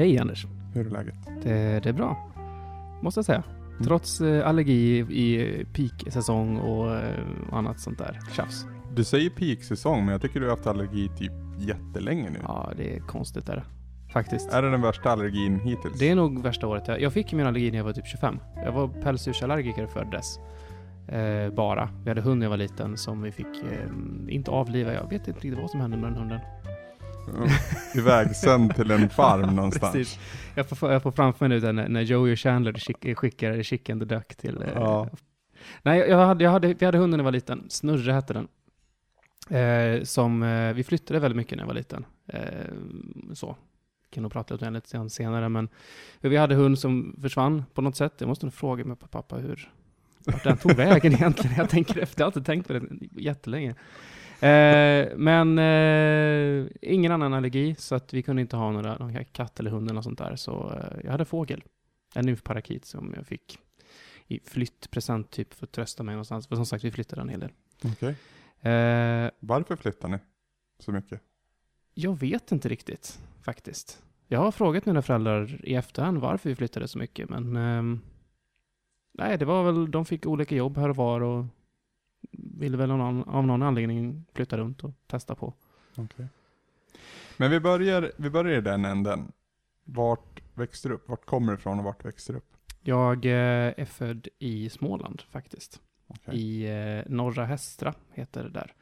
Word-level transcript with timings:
Hej 0.00 0.18
Anders. 0.18 0.46
Hur 0.74 0.86
är 0.86 0.90
läget? 0.90 1.14
Det, 1.42 1.80
det 1.82 1.88
är 1.88 1.92
bra, 1.92 2.32
måste 3.02 3.18
jag 3.18 3.24
säga. 3.24 3.42
Mm. 3.70 3.84
Trots 3.84 4.20
eh, 4.20 4.48
allergi 4.48 4.98
i 4.98 5.64
peak-säsong 5.72 6.58
och 6.58 6.96
eh, 6.96 7.24
annat 7.52 7.80
sånt 7.80 7.98
där 7.98 8.18
tjafs. 8.32 8.66
Du 8.94 9.04
säger 9.04 9.30
peak-säsong, 9.30 10.04
men 10.04 10.12
jag 10.12 10.22
tycker 10.22 10.40
du 10.40 10.46
har 10.46 10.56
haft 10.56 10.66
allergi 10.66 11.10
typ 11.18 11.32
jättelänge 11.58 12.30
nu. 12.30 12.38
Ja, 12.42 12.72
det 12.76 12.96
är 12.96 13.00
konstigt 13.00 13.46
där. 13.46 13.64
Faktiskt. 14.12 14.52
Är 14.52 14.62
det 14.62 14.70
den 14.70 14.82
värsta 14.82 15.10
allergin 15.10 15.60
hittills? 15.60 15.98
Det 15.98 16.08
är 16.08 16.14
nog 16.14 16.42
värsta 16.42 16.66
året. 16.66 16.88
Jag, 16.88 17.00
jag 17.00 17.12
fick 17.12 17.32
min 17.32 17.46
allergi 17.46 17.70
när 17.70 17.78
jag 17.78 17.84
var 17.84 17.92
typ 17.92 18.06
25. 18.06 18.38
Jag 18.64 18.72
var 18.72 18.88
pälsdjursallergiker 18.88 19.86
före 19.86 20.10
dess. 20.10 20.38
Eh, 21.08 21.54
bara. 21.54 21.88
Vi 22.04 22.10
hade 22.10 22.20
hund 22.20 22.38
när 22.38 22.44
jag 22.44 22.50
var 22.50 22.56
liten 22.56 22.96
som 22.96 23.22
vi 23.22 23.32
fick 23.32 23.46
eh, 23.46 23.88
inte 24.28 24.50
avliva. 24.50 24.92
Jag 24.92 25.10
vet 25.10 25.28
inte 25.28 25.40
riktigt 25.40 25.60
vad 25.60 25.70
som 25.70 25.80
hände 25.80 25.96
med 25.96 26.10
den 26.10 26.18
hunden. 26.18 26.40
Ivägsänd 27.94 28.74
till 28.74 28.90
en 28.90 29.10
farm 29.10 29.54
någonstans. 29.56 29.92
Precis. 29.92 30.18
Jag 30.54 30.68
får, 30.68 30.92
jag 30.92 31.02
får 31.02 31.12
framför 31.12 31.48
mig 31.48 31.60
nu 31.60 31.72
när, 31.72 31.88
när 31.88 32.00
Joey 32.02 32.32
och 32.32 32.38
Chandler 32.38 32.72
skick, 32.72 33.18
skickar 33.18 33.62
Chicken 33.62 33.98
the 33.98 34.04
Duck 34.04 34.36
till... 34.36 34.62
Eh, 34.62 34.68
Ja. 34.74 35.08
Nej, 35.82 35.98
jag 35.98 36.26
hade, 36.26 36.44
jag 36.44 36.50
hade, 36.50 36.74
vi 36.74 36.86
hade 36.86 36.98
hunden 36.98 37.18
när 37.18 37.22
jag 37.22 37.24
var 37.24 37.32
liten. 37.32 37.64
Snurre 37.68 38.12
hette 38.12 38.32
den. 38.32 38.48
Eh, 39.58 40.02
som, 40.02 40.42
eh, 40.42 40.72
vi 40.72 40.84
flyttade 40.84 41.20
väldigt 41.20 41.36
mycket 41.36 41.56
när 41.56 41.62
jag 41.62 41.66
var 41.66 41.74
liten. 41.74 42.04
Eh, 42.26 42.40
så. 43.34 43.56
Kan 44.10 44.22
nog 44.22 44.32
prata 44.32 44.54
lite 44.70 44.98
om 44.98 45.04
det 45.04 45.10
senare, 45.10 45.48
men 45.48 45.68
vi 46.20 46.36
hade 46.36 46.54
hund 46.54 46.78
som 46.78 47.16
försvann 47.22 47.64
på 47.74 47.82
något 47.82 47.96
sätt. 47.96 48.14
Jag 48.18 48.28
måste 48.28 48.46
nog 48.46 48.54
fråga 48.54 48.84
med 48.84 49.10
pappa 49.10 49.36
hur, 49.36 49.70
vart 50.26 50.44
den 50.44 50.56
tog 50.56 50.72
vägen 50.72 51.12
egentligen. 51.14 51.56
Jag 51.56 51.68
tänker 51.70 51.98
efter, 52.00 52.20
jag 52.20 52.26
har 52.26 52.30
inte 52.30 52.42
tänkt 52.42 52.66
på 52.66 52.72
det 52.72 52.82
jättelänge. 53.16 53.74
Eh, 54.42 55.08
men 55.16 55.58
eh, 55.58 56.66
ingen 56.82 57.12
annan 57.12 57.34
allergi, 57.34 57.74
så 57.78 57.94
att 57.94 58.14
vi 58.14 58.22
kunde 58.22 58.42
inte 58.42 58.56
ha 58.56 58.72
några, 58.72 59.24
katt 59.24 59.60
eller 59.60 59.70
hund 59.70 59.90
eller 59.90 60.02
sånt 60.02 60.18
där. 60.18 60.36
Så 60.36 60.72
eh, 60.72 61.00
jag 61.04 61.10
hade 61.10 61.24
fågel, 61.24 61.62
en 62.14 62.26
nymfparakit 62.26 62.84
som 62.84 63.12
jag 63.16 63.26
fick 63.26 63.58
i 64.26 64.40
flyttpresent 64.44 65.30
typ 65.30 65.54
för 65.54 65.66
att 65.66 65.72
trösta 65.72 66.02
mig 66.02 66.12
någonstans. 66.14 66.46
För 66.46 66.56
som 66.56 66.66
sagt, 66.66 66.84
vi 66.84 66.90
flyttade 66.90 67.22
en 67.22 67.28
hel 67.28 67.40
del. 67.40 67.50
Okej. 67.84 68.14
Eh, 68.60 69.30
Varför 69.40 69.76
flyttar 69.76 70.08
ni 70.08 70.18
så 70.78 70.92
mycket? 70.92 71.20
jag 71.94 72.20
vet 72.20 72.52
inte 72.52 72.68
riktigt, 72.68 73.20
faktiskt. 73.42 74.02
Jag 74.28 74.38
har 74.40 74.52
frågat 74.52 74.86
mina 74.86 75.02
föräldrar 75.02 75.60
i 75.64 75.74
efterhand 75.74 76.18
varför 76.18 76.48
vi 76.48 76.56
flyttade 76.56 76.88
så 76.88 76.98
mycket, 76.98 77.28
men 77.28 77.56
ehm, 77.56 78.00
nej, 79.12 79.38
det 79.38 79.44
var 79.44 79.64
väl, 79.64 79.90
de 79.90 80.04
fick 80.04 80.26
olika 80.26 80.54
jobb 80.54 80.76
här 80.78 80.88
och 80.88 80.96
var 80.96 81.20
och 81.20 81.44
ville 82.42 82.76
väl 82.76 82.90
av 82.90 82.98
någon, 82.98 83.28
av 83.28 83.46
någon 83.46 83.62
anledning 83.62 84.24
flytta 84.32 84.58
runt 84.58 84.84
och 84.84 84.90
testa 85.06 85.34
på. 85.34 85.54
Okej. 85.96 86.28
Men 87.36 87.50
vi 87.50 87.60
börjar, 87.60 88.12
vi 88.16 88.30
börjar 88.30 88.58
i 88.58 88.60
den 88.60 88.84
änden. 88.84 89.32
Vart 89.84 90.42
växte 90.54 90.88
du 90.88 90.94
upp? 90.94 91.08
Vart 91.08 91.24
kommer 91.24 91.52
du 91.52 91.58
ifrån 91.58 91.78
och 91.78 91.84
vart 91.84 92.04
växte 92.04 92.32
du 92.32 92.38
upp? 92.38 92.56
Jag 92.80 93.24
eh, 93.24 93.74
är 93.76 93.84
född 93.84 94.28
i 94.38 94.70
Småland 94.70 95.22
faktiskt. 95.30 95.80
Okej. 96.06 96.38
I 96.38 96.66
eh, 96.98 97.04
Norra 97.06 97.44
Hästra 97.44 97.94
heter 98.12 98.42
det 98.42 98.50
där. 98.50 98.74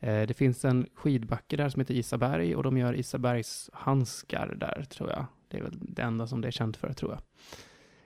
Eh, 0.00 0.26
det 0.26 0.34
finns 0.34 0.64
en 0.64 0.86
skidbacke 0.94 1.56
där 1.56 1.68
som 1.68 1.80
heter 1.80 1.94
Isaberg 1.94 2.56
och 2.56 2.62
de 2.62 2.78
gör 2.78 2.94
Isabergs 2.94 3.70
handskar 3.72 4.54
där 4.56 4.84
tror 4.90 5.10
jag. 5.10 5.26
Det 5.48 5.58
är 5.58 5.62
väl 5.62 5.78
det 5.80 6.02
enda 6.02 6.26
som 6.26 6.40
det 6.40 6.48
är 6.48 6.52
känt 6.52 6.76
för 6.76 6.92
tror 6.92 7.12
jag. 7.12 7.20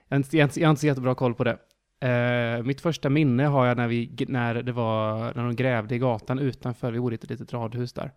Har 0.09 0.17
inte, 0.17 0.37
jag 0.37 0.47
har 0.47 0.69
inte 0.69 0.79
så 0.79 0.87
jättebra 0.87 1.15
koll 1.15 1.33
på 1.33 1.43
det. 1.43 1.57
Eh, 1.99 2.63
mitt 2.63 2.81
första 2.81 3.09
minne 3.09 3.45
har 3.45 3.65
jag 3.65 3.77
när, 3.77 3.87
vi, 3.87 4.25
när 4.27 4.53
det 4.53 4.71
var 4.71 5.17
när 5.35 5.43
de 5.43 5.55
grävde 5.55 5.95
i 5.95 5.99
gatan 5.99 6.39
utanför. 6.39 6.91
Vi 6.91 6.99
bodde 6.99 7.15
i 7.15 7.19
ett 7.23 7.29
litet 7.29 7.53
radhus 7.53 7.93
där. 7.93 8.11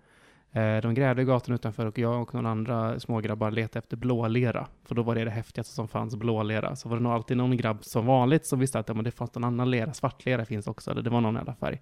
Eh, 0.53 0.83
de 0.83 0.95
grävde 0.95 1.23
i 1.23 1.25
gatan 1.25 1.55
utanför 1.55 1.87
och 1.87 1.99
jag 1.99 2.23
och 2.23 2.35
några 2.35 2.51
andra 2.51 3.01
smågrabbar 3.01 3.51
letade 3.51 3.79
efter 3.79 3.97
blålera. 3.97 4.67
För 4.85 4.95
då 4.95 5.03
var 5.03 5.15
det 5.15 5.25
det 5.25 5.31
häftigaste 5.31 5.75
som 5.75 5.89
fanns, 5.89 6.17
blålera. 6.17 6.77
Så 6.77 6.89
var 6.89 6.97
det 6.97 7.03
nog 7.03 7.13
alltid 7.13 7.37
någon 7.37 7.57
grabb 7.57 7.85
som 7.85 8.07
vanligt 8.07 8.47
som 8.47 8.59
visste 8.59 8.79
att 8.79 8.89
ja, 8.89 8.95
men 8.95 9.05
det 9.05 9.11
fanns 9.11 9.35
någon 9.35 9.45
annan 9.45 9.71
lera, 9.71 9.93
svartlera 9.93 10.45
finns 10.45 10.67
också, 10.67 10.91
eller 10.91 11.03
det 11.03 11.11
var 11.11 11.21
någon 11.21 11.35
jävla 11.35 11.55
färg. 11.55 11.81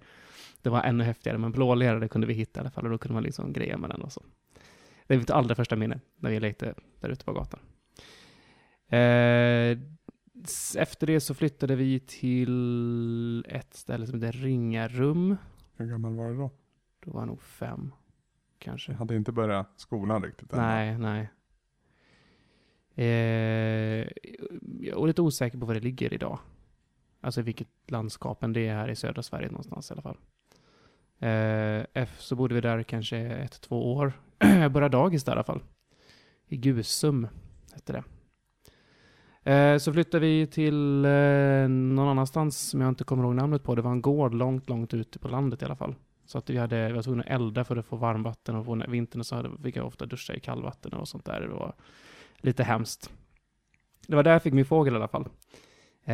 Det 0.61 0.69
var 0.69 0.83
ännu 0.83 1.03
häftigare, 1.03 1.37
men 1.37 1.51
blålera 1.51 1.99
det 1.99 2.07
kunde 2.07 2.27
vi 2.27 2.33
hitta 2.33 2.59
i 2.59 2.61
alla 2.61 2.71
fall 2.71 2.85
och 2.85 2.91
då 2.91 2.97
kunde 2.97 3.13
man 3.13 3.23
liksom 3.23 3.53
greja 3.53 3.77
med 3.77 3.89
den 3.89 4.01
och 4.01 4.11
så. 4.11 4.23
Det 5.07 5.13
är 5.13 5.17
mitt 5.17 5.29
allra 5.29 5.55
första 5.55 5.75
minne, 5.75 5.99
när 6.19 6.29
vi 6.29 6.39
lekte 6.39 6.73
där 6.99 7.09
ute 7.09 7.25
på 7.25 7.33
gatan. 7.33 7.59
Eh, 8.89 9.77
efter 10.77 11.07
det 11.07 11.19
så 11.19 11.33
flyttade 11.33 11.75
vi 11.75 11.99
till 11.99 13.45
ett 13.45 13.73
ställe 13.73 14.07
som 14.07 14.21
heter 14.21 14.39
Ringarum. 14.39 15.37
Hur 15.75 15.85
gammal 15.85 16.15
var 16.15 16.29
du 16.29 16.37
då? 16.37 16.51
Då 16.99 17.11
var 17.11 17.21
jag 17.21 17.27
nog 17.27 17.41
fem, 17.41 17.93
kanske. 18.59 18.91
Jag 18.91 18.99
hade 18.99 19.15
inte 19.15 19.31
börjat 19.31 19.69
skolan 19.75 20.23
riktigt 20.23 20.53
än. 20.53 20.59
Nej, 20.59 20.97
nej. 20.97 21.29
Eh, 22.95 24.07
jag 24.79 25.03
är 25.03 25.07
lite 25.07 25.21
osäker 25.21 25.57
på 25.57 25.65
var 25.65 25.73
det 25.73 25.79
ligger 25.79 26.13
idag. 26.13 26.39
Alltså 27.21 27.41
vilket 27.41 27.67
landskapen 27.87 28.53
det 28.53 28.67
är 28.67 28.75
här 28.75 28.89
i 28.89 28.95
södra 28.95 29.23
Sverige 29.23 29.47
någonstans 29.47 29.91
i 29.91 29.93
alla 29.93 30.01
fall. 30.01 30.17
Eh, 31.19 31.85
F 31.93 32.15
så 32.19 32.35
bodde 32.35 32.55
vi 32.55 32.61
där 32.61 32.83
kanske 32.83 33.17
ett, 33.17 33.61
två 33.61 33.93
år. 33.93 34.13
Jag 34.39 34.71
började 34.71 34.97
dagis 34.97 35.23
där 35.23 35.31
i 35.31 35.35
alla 35.35 35.43
fall. 35.43 35.63
I 36.47 36.57
Gusum 36.57 37.27
hette 37.73 37.93
det. 37.93 38.03
Eh, 39.43 39.77
så 39.77 39.93
flyttade 39.93 40.25
vi 40.25 40.47
till 40.47 41.05
eh, 41.05 41.67
någon 41.69 42.07
annanstans 42.07 42.69
som 42.69 42.81
jag 42.81 42.89
inte 42.89 43.03
kommer 43.03 43.23
ihåg 43.23 43.35
namnet 43.35 43.63
på. 43.63 43.75
Det 43.75 43.81
var 43.81 43.91
en 43.91 44.01
gård 44.01 44.33
långt, 44.33 44.69
långt 44.69 44.93
ute 44.93 45.19
på 45.19 45.27
landet 45.27 45.61
i 45.61 45.65
alla 45.65 45.75
fall. 45.75 45.95
Så 46.25 46.37
att 46.37 46.49
vi, 46.49 46.57
hade, 46.57 46.87
vi 46.87 46.93
var 46.93 47.01
tvungna 47.01 47.23
att 47.23 47.29
elda 47.29 47.63
för 47.63 47.77
att 47.77 47.85
få 47.85 47.95
varmvatten 47.95 48.55
och 48.55 48.65
på 48.65 48.83
vintern 48.87 49.23
så 49.23 49.35
hade, 49.35 49.49
fick 49.63 49.75
jag 49.75 49.87
ofta 49.87 50.05
duscha 50.05 50.33
i 50.33 50.39
kallvatten 50.39 50.93
och 50.93 51.07
sånt 51.07 51.25
där. 51.25 51.41
Det 51.41 51.47
var 51.47 51.73
lite 52.37 52.63
hemskt. 52.63 53.11
Det 54.07 54.15
var 54.15 54.23
där 54.23 54.31
jag 54.31 54.43
fick 54.43 54.53
min 54.53 54.65
fågel 54.65 54.93
i 54.93 54.97
alla 54.97 55.07
fall. 55.07 55.25
Eh, 56.03 56.13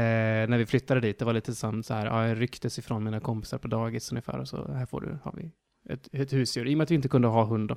när 0.49 0.57
vi 0.57 0.65
flyttade 0.65 0.99
dit, 0.99 1.19
det 1.19 1.25
var 1.25 1.33
lite 1.33 1.55
som 1.55 1.83
så 1.83 1.93
här, 1.93 2.05
ja, 2.05 2.27
jag 2.27 2.41
rycktes 2.41 2.79
ifrån 2.79 3.03
mina 3.03 3.19
kompisar 3.19 3.57
på 3.57 3.67
dagis 3.67 4.11
ungefär 4.11 4.39
och 4.39 4.47
så 4.47 4.71
här 4.71 4.85
får 4.85 5.01
du, 5.01 5.17
har 5.23 5.33
vi 5.37 5.51
ett, 5.93 6.09
ett 6.11 6.33
husdjur. 6.33 6.67
I 6.67 6.73
och 6.73 6.77
med 6.77 6.83
att 6.83 6.91
vi 6.91 6.95
inte 6.95 7.09
kunde 7.09 7.27
ha 7.27 7.45
hund 7.45 7.69
då. 7.69 7.75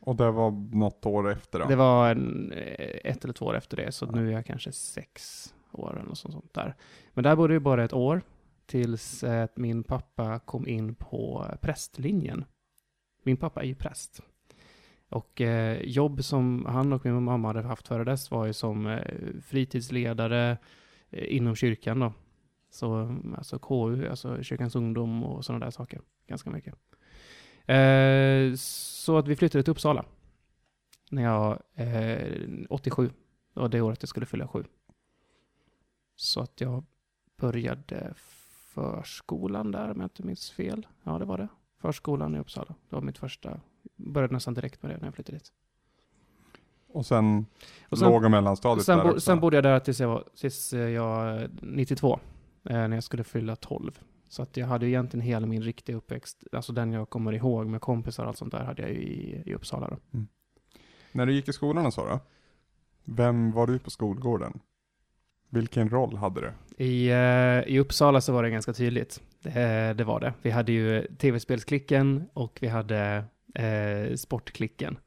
Och 0.00 0.16
det 0.16 0.30
var 0.30 0.50
något 0.76 1.06
år 1.06 1.32
efter 1.32 1.58
då? 1.58 1.64
Det 1.64 1.76
var 1.76 2.10
en, 2.10 2.52
eh, 2.52 3.10
ett 3.10 3.24
eller 3.24 3.34
två 3.34 3.46
år 3.46 3.56
efter 3.56 3.76
det, 3.76 3.92
så 3.92 4.06
nu 4.06 4.28
är 4.28 4.32
jag 4.32 4.46
kanske 4.46 4.72
sex 4.72 5.44
år 5.72 5.92
eller 5.92 6.08
något 6.08 6.18
sånt 6.18 6.54
där. 6.54 6.74
Men 7.12 7.24
där 7.24 7.36
bodde 7.36 7.52
jag 7.52 7.62
bara 7.62 7.84
ett 7.84 7.92
år 7.92 8.22
tills 8.66 9.24
eh, 9.24 9.44
att 9.44 9.56
min 9.56 9.82
pappa 9.82 10.38
kom 10.38 10.68
in 10.68 10.94
på 10.94 11.46
prästlinjen. 11.60 12.44
Min 13.22 13.36
pappa 13.36 13.62
är 13.62 13.66
ju 13.66 13.74
präst. 13.74 14.20
Och 15.08 15.40
eh, 15.40 15.82
jobb 15.82 16.24
som 16.24 16.66
han 16.68 16.92
och 16.92 17.04
min 17.04 17.22
mamma 17.22 17.48
hade 17.48 17.62
haft 17.62 17.88
före 17.88 18.04
dess 18.04 18.30
var 18.30 18.46
ju 18.46 18.52
som 18.52 18.86
eh, 18.86 19.00
fritidsledare 19.42 20.58
eh, 21.10 21.36
inom 21.36 21.54
kyrkan 21.54 22.00
då. 22.00 22.12
Så 22.70 23.16
alltså 23.36 23.58
KU, 23.58 24.08
alltså 24.08 24.42
kyrkans 24.42 24.76
ungdom 24.76 25.24
och 25.24 25.44
sådana 25.44 25.64
där 25.64 25.70
saker. 25.70 26.00
Ganska 26.28 26.50
mycket. 26.50 26.74
Eh, 27.66 28.54
så 28.56 29.18
att 29.18 29.28
vi 29.28 29.36
flyttade 29.36 29.62
till 29.62 29.70
Uppsala 29.70 30.04
när 31.10 31.22
jag, 31.22 31.58
eh, 31.74 32.66
87, 32.70 33.10
det 33.54 33.60
var 33.60 33.68
det 33.68 33.80
året 33.80 34.02
jag 34.02 34.08
skulle 34.08 34.26
fylla 34.26 34.48
sju. 34.48 34.64
Så 36.16 36.40
att 36.40 36.60
jag 36.60 36.84
började 37.36 38.14
förskolan 38.74 39.70
där, 39.70 39.90
om 39.90 40.00
jag 40.00 40.04
inte 40.06 40.22
minns 40.22 40.50
fel. 40.50 40.86
Ja, 41.02 41.18
det 41.18 41.24
var 41.24 41.38
det. 41.38 41.48
Förskolan 41.80 42.34
i 42.34 42.38
Uppsala. 42.38 42.74
Det 42.88 42.96
var 42.96 43.02
mitt 43.02 43.18
första, 43.18 43.60
började 43.96 44.34
nästan 44.34 44.54
direkt 44.54 44.82
med 44.82 44.92
det 44.92 44.96
när 44.98 45.04
jag 45.06 45.14
flyttade 45.14 45.38
dit. 45.38 45.52
Och 46.88 47.06
sen, 47.06 47.46
Och 47.88 47.98
sen, 47.98 48.08
låg 48.08 48.24
och 48.24 48.30
mellanstadiet 48.30 48.86
sen, 48.86 48.96
där 48.98 49.04
bo, 49.04 49.10
också? 49.10 49.20
sen 49.20 49.40
bodde 49.40 49.56
jag 49.56 49.64
där 49.64 49.80
tills 49.80 50.00
jag 50.00 50.08
var, 50.08 50.24
tills 50.36 50.72
eh, 50.72 50.88
jag, 50.88 51.48
92, 51.62 52.20
eh, 52.64 52.72
när 52.72 52.94
jag 52.94 53.04
skulle 53.04 53.24
fylla 53.24 53.56
12. 53.56 54.00
Så 54.34 54.42
att 54.42 54.56
jag 54.56 54.66
hade 54.66 54.86
ju 54.86 54.92
egentligen 54.92 55.26
hela 55.26 55.46
min 55.46 55.62
riktiga 55.62 55.96
uppväxt, 55.96 56.44
alltså 56.52 56.72
den 56.72 56.92
jag 56.92 57.10
kommer 57.10 57.32
ihåg 57.32 57.66
med 57.66 57.80
kompisar 57.80 58.22
och 58.22 58.28
allt 58.28 58.38
sånt 58.38 58.52
där, 58.52 58.64
hade 58.64 58.82
jag 58.82 58.90
ju 58.90 59.02
i, 59.02 59.42
i 59.46 59.54
Uppsala 59.54 59.88
då. 59.88 59.96
När 61.12 61.26
du 61.26 61.32
gick 61.32 61.48
i 61.48 61.52
skolan 61.52 61.86
och 61.86 61.94
så 61.94 62.06
då? 62.06 62.20
Vem 63.04 63.52
var 63.52 63.66
du 63.66 63.78
på 63.78 63.90
skolgården? 63.90 64.60
Vilken 65.48 65.88
roll 65.88 66.16
hade 66.16 66.40
du? 66.40 66.52
I, 66.84 67.10
eh, 67.10 67.74
I 67.74 67.78
Uppsala 67.78 68.20
så 68.20 68.32
var 68.32 68.42
det 68.42 68.50
ganska 68.50 68.72
tydligt. 68.72 69.22
Det, 69.42 69.94
det 69.98 70.04
var 70.04 70.20
det. 70.20 70.34
Vi 70.42 70.50
hade 70.50 70.72
ju 70.72 71.06
tv-spelsklicken 71.18 72.28
och 72.32 72.58
vi 72.60 72.68
hade 72.68 73.24
eh, 73.54 74.14
sportklicken. 74.14 74.98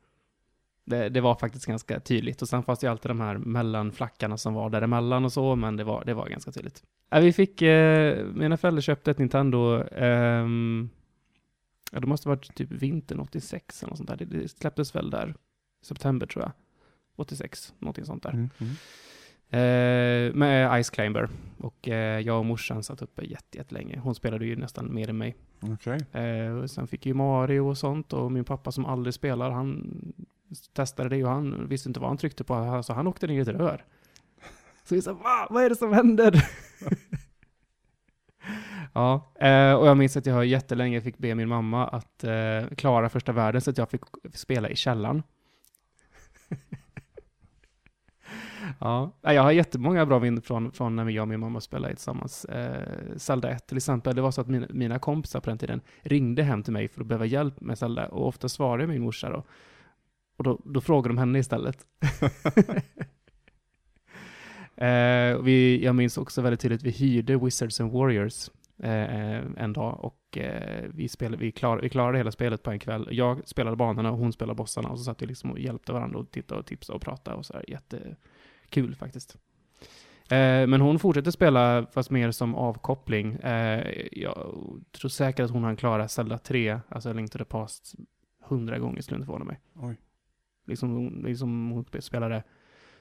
Det, 0.89 1.09
det 1.09 1.21
var 1.21 1.35
faktiskt 1.35 1.65
ganska 1.65 1.99
tydligt. 1.99 2.41
Och 2.41 2.49
sen 2.49 2.63
fanns 2.63 2.79
det 2.79 2.87
ju 2.87 2.91
alltid 2.91 3.09
de 3.09 3.21
här 3.21 3.37
mellanflackarna 3.37 4.37
som 4.37 4.53
var 4.53 4.69
däremellan 4.69 5.25
och 5.25 5.33
så, 5.33 5.55
men 5.55 5.77
det 5.77 5.83
var, 5.83 6.05
det 6.05 6.13
var 6.13 6.27
ganska 6.29 6.51
tydligt. 6.51 6.83
Ja, 7.09 7.19
vi 7.19 7.33
fick, 7.33 7.61
eh, 7.61 8.25
mina 8.25 8.57
föräldrar 8.57 8.81
köpte 8.81 9.11
ett 9.11 9.17
Nintendo, 9.17 9.83
ehm, 9.83 10.89
ja 11.91 11.99
det 11.99 12.07
måste 12.07 12.27
varit 12.27 12.55
typ 12.55 12.71
vintern 12.71 13.19
86 13.19 13.83
eller 13.83 13.89
något 13.89 13.97
sånt 13.97 14.09
där. 14.09 14.17
Det, 14.17 14.25
det 14.25 14.47
släpptes 14.47 14.95
väl 14.95 15.09
där, 15.09 15.35
september 15.85 16.27
tror 16.27 16.43
jag. 16.43 16.51
86, 17.15 17.73
någonting 17.79 18.05
sånt 18.05 18.23
där. 18.23 18.31
Mm. 18.31 18.49
Mm. 18.57 18.73
Eh, 19.49 20.35
med 20.35 20.83
Ice 20.83 20.89
Climber. 20.89 21.29
Och 21.57 21.87
eh, 21.87 22.19
jag 22.19 22.39
och 22.39 22.45
morsan 22.45 22.83
satt 22.83 23.01
uppe 23.01 23.25
jätte, 23.25 23.57
jättelänge. 23.57 23.99
Hon 23.99 24.15
spelade 24.15 24.45
ju 24.45 24.55
nästan 24.55 24.93
mer 24.93 25.09
än 25.09 25.17
mig. 25.17 25.35
Okej. 25.59 26.21
Eh, 26.23 26.65
sen 26.65 26.87
fick 26.87 27.05
ju 27.05 27.13
Mario 27.13 27.59
och 27.59 27.77
sånt 27.77 28.13
och 28.13 28.31
min 28.31 28.45
pappa 28.45 28.71
som 28.71 28.85
aldrig 28.85 29.13
spelar, 29.13 29.51
han 29.51 29.93
testade 30.73 31.09
det 31.09 31.23
och 31.23 31.31
han 31.31 31.67
visste 31.67 31.89
inte 31.89 31.99
vad 31.99 32.09
han 32.09 32.17
tryckte 32.17 32.43
på, 32.43 32.83
så 32.83 32.93
han 32.93 33.07
åkte 33.07 33.27
ner 33.27 33.37
i 33.37 33.39
ett 33.39 33.47
rör. 33.47 33.85
Så 34.83 34.95
vi 34.95 35.01
sa, 35.01 35.13
Va? 35.13 35.47
vad 35.49 35.63
är 35.63 35.69
det 35.69 35.75
som 35.75 35.93
händer? 35.93 36.33
ja, 38.93 39.33
eh, 39.39 39.73
och 39.73 39.87
jag 39.87 39.97
minns 39.97 40.17
att 40.17 40.25
jag 40.25 40.45
jättelänge 40.45 41.01
fick 41.01 41.17
be 41.17 41.35
min 41.35 41.47
mamma 41.47 41.87
att 41.87 42.23
eh, 42.23 42.67
klara 42.77 43.09
första 43.09 43.31
världen 43.31 43.61
så 43.61 43.69
att 43.69 43.77
jag 43.77 43.89
fick 43.89 44.01
spela 44.33 44.69
i 44.69 44.75
källaren. 44.75 45.23
Ja, 48.79 49.11
jag 49.21 49.43
har 49.43 49.51
jättemånga 49.51 50.05
bra 50.05 50.19
minnen 50.19 50.41
från, 50.41 50.71
från 50.71 50.95
när 50.95 51.09
jag 51.09 51.21
och 51.21 51.27
min 51.27 51.39
mamma 51.39 51.61
spelade 51.61 51.95
tillsammans. 51.95 52.45
Eh, 52.45 52.87
Zelda 53.17 53.49
1 53.49 53.67
till 53.67 53.77
exempel, 53.77 54.15
det 54.15 54.21
var 54.21 54.31
så 54.31 54.41
att 54.41 54.47
mina, 54.47 54.67
mina 54.69 54.99
kompisar 54.99 55.39
på 55.39 55.49
den 55.49 55.57
tiden 55.57 55.81
ringde 56.01 56.43
hem 56.43 56.63
till 56.63 56.73
mig 56.73 56.87
för 56.87 57.01
att 57.01 57.07
behöva 57.07 57.25
hjälp 57.25 57.61
med 57.61 57.77
Zelda 57.77 58.07
och 58.07 58.27
ofta 58.27 58.49
svarade 58.49 58.87
min 58.87 59.01
morsa 59.01 59.29
då. 59.29 59.43
Och 60.37 60.43
då, 60.43 60.61
då 60.65 60.81
frågade 60.81 61.09
de 61.09 61.17
henne 61.17 61.39
istället. 61.39 61.85
eh, 64.75 65.41
vi, 65.43 65.79
jag 65.83 65.95
minns 65.95 66.17
också 66.17 66.41
väldigt 66.41 66.59
tydligt, 66.59 66.83
vi 66.83 66.91
hyrde 66.91 67.37
Wizards 67.37 67.81
and 67.81 67.91
Warriors 67.91 68.49
eh, 68.83 69.37
en 69.57 69.73
dag 69.73 69.99
och 70.05 70.37
eh, 70.37 70.85
vi, 70.93 71.09
spelade, 71.09 71.37
vi, 71.37 71.51
klar, 71.51 71.79
vi 71.81 71.89
klarade 71.89 72.17
hela 72.17 72.31
spelet 72.31 72.63
på 72.63 72.71
en 72.71 72.79
kväll. 72.79 73.07
Jag 73.11 73.47
spelade 73.47 73.75
banorna 73.75 74.11
och 74.11 74.17
hon 74.17 74.33
spelade 74.33 74.57
bossarna 74.57 74.89
och 74.89 74.97
så 74.97 75.03
satt 75.03 75.21
vi 75.21 75.25
liksom 75.25 75.51
och 75.51 75.59
hjälpte 75.59 75.93
varandra 75.93 76.19
och 76.19 76.31
tittade 76.31 76.59
och 76.59 76.65
tipsade 76.65 76.95
och 76.95 77.01
pratade 77.01 77.37
och 77.37 77.45
så 77.45 77.53
här. 77.53 77.69
Jättekul 77.69 78.95
faktiskt. 78.95 79.37
Eh, 80.29 80.67
men 80.67 80.81
hon 80.81 80.99
fortsätter 80.99 81.31
spela, 81.31 81.87
fast 81.91 82.09
mer 82.09 82.31
som 82.31 82.55
avkoppling. 82.55 83.33
Eh, 83.33 84.07
jag 84.11 84.53
tror 84.91 85.09
säkert 85.09 85.45
att 85.45 85.51
hon 85.51 85.63
har 85.63 85.75
klarat 85.75 86.11
Zelda 86.11 86.37
3, 86.37 86.79
alltså 86.89 87.13
Link 87.13 87.31
to 87.31 87.37
the 87.37 87.45
Past, 87.45 87.95
hundra 88.43 88.79
gånger 88.79 89.01
skulle 89.01 89.15
inte 89.15 89.25
förvåna 89.25 89.45
mig. 89.45 89.59
Oj. 89.75 89.97
Liksom, 90.67 91.21
liksom 91.25 91.69
hon 91.71 91.85
spelade 92.01 92.43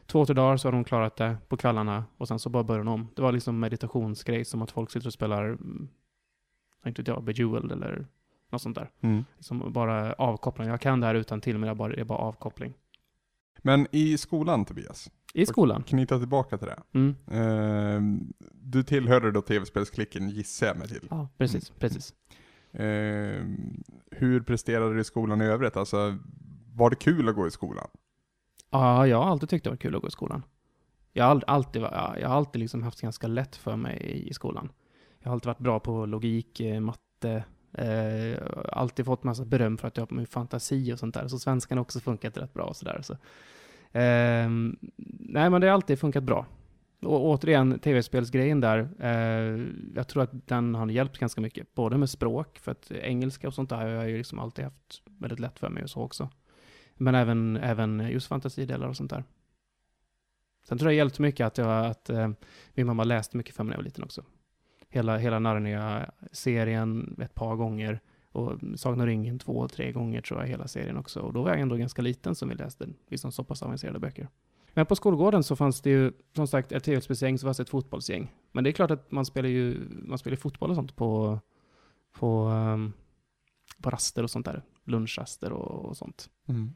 två, 0.07 0.27
tre 0.27 0.35
dagar 0.35 0.57
så 0.57 0.69
har 0.69 0.73
hon 0.73 0.85
klarat 0.85 1.17
det 1.17 1.37
på 1.49 1.57
kvällarna 1.57 2.05
och 2.17 2.29
sen 2.29 2.39
så 2.39 2.51
bara 2.51 2.65
börjar 2.65 2.79
hon 2.79 2.89
om. 2.89 3.09
Det 3.17 3.23
var 3.23 3.33
liksom 3.33 3.61
meditationsgrej 3.61 4.45
som 4.45 4.63
att 4.63 4.71
folk 4.71 4.91
sitter 4.91 5.07
och 5.07 5.13
spelar, 5.13 5.45
mm, 5.45 5.89
inte 6.87 7.03
vet 7.03 7.09
jag, 7.09 7.25
Bejeweled 7.25 7.73
eller 7.73 8.07
något 8.51 8.63
sånt 8.63 8.77
där. 8.77 8.91
Mm. 9.01 9.25
Liksom 9.37 9.73
bara 9.73 10.13
avkoppling. 10.13 10.69
Jag 10.69 10.81
kan 10.81 11.01
det 11.01 11.07
här 11.07 11.15
utan 11.15 11.41
till, 11.41 11.59
men 11.59 11.69
jag 11.69 11.77
bara, 11.77 11.93
det 11.93 12.01
är 12.01 12.05
bara 12.05 12.19
avkoppling. 12.19 12.75
Men 13.63 13.87
i 13.93 14.19
skolan 14.19 14.65
Tobias, 14.65 15.11
I 15.35 15.47
skolan? 15.47 15.83
knyta 15.83 16.19
tillbaka 16.19 16.59
till 16.59 16.69
det. 16.69 16.83
Mm. 16.93 17.15
Eh, 17.31 18.29
du 18.53 18.83
tillhörde 18.83 19.31
då 19.31 19.43
tv-spelsklicken 19.43 20.29
gissar 20.29 20.67
jag 20.67 20.77
mig 20.77 20.89
till. 20.89 21.09
Ja, 21.11 21.29
precis, 21.39 21.71
precis. 21.71 22.15
Eh, 22.73 23.45
hur 24.11 24.41
presterade 24.41 24.95
du 24.95 25.01
i 25.01 25.05
skolan 25.05 25.41
i 25.41 25.45
övrigt? 25.45 25.77
Alltså, 25.77 26.19
var 26.77 26.91
det 26.91 26.97
kul 26.97 27.29
att 27.29 27.35
gå 27.35 27.47
i 27.47 27.51
skolan? 27.51 27.89
Ja, 28.71 29.07
jag 29.07 29.17
har 29.17 29.31
alltid 29.31 29.49
tyckt 29.49 29.65
det 29.65 29.71
var 29.71 29.77
kul 29.77 29.97
att 29.97 30.03
gå 30.03 30.09
i 30.09 30.11
skolan. 30.11 30.43
Jag 31.13 31.25
har 31.25 31.43
alltid, 31.47 31.83
jag 31.83 32.29
har 32.29 32.37
alltid 32.37 32.61
liksom 32.61 32.83
haft 32.83 33.01
ganska 33.01 33.27
lätt 33.27 33.57
för 33.57 33.77
mig 33.77 34.25
i, 34.29 34.35
skolan. 34.35 34.73
Jag 35.19 35.29
har 35.29 35.35
alltid 35.35 35.47
varit 35.47 35.59
bra 35.59 35.81
på 35.81 36.07
logik, 36.07 36.61
eh, 36.61 36.81
matte, 36.81 37.45
eh, 37.73 38.43
alltid 38.73 39.05
fått 39.05 39.25
massa 39.25 39.45
beröm 39.45 39.79
för 39.79 39.89
att 39.89 39.97
jag 39.97 40.07
har 40.07 40.17
min 40.17 40.27
fantasi 40.27 40.93
och 40.93 40.99
sånt 40.99 41.15
där. 41.15 41.29
Så 41.29 41.39
svenskan 41.39 41.79
har 41.79 41.83
också 41.83 42.01
funkat 42.01 42.37
rätt 42.37 42.55
bra 42.55 42.65
och 42.65 42.77
sådär. 42.77 43.01
Så. 43.03 43.13
Eh, 43.99 44.49
nej, 45.09 45.51
men 45.51 45.61
det 45.61 45.67
har 45.67 45.75
alltid 45.75 45.99
funkat 45.99 46.25
bra. 46.25 46.47
Och 47.03 47.25
återigen, 47.25 47.79
tv-spelsgrejen 47.79 48.61
där, 48.61 48.89
eh, 49.01 49.67
jag 49.95 50.09
tror 50.09 50.23
att 50.23 50.49
den 50.49 50.75
har 50.75 50.89
hjälpt 50.89 51.19
ganska 51.19 51.41
mycket. 51.41 51.75
Både 51.75 51.99
med 51.99 52.11
språk, 52.11 52.59
för 52.59 52.73
att 52.73 52.91
engelska 52.91 53.49
och 53.49 53.55
sånt 53.55 53.71
där 53.71 53.77
har 53.77 53.89
jag 53.89 54.11
ju 54.11 54.19
liksom 54.19 54.39
alltid 54.39 54.65
haft 54.65 55.03
väldigt 55.19 55.41
lätt 55.41 55.59
för 55.59 55.69
mig 55.69 55.83
och 55.83 55.91
så 55.91 56.03
också. 56.03 56.29
Men 56.97 57.15
även, 57.15 57.57
även 57.57 58.09
just 58.11 58.27
fantasidelar 58.27 58.89
och 58.89 58.97
sånt 58.97 59.11
där. 59.11 59.25
Sen 60.69 60.79
tror 60.79 60.91
jag 60.91 60.97
hjälpte 60.97 61.23
mycket 61.23 61.47
att, 61.47 61.59
jag, 61.59 61.87
att 61.87 62.11
eh, 62.11 62.31
min 62.75 62.87
mamma 62.87 63.05
läste 63.05 63.37
mycket 63.37 63.55
för 63.55 63.65
mig 63.65 63.69
när 63.69 63.75
jag 63.75 63.79
var 63.79 63.85
liten 63.85 64.05
också. 64.05 64.23
Hela, 64.89 65.17
hela 65.17 65.39
Narnia-serien 65.39 67.17
ett 67.23 67.35
par 67.35 67.57
gånger 67.57 68.01
och 68.33 68.61
Sagan 68.77 69.01
om 69.01 69.07
ringen 69.07 69.39
två, 69.39 69.69
tre 69.69 69.93
gånger 69.93 70.21
tror 70.21 70.41
jag 70.41 70.49
hela 70.49 70.69
serien 70.69 70.97
också. 70.97 71.21
Och 71.21 71.33
då 71.33 71.43
var 71.43 71.51
jag 71.51 71.61
ändå 71.61 71.77
ganska 71.77 72.03
liten 72.03 72.35
som 72.35 72.49
vi 72.49 72.55
läste 72.55 72.89
liksom 73.09 73.33
så 73.33 73.45
pass 73.45 73.63
avancerade 73.63 73.99
böcker. 73.99 74.29
Men 74.75 74.87
på 74.87 74.97
skolgården 74.97 75.43
så 75.43 75.57
fanns 75.57 75.81
det 75.81 75.91
ju, 75.91 76.13
som 76.35 76.47
sagt, 76.47 76.73
ett 76.73 76.85
tv-spelsgäng, 76.85 77.39
så 77.39 77.47
fanns 77.47 77.57
det 77.57 77.63
ett 77.63 77.69
fotbollsgäng. 77.69 78.35
Men 78.53 78.65
det 78.65 78.71
är 78.71 78.73
klart 78.73 78.91
att 78.91 79.11
man 79.11 79.27
spelar 79.27 79.49
ju, 79.49 79.89
man 79.91 80.19
spelar 80.19 80.37
fotboll 80.37 80.71
och 80.71 80.77
sånt 80.77 80.97
på, 80.97 81.41
på, 82.13 82.49
um, 82.49 82.93
på 83.83 83.91
raster 83.91 84.23
och 84.23 84.31
sånt 84.31 84.47
där. 84.47 84.63
Lunchraster 84.85 85.53
och, 85.53 85.85
och 85.85 85.97
sånt. 85.97 86.31
Mm. 86.49 86.73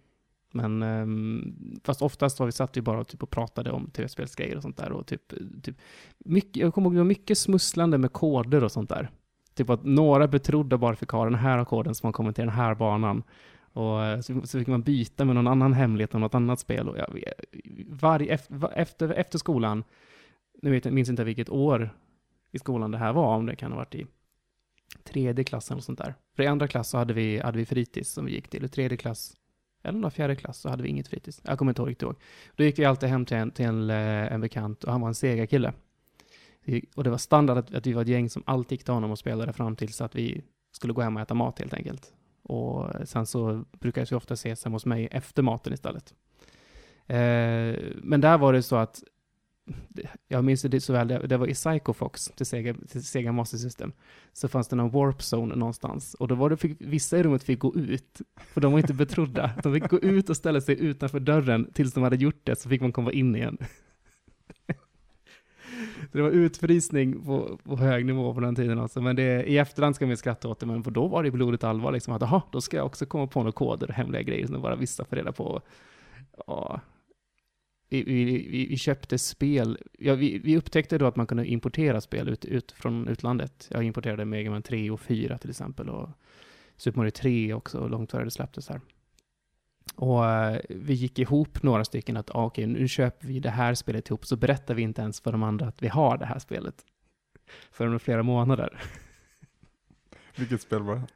Men 0.52 0.82
um, 0.82 1.80
fast 1.84 2.02
oftast 2.02 2.38
var 2.38 2.46
vi 2.46 2.52
satt 2.52 2.76
ju 2.76 2.80
bara 2.80 3.00
och, 3.00 3.08
typ 3.08 3.22
och 3.22 3.30
pratade 3.30 3.70
om 3.70 3.90
tv-spelsgrejer 3.90 4.56
och 4.56 4.62
sånt 4.62 4.76
där. 4.76 4.92
Och 4.92 5.06
typ, 5.06 5.32
typ, 5.62 5.76
mycket, 6.18 6.56
jag 6.56 6.74
kommer 6.74 6.86
ihåg 6.86 6.94
det 6.94 7.00
var 7.00 7.04
mycket 7.04 7.38
smusslande 7.38 7.98
med 7.98 8.12
koder 8.12 8.64
och 8.64 8.72
sånt 8.72 8.88
där. 8.88 9.10
Typ 9.54 9.70
att 9.70 9.84
några 9.84 10.28
betrodda 10.28 10.78
bara 10.78 10.96
fick 10.96 11.10
ha 11.10 11.24
den 11.24 11.34
här 11.34 11.64
koden 11.64 11.94
som 11.94 12.06
man 12.06 12.12
kommer 12.12 12.32
till 12.32 12.44
den 12.44 12.54
här 12.54 12.74
banan. 12.74 13.22
Och 13.72 14.04
eh, 14.04 14.20
så, 14.20 14.40
så 14.44 14.58
fick 14.58 14.68
man 14.68 14.82
byta 14.82 15.24
med 15.24 15.34
någon 15.34 15.46
annan 15.46 15.72
hemlighet 15.72 16.14
om 16.14 16.20
något 16.20 16.34
annat 16.34 16.60
spel. 16.60 16.88
Och 16.88 16.98
jag, 16.98 17.06
varje, 17.88 18.38
efter, 18.74 19.08
efter 19.08 19.38
skolan, 19.38 19.84
nu 20.62 20.70
vet 20.70 20.84
minns 20.84 21.08
inte 21.08 21.24
vilket 21.24 21.48
år 21.48 21.90
i 22.52 22.58
skolan 22.58 22.90
det 22.90 22.98
här 22.98 23.12
var, 23.12 23.36
om 23.36 23.46
det 23.46 23.56
kan 23.56 23.72
ha 23.72 23.78
varit 23.78 23.94
i 23.94 24.06
tredje 25.04 25.44
klassen 25.44 25.76
och 25.76 25.84
sånt 25.84 25.98
där. 25.98 26.14
För 26.36 26.42
i 26.42 26.46
andra 26.46 26.68
klass 26.68 26.88
så 26.88 26.98
hade 26.98 27.14
vi, 27.14 27.38
hade 27.38 27.58
vi 27.58 27.66
fritids 27.66 28.12
som 28.12 28.24
vi 28.24 28.32
gick 28.32 28.48
till. 28.48 28.64
I 28.64 28.68
tredje 28.68 28.96
klass, 28.96 29.36
eller 29.82 29.98
någon 29.98 30.10
fjärde 30.10 30.36
klass, 30.36 30.58
så 30.58 30.68
hade 30.68 30.82
vi 30.82 30.88
inget 30.88 31.08
fritids. 31.08 31.40
Jag 31.44 31.58
kommer 31.58 31.70
inte 31.70 31.82
ihåg 31.82 31.90
riktigt 31.90 32.02
ihåg. 32.02 32.16
Då 32.56 32.64
gick 32.64 32.78
vi 32.78 32.84
alltid 32.84 33.08
hem 33.08 33.24
till 33.24 33.36
en, 33.36 33.50
till 33.50 33.64
en, 33.64 33.90
eh, 33.90 34.32
en 34.32 34.40
bekant 34.40 34.84
och 34.84 34.92
han 34.92 35.00
var 35.00 35.08
en 35.08 35.14
Sega-kille. 35.14 35.72
Och 36.94 37.04
det 37.04 37.10
var 37.10 37.18
standard 37.18 37.58
att, 37.58 37.74
att 37.74 37.86
vi 37.86 37.92
var 37.92 38.02
ett 38.02 38.08
gäng 38.08 38.30
som 38.30 38.42
alltid 38.46 38.72
gick 38.72 38.84
till 38.84 38.94
honom 38.94 39.10
och 39.10 39.18
spelade 39.18 39.52
fram 39.52 39.76
tills 39.76 40.00
att 40.00 40.14
vi 40.14 40.44
skulle 40.72 40.92
gå 40.92 41.00
hem 41.02 41.16
och 41.16 41.22
äta 41.22 41.34
mat 41.34 41.58
helt 41.58 41.74
enkelt. 41.74 42.12
Och 42.42 42.86
sen 43.04 43.26
så 43.26 43.64
brukade 43.72 44.06
vi 44.10 44.16
ofta 44.16 44.34
ses 44.34 44.64
hemma 44.64 44.74
hos 44.74 44.86
mig 44.86 45.08
efter 45.10 45.42
maten 45.42 45.72
istället. 45.72 46.14
Eh, 47.06 47.76
men 48.02 48.20
där 48.20 48.38
var 48.38 48.52
det 48.52 48.62
så 48.62 48.76
att, 48.76 49.02
jag 50.28 50.44
minns 50.44 50.62
det 50.62 50.80
så 50.80 50.92
väl, 50.92 51.08
det, 51.08 51.36
var 51.36 51.46
i 51.46 51.54
Psycho 51.54 51.92
Fox 51.92 52.24
till 52.36 52.46
Sega, 52.46 52.74
till 52.74 53.04
Sega 53.04 53.32
Master 53.32 53.58
System, 53.58 53.92
så 54.32 54.48
fanns 54.48 54.68
det 54.68 54.76
någon 54.76 54.90
warp 54.90 55.18
zone 55.20 55.54
någonstans. 55.54 56.14
Och 56.14 56.28
då 56.28 56.34
var 56.34 56.50
det, 56.50 56.56
fick, 56.56 56.76
vissa 56.78 57.18
i 57.18 57.22
rummet 57.22 57.42
fick 57.42 57.58
gå 57.58 57.74
ut, 57.74 58.20
för 58.36 58.60
de 58.60 58.72
var 58.72 58.78
inte 58.78 58.94
betrodda. 58.94 59.50
De 59.62 59.74
fick 59.74 59.88
gå 59.88 59.98
ut 59.98 60.30
och 60.30 60.36
ställa 60.36 60.60
sig 60.60 60.80
utanför 60.80 61.20
dörren 61.20 61.70
tills 61.72 61.94
de 61.94 62.02
hade 62.02 62.16
gjort 62.16 62.40
det, 62.44 62.56
så 62.56 62.68
fick 62.68 62.80
man 62.80 62.92
komma 62.92 63.12
in 63.12 63.36
igen. 63.36 63.58
Så 66.00 66.16
det 66.18 66.22
var 66.22 66.30
utfrysning 66.30 67.24
på, 67.24 67.58
på 67.64 67.76
hög 67.76 68.06
nivå 68.06 68.34
på 68.34 68.40
den 68.40 68.54
tiden 68.54 68.78
alltså. 68.78 69.00
Men 69.00 69.16
det, 69.16 69.44
i 69.44 69.58
efterhand 69.58 69.96
ska 69.96 70.06
man 70.06 70.16
skratta 70.16 70.48
åt 70.48 70.60
det, 70.60 70.66
men 70.66 70.82
för 70.82 70.90
då 70.90 71.08
var 71.08 71.22
det 71.22 71.30
blodigt 71.30 71.64
allvar 71.64 71.92
liksom. 71.92 72.14
Att 72.14 72.22
aha, 72.22 72.42
då 72.52 72.60
ska 72.60 72.76
jag 72.76 72.86
också 72.86 73.06
komma 73.06 73.26
på 73.26 73.40
några 73.40 73.52
koder 73.52 73.88
och 73.88 73.94
hemliga 73.94 74.22
grejer 74.22 74.46
som 74.46 74.62
bara 74.62 74.76
vissa 74.76 75.04
får 75.04 75.16
reda 75.16 75.32
på. 75.32 75.60
Ja. 76.46 76.80
Vi, 77.90 78.02
vi, 78.02 78.66
vi, 78.68 78.76
köpte 78.76 79.18
spel. 79.18 79.78
Ja, 79.98 80.14
vi, 80.14 80.38
vi 80.38 80.56
upptäckte 80.56 80.98
då 80.98 81.06
att 81.06 81.16
man 81.16 81.26
kunde 81.26 81.46
importera 81.46 82.00
spel 82.00 82.28
ut, 82.28 82.44
ut 82.44 82.72
från 82.72 83.08
utlandet. 83.08 83.68
Jag 83.70 83.84
importerade 83.84 84.24
Mega 84.24 84.50
Man 84.50 84.62
3 84.62 84.90
och 84.90 85.00
4 85.00 85.38
till 85.38 85.50
exempel. 85.50 85.88
Och 85.88 86.08
Super 86.76 86.98
Mario 86.98 87.10
3 87.10 87.54
också, 87.54 87.88
långt 87.88 88.10
före 88.10 88.24
det 88.24 88.30
släpptes 88.30 88.68
här. 88.68 88.80
Och 89.94 90.22
uh, 90.22 90.58
vi 90.68 90.94
gick 90.94 91.18
ihop 91.18 91.62
några 91.62 91.84
stycken 91.84 92.16
att 92.16 92.30
ah, 92.30 92.44
okej, 92.44 92.64
okay, 92.64 92.80
nu 92.80 92.88
köper 92.88 93.26
vi 93.26 93.40
det 93.40 93.50
här 93.50 93.74
spelet 93.74 94.08
ihop, 94.08 94.26
så 94.26 94.36
berättar 94.36 94.74
vi 94.74 94.82
inte 94.82 95.02
ens 95.02 95.20
för 95.20 95.32
de 95.32 95.42
andra 95.42 95.66
att 95.66 95.82
vi 95.82 95.88
har 95.88 96.18
det 96.18 96.26
här 96.26 96.38
spelet. 96.38 96.84
Förrän 97.70 97.92
om 97.92 98.00
flera 98.00 98.22
månader. 98.22 98.82
Vilket 100.36 100.62
spel 100.62 100.82
var 100.82 100.94
det? 100.94 101.06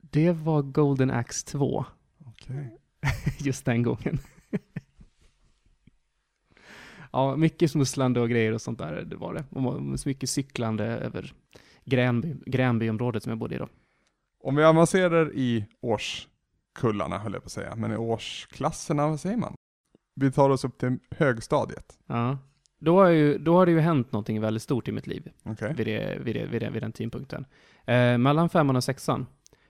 Det 0.00 0.32
var 0.32 0.62
Golden 0.62 1.10
Axe 1.10 1.46
2. 1.46 1.84
Okej. 2.24 2.56
Okay. 2.56 3.32
Just 3.46 3.64
den 3.64 3.82
gången. 3.82 4.18
Ja, 7.12 7.36
mycket 7.36 7.70
smusslande 7.70 8.20
och 8.20 8.30
grejer 8.30 8.52
och 8.52 8.60
sånt 8.60 8.78
där, 8.78 9.02
det 9.02 9.16
var 9.16 9.34
det. 9.34 9.44
Och 9.50 10.00
så 10.00 10.08
mycket 10.08 10.30
cyklande 10.30 10.84
över 10.84 11.32
Gränby, 11.84 12.34
Gränbyområdet 12.46 13.22
som 13.22 13.30
jag 13.30 13.38
bodde 13.38 13.54
i 13.54 13.58
då. 13.58 13.68
Om 14.40 14.56
vi 14.56 14.64
avancerar 14.64 15.32
i 15.34 15.64
års 15.80 16.28
kullarna 16.74 17.18
höll 17.18 17.32
jag 17.32 17.42
på 17.42 17.46
att 17.46 17.52
säga, 17.52 17.76
men 17.76 17.92
i 17.92 17.96
årsklasserna, 17.96 19.08
vad 19.08 19.20
säger 19.20 19.36
man? 19.36 19.54
Vi 20.14 20.32
tar 20.32 20.50
oss 20.50 20.64
upp 20.64 20.78
till 20.78 20.98
högstadiet. 21.10 21.98
Ja. 22.06 22.38
Då 22.80 23.00
har, 23.00 23.08
ju, 23.08 23.38
då 23.38 23.54
har 23.56 23.66
det 23.66 23.72
ju 23.72 23.80
hänt 23.80 24.12
någonting 24.12 24.40
väldigt 24.40 24.62
stort 24.62 24.88
i 24.88 24.92
mitt 24.92 25.06
liv 25.06 25.30
okay. 25.44 25.74
vid, 25.74 25.86
det, 25.86 26.18
vid, 26.20 26.36
det, 26.36 26.46
vid, 26.46 26.62
det, 26.62 26.70
vid 26.70 26.82
den 26.82 26.92
tidpunkten. 26.92 27.46
Eh, 27.84 28.18
mellan 28.18 28.48
femman 28.48 28.76
och 28.76 28.84
sexan, 28.84 29.26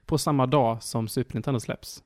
på 0.07 0.18
samma 0.18 0.47
dag 0.47 0.83
som 0.83 1.09
Super 1.09 1.35
Nintendo 1.35 1.61
släpps, 1.61 2.02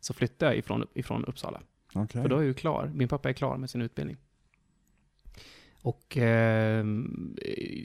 så 0.00 0.14
flyttar 0.14 0.46
jag 0.46 0.56
ifrån, 0.56 0.86
ifrån 0.94 1.24
Uppsala. 1.24 1.60
Okay. 1.94 2.22
För 2.22 2.28
då 2.28 2.36
är 2.36 2.40
jag 2.40 2.46
ju 2.46 2.54
klar. 2.54 2.90
Min 2.94 3.08
pappa 3.08 3.28
är 3.28 3.32
klar 3.32 3.56
med 3.56 3.70
sin 3.70 3.82
utbildning. 3.82 4.16
Och 5.86 6.16
eh, 6.16 6.84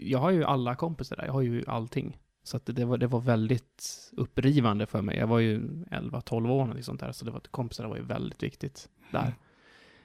jag 0.04 0.20
har 0.20 0.32
ju 0.32 0.44
alla 0.44 0.76
kompisar 0.76 1.16
där. 1.16 1.26
Jag 1.26 1.34
har 1.34 1.42
ju 1.42 1.64
allting. 1.68 2.18
Så 2.44 2.58
att 2.58 2.66
det, 2.66 2.86
var, 2.86 2.98
det 2.98 3.08
var 3.08 3.20
väldigt 3.20 4.12
upprivande 4.12 4.86
för 4.86 5.02
mig. 5.02 5.18
Jag 5.18 5.28
var 5.28 5.40
ju 5.40 5.60
11-12 5.92 6.50
år 6.50 6.72
eller 6.72 6.82
sånt 6.82 7.00
där, 7.00 7.12
så 7.12 7.26
det 7.26 7.32
var, 7.32 7.40
kompisarna 7.40 7.90
var 7.90 7.96
ju 7.96 8.04
väldigt 8.04 8.44
viktigt 8.44 8.90
där. 9.12 9.28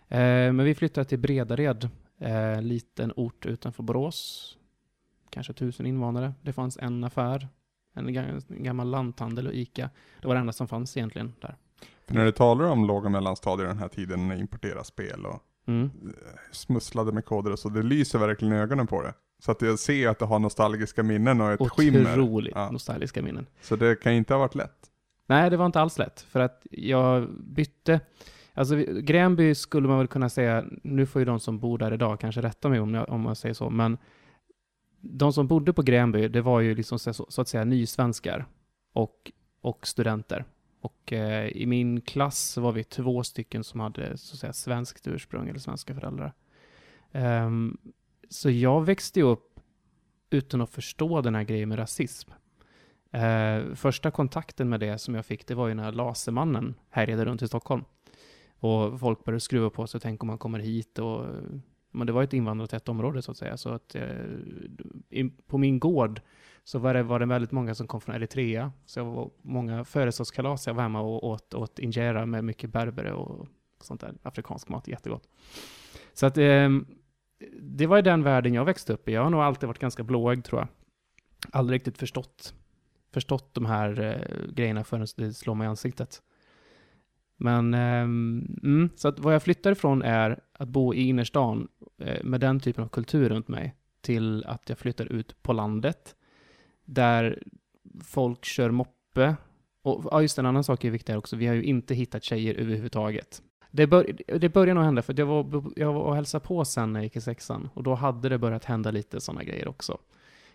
Eh, 0.09 0.53
men 0.53 0.65
vi 0.65 0.75
flyttade 0.75 1.05
till 1.05 1.19
Bredared, 1.19 1.89
eh, 2.19 2.63
liten 2.63 3.13
ort 3.17 3.47
utanför 3.47 3.83
Borås. 3.83 4.57
Kanske 5.31 5.53
tusen 5.53 5.87
invånare. 5.87 6.35
Det 6.43 6.53
fanns 6.53 6.79
en 6.79 7.05
affär, 7.05 7.49
en 7.95 8.41
gammal 8.49 8.91
lanthandel 8.91 9.47
och 9.47 9.55
ICA. 9.55 9.91
Det 10.21 10.29
var 10.29 10.35
det 10.35 10.41
enda 10.41 10.53
som 10.53 10.69
fanns 10.69 10.97
egentligen 10.97 11.33
där. 11.41 11.57
För 12.07 12.15
när 12.15 12.25
du 12.25 12.33
talar 12.33 12.65
om 12.65 12.87
låg 12.87 13.05
och 13.05 13.11
mellanstadier 13.11 13.67
den 13.67 13.79
här 13.79 13.89
tiden, 13.89 14.29
när 14.29 14.37
importera 14.37 14.85
spel 14.85 15.27
och 15.27 15.43
Mm. 15.67 15.91
smusslade 16.53 17.13
med 17.13 17.25
koder 17.25 17.53
och 17.53 17.59
så, 17.59 17.69
det 17.69 17.83
lyser 17.83 18.19
verkligen 18.19 18.55
i 18.55 18.57
ögonen 18.57 18.87
på 18.87 19.03
det. 19.03 19.15
Så 19.39 19.51
att 19.51 19.63
jag 19.63 19.79
ser 19.79 20.09
att 20.09 20.19
det 20.19 20.25
har 20.27 20.39
nostalgiska 20.39 21.03
minnen 21.03 21.41
och 21.41 21.53
ett 21.53 21.71
skimmer. 21.73 22.13
Otroligt 22.13 22.53
Ja. 22.55 22.71
nostalgiska 22.71 23.23
minnen. 23.23 23.47
Så 23.63 23.77
det 23.77 24.01
kan 24.03 24.13
inte 24.13 24.35
ha 24.35 24.39
varit 24.39 24.55
lätt. 24.55 24.91
Nej, 25.27 25.51
det 25.51 25.57
var 25.57 25.67
inte 25.67 25.81
alls 25.81 25.99
lätt. 25.99 26.21
För 26.21 26.41
att 26.41 26.67
jag 26.71 27.29
bytte. 27.31 28.01
Alltså, 28.55 28.77
Gränby 28.77 29.55
skulle 29.55 29.89
man 29.89 29.99
väl 29.99 30.07
kunna 30.09 30.29
säga, 30.29 30.65
nu 30.83 31.07
får 31.07 31.21
ju 31.21 31.25
de 31.27 31.41
som 31.41 31.59
bor 31.59 31.79
där 31.79 31.93
idag 31.95 32.21
kanske 32.21 32.41
rätta 32.43 32.69
mig 32.69 32.81
om 32.81 32.95
jag, 32.95 33.09
om 33.09 33.25
jag 33.27 33.37
säger 33.37 33.55
så, 33.55 33.71
men 33.71 33.99
de 35.01 35.33
som 35.33 35.47
bodde 35.47 35.73
på 35.73 35.83
Gränby, 35.83 36.29
det 36.29 36.41
var 36.43 36.61
ju 36.61 36.75
liksom 36.75 36.99
så, 36.99 37.13
så 37.13 37.41
att 37.43 37.49
säga 37.49 37.65
nysvenskar 37.65 38.47
och, 38.93 39.33
och 39.61 39.87
studenter. 39.87 40.45
Och 40.87 41.13
eh, 41.13 41.47
i 41.47 41.67
min 41.67 42.01
klass 42.01 42.57
var 42.57 42.73
vi 42.73 42.85
två 42.85 43.23
stycken 43.23 43.65
som 43.65 43.81
hade 43.81 44.17
så 44.17 44.35
att 44.35 44.39
säga 44.39 44.53
svenskt 44.53 45.09
ursprung 45.09 45.49
eller 45.49 45.59
svenska 45.59 45.95
föräldrar. 45.95 46.33
Um, 47.13 47.79
så 48.29 48.51
jag 48.51 48.85
växte 48.85 49.21
ju 49.21 49.27
upp 49.27 49.61
utan 50.31 50.61
att 50.61 50.71
förstå 50.71 51.21
den 51.21 51.35
här 51.35 51.43
grejen 51.43 51.69
med 51.69 51.79
rasism. 51.79 52.31
Uh, 53.15 53.75
första 53.75 54.11
kontakten 54.11 54.69
med 54.69 54.81
det 54.81 54.99
som 54.99 55.15
jag 55.15 55.27
fick, 55.27 55.47
det 55.47 55.55
var 55.55 55.69
ju 55.69 55.75
när 55.75 55.93
Lasermannen 55.93 56.75
härjade 56.91 57.25
runt 57.25 57.43
i 57.43 57.49
Stockholm. 57.49 57.85
Och 58.59 59.01
folk 59.01 59.25
började 59.25 59.41
skruva 59.41 59.71
på 59.71 59.87
sig, 59.87 60.01
tänk 60.01 60.23
om 60.23 60.27
man 60.27 60.39
kommer 60.39 60.59
hit 60.59 60.99
och... 60.99 61.27
Men 61.97 62.07
det 62.07 62.13
var 62.13 62.23
ett 62.23 62.33
invandrartätt 62.33 62.89
område 62.89 63.23
så 63.23 63.31
att 63.31 63.37
säga, 63.37 63.57
så 63.57 63.71
att 63.71 63.95
eh, 63.95 65.27
på 65.47 65.59
min 65.59 65.79
gård 65.79 66.21
så 66.65 66.79
var 66.79 66.95
det, 66.95 67.03
var 67.03 67.19
det 67.19 67.27
väldigt 67.27 67.53
många 67.53 67.75
som 67.75 67.87
kom 67.87 68.01
från 68.01 68.15
Eritrea. 68.15 68.73
Så 68.87 68.99
jag 68.99 69.05
var 69.05 69.31
många 69.43 69.85
födelsedagskalas, 69.85 70.67
jag 70.67 70.75
var 70.75 70.83
hemma 70.83 71.01
och 71.01 71.25
åt, 71.25 71.55
åt 71.55 71.79
injera 71.79 72.27
med 72.27 72.45
mycket 72.45 72.71
berbere 72.71 73.13
och 73.13 73.47
sånt 73.81 74.01
där, 74.01 74.15
afrikansk 74.23 74.69
mat, 74.69 74.89
jättegott. 74.89 75.29
Så 76.13 76.27
att 76.27 76.39
eh, 76.39 76.69
det 77.61 77.87
var 77.87 77.97
ju 77.97 78.03
den 78.03 78.23
världen 78.23 78.55
jag 78.55 78.65
växte 78.65 78.93
upp 78.93 79.09
i. 79.09 79.13
Jag 79.13 79.23
har 79.23 79.31
nog 79.31 79.41
alltid 79.41 79.67
varit 79.67 79.79
ganska 79.79 80.03
blåögd 80.03 80.45
tror 80.45 80.61
jag. 80.61 80.69
Aldrig 81.53 81.77
riktigt 81.77 81.99
förstått 81.99 82.55
förstått 83.17 83.55
de 83.55 83.67
här 83.67 84.01
eh, 84.01 84.53
grejerna 84.53 84.85
förrän 84.85 85.07
det 85.17 85.33
slår 85.33 85.55
mig 85.55 85.65
i 85.65 85.69
ansiktet. 85.69 86.23
Men, 87.37 87.75
ehm, 87.75 88.59
mm, 88.63 88.91
så 88.97 89.09
att 89.09 89.19
vad 89.19 89.35
jag 89.35 89.43
flyttar 89.43 89.73
ifrån 89.73 90.03
är 90.03 90.41
att 90.53 90.69
bo 90.69 90.95
i 90.95 91.09
innerstan 91.09 91.69
eh, 91.99 92.25
med 92.25 92.41
den 92.41 92.61
typen 92.61 92.85
av 92.85 92.89
kultur 92.89 93.29
runt 93.29 93.49
mig 93.49 93.75
till 94.01 94.45
att 94.45 94.69
jag 94.69 94.79
flyttar 94.79 95.13
ut 95.13 95.43
på 95.43 95.53
landet 95.53 96.15
där 96.85 97.43
folk 98.05 98.45
kör 98.45 98.71
moppe. 98.71 99.37
Och 99.83 100.05
ja, 100.11 100.23
just 100.23 100.39
en 100.39 100.47
annan 100.47 100.65
sak 100.65 100.85
är 100.85 100.91
viktig 100.91 101.13
här 101.13 101.19
också. 101.19 101.37
Vi 101.37 101.47
har 101.47 101.55
ju 101.55 101.63
inte 101.63 101.95
hittat 101.95 102.25
tjejer 102.25 102.55
överhuvudtaget. 102.55 103.43
Det, 103.71 103.87
bör, 103.87 104.17
det 104.39 104.49
började 104.49 104.75
nog 104.75 104.85
hända, 104.85 105.03
för 105.03 105.13
att 105.13 105.19
jag 105.19 105.27
var, 105.27 105.65
jag 105.77 105.93
var 105.93 106.03
och 106.03 106.15
hälsade 106.15 106.45
på 106.45 106.65
sen 106.65 106.93
när 106.93 107.01
jag 107.01 107.05
gick 107.05 107.17
i 107.17 107.21
sexan 107.21 107.69
och 107.75 107.83
då 107.83 107.95
hade 107.95 108.29
det 108.29 108.39
börjat 108.39 108.65
hända 108.65 108.91
lite 108.91 109.21
sådana 109.21 109.45
grejer 109.45 109.69
också. 109.69 109.99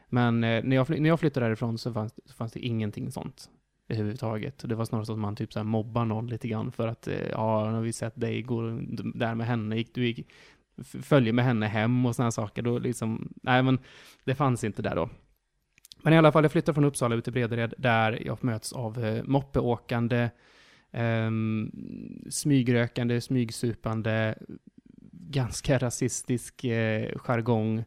Men 0.09 0.43
eh, 0.43 0.63
när, 0.63 0.75
jag, 0.75 0.89
när 0.89 1.09
jag 1.09 1.19
flyttade 1.19 1.45
därifrån 1.45 1.77
så 1.77 1.93
fanns, 1.93 2.13
så 2.25 2.33
fanns 2.33 2.51
det 2.51 2.59
ingenting 2.59 3.11
sånt 3.11 3.49
överhuvudtaget. 3.91 4.69
Det 4.69 4.75
var 4.75 4.85
snarare 4.85 5.05
så 5.05 5.13
att 5.13 5.19
man 5.19 5.35
typ 5.35 5.53
så 5.53 5.59
här 5.59 5.63
mobbar 5.63 6.05
någon 6.05 6.27
lite 6.27 6.47
grann 6.47 6.71
för 6.71 6.87
att 6.87 7.07
eh, 7.07 7.29
ja, 7.29 7.69
nu 7.69 7.75
har 7.75 7.81
vi 7.81 7.93
sett 7.93 8.19
dig 8.19 8.41
gå 8.41 8.61
där 9.15 9.35
med 9.35 9.47
henne, 9.47 9.77
gick 9.77 9.95
du 9.95 10.05
gick, 10.05 10.27
följer 10.83 11.33
med 11.33 11.45
henne 11.45 11.67
hem 11.67 12.05
och 12.05 12.15
sådana 12.15 12.31
saker. 12.31 12.61
Då 12.61 12.79
liksom, 12.79 13.33
nej 13.43 13.63
men 13.63 13.79
det 14.23 14.35
fanns 14.35 14.63
inte 14.63 14.81
där 14.81 14.95
då. 14.95 15.09
Men 16.03 16.13
i 16.13 16.17
alla 16.17 16.31
fall, 16.31 16.43
jag 16.43 16.51
flyttar 16.51 16.73
från 16.73 16.85
Uppsala 16.85 17.15
ut 17.15 17.23
till 17.23 17.33
Bredared 17.33 17.73
där 17.77 18.21
jag 18.25 18.43
möts 18.43 18.73
av 18.73 19.05
eh, 19.05 19.23
moppeåkande, 19.23 20.29
eh, 20.91 21.31
smygrökande, 22.29 23.21
smygsupande, 23.21 24.37
ganska 25.11 25.77
rasistisk 25.77 26.63
eh, 26.63 27.17
jargong. 27.17 27.83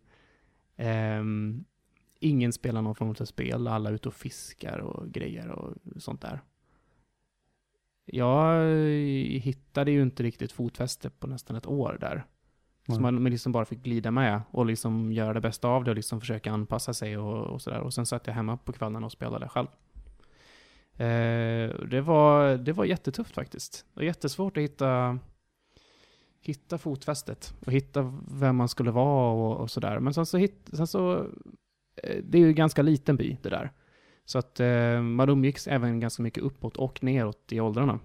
Ehm, 0.77 1.65
ingen 2.25 2.53
spelar 2.53 2.83
någon 2.83 2.95
form 2.95 3.11
av 3.11 3.25
spel, 3.25 3.67
alla 3.67 3.89
är 3.89 3.95
ute 3.95 4.09
och 4.09 4.15
fiskar 4.15 4.79
och 4.79 5.11
grejer 5.11 5.49
och 5.49 5.75
sånt 5.97 6.21
där. 6.21 6.41
Jag 8.07 8.67
hittade 9.41 9.91
ju 9.91 10.03
inte 10.03 10.23
riktigt 10.23 10.53
fotfäste 10.53 11.11
på 11.11 11.27
nästan 11.27 11.57
ett 11.57 11.67
år 11.67 11.99
där. 12.01 12.25
Så 12.87 12.93
Nej. 12.93 13.13
man 13.13 13.25
liksom 13.25 13.53
bara 13.53 13.65
fick 13.65 13.83
glida 13.83 14.11
med 14.11 14.41
och 14.51 14.67
liksom 14.67 15.13
göra 15.13 15.33
det 15.33 15.41
bästa 15.41 15.69
av 15.69 15.85
det 15.85 15.91
och 15.91 15.97
liksom 15.97 16.21
försöka 16.21 16.53
anpassa 16.53 16.95
sig 16.95 17.19
och, 17.19 17.47
och 17.47 17.63
sådär. 17.63 17.81
Och 17.81 17.95
sen 17.95 18.07
satt 18.07 18.27
jag 18.27 18.35
hemma 18.35 18.57
på 18.57 18.73
kvällen 18.73 19.05
och 19.05 19.13
spelade 19.13 19.49
själv. 19.49 19.69
Eh, 20.97 21.87
det, 21.91 22.01
var, 22.01 22.57
det 22.57 22.73
var 22.73 22.85
jättetufft 22.85 23.35
faktiskt. 23.35 23.87
Det 23.95 24.01
var 24.01 24.05
jättesvårt 24.05 24.57
att 24.57 24.63
hitta, 24.63 25.19
hitta 26.41 26.79
fotfästet 26.79 27.55
och 27.67 27.73
hitta 27.73 28.21
vem 28.29 28.57
man 28.57 28.69
skulle 28.69 28.91
vara 28.91 29.33
och, 29.33 29.57
och 29.57 29.71
sådär. 29.71 30.01
Men 30.01 30.15
sen 30.15 30.27
så, 30.27 30.39
hit, 30.39 30.71
sen 30.73 30.87
så 30.87 31.27
Eh, 31.97 32.17
det 32.25 32.39
är 32.39 32.43
ju 32.43 32.49
en 32.49 32.55
ganska 32.55 32.83
liten 32.83 33.17
by 33.17 33.37
det 33.43 33.49
där. 33.49 33.73
Så 34.25 34.39
att 34.39 34.61
eh, 34.61 35.01
man 35.01 35.29
umgicks 35.29 35.69
även 35.69 36.01
ganska 36.01 36.23
mycket 36.23 36.43
uppåt 36.43 36.77
och 36.77 37.03
neråt 37.03 37.53
i 37.53 37.61
åldrarna. 37.61 38.01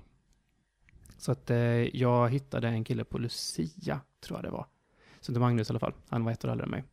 Så 1.17 1.31
att 1.31 1.49
eh, 1.49 1.97
jag 1.97 2.29
hittade 2.29 2.67
en 2.67 2.83
kille 2.83 3.03
på 3.03 3.17
Lucia, 3.17 3.99
tror 4.21 4.37
jag 4.37 4.43
det 4.43 4.49
var. 4.49 4.65
Som 5.19 5.33
heter 5.33 5.39
Magnus 5.39 5.69
i 5.69 5.71
alla 5.71 5.79
fall. 5.79 5.93
Han 6.09 6.25
var 6.25 6.31
ett 6.31 6.45
år 6.45 6.49
äldre 6.49 6.65
än 6.65 6.71
mig. 6.71 6.83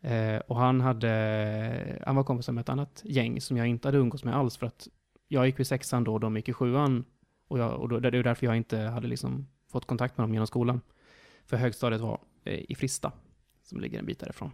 Eh, 0.00 0.40
och 0.40 0.56
han 0.56 0.80
hade, 0.80 2.02
han 2.06 2.16
var 2.16 2.24
kompis 2.24 2.48
med 2.48 2.62
ett 2.62 2.68
annat 2.68 3.02
gäng 3.04 3.40
som 3.40 3.56
jag 3.56 3.66
inte 3.66 3.88
hade 3.88 3.98
umgås 3.98 4.24
med 4.24 4.36
alls 4.36 4.56
för 4.56 4.66
att 4.66 4.88
jag 5.28 5.46
gick 5.46 5.60
i 5.60 5.64
sexan 5.64 6.04
då 6.04 6.12
och 6.12 6.20
de 6.20 6.36
gick 6.36 6.48
i 6.48 6.52
sjuan. 6.52 7.04
Och, 7.48 7.58
jag, 7.58 7.80
och 7.80 7.88
då, 7.88 8.00
det 8.00 8.08
är 8.08 8.22
därför 8.22 8.46
jag 8.46 8.56
inte 8.56 8.78
hade 8.78 9.08
liksom 9.08 9.46
fått 9.68 9.86
kontakt 9.86 10.18
med 10.18 10.24
dem 10.24 10.32
genom 10.32 10.46
skolan. 10.46 10.80
För 11.44 11.56
högstadiet 11.56 12.02
var 12.02 12.20
eh, 12.44 12.60
i 12.68 12.74
Frista, 12.74 13.12
som 13.62 13.80
ligger 13.80 13.98
en 13.98 14.06
bit 14.06 14.18
därifrån. 14.18 14.50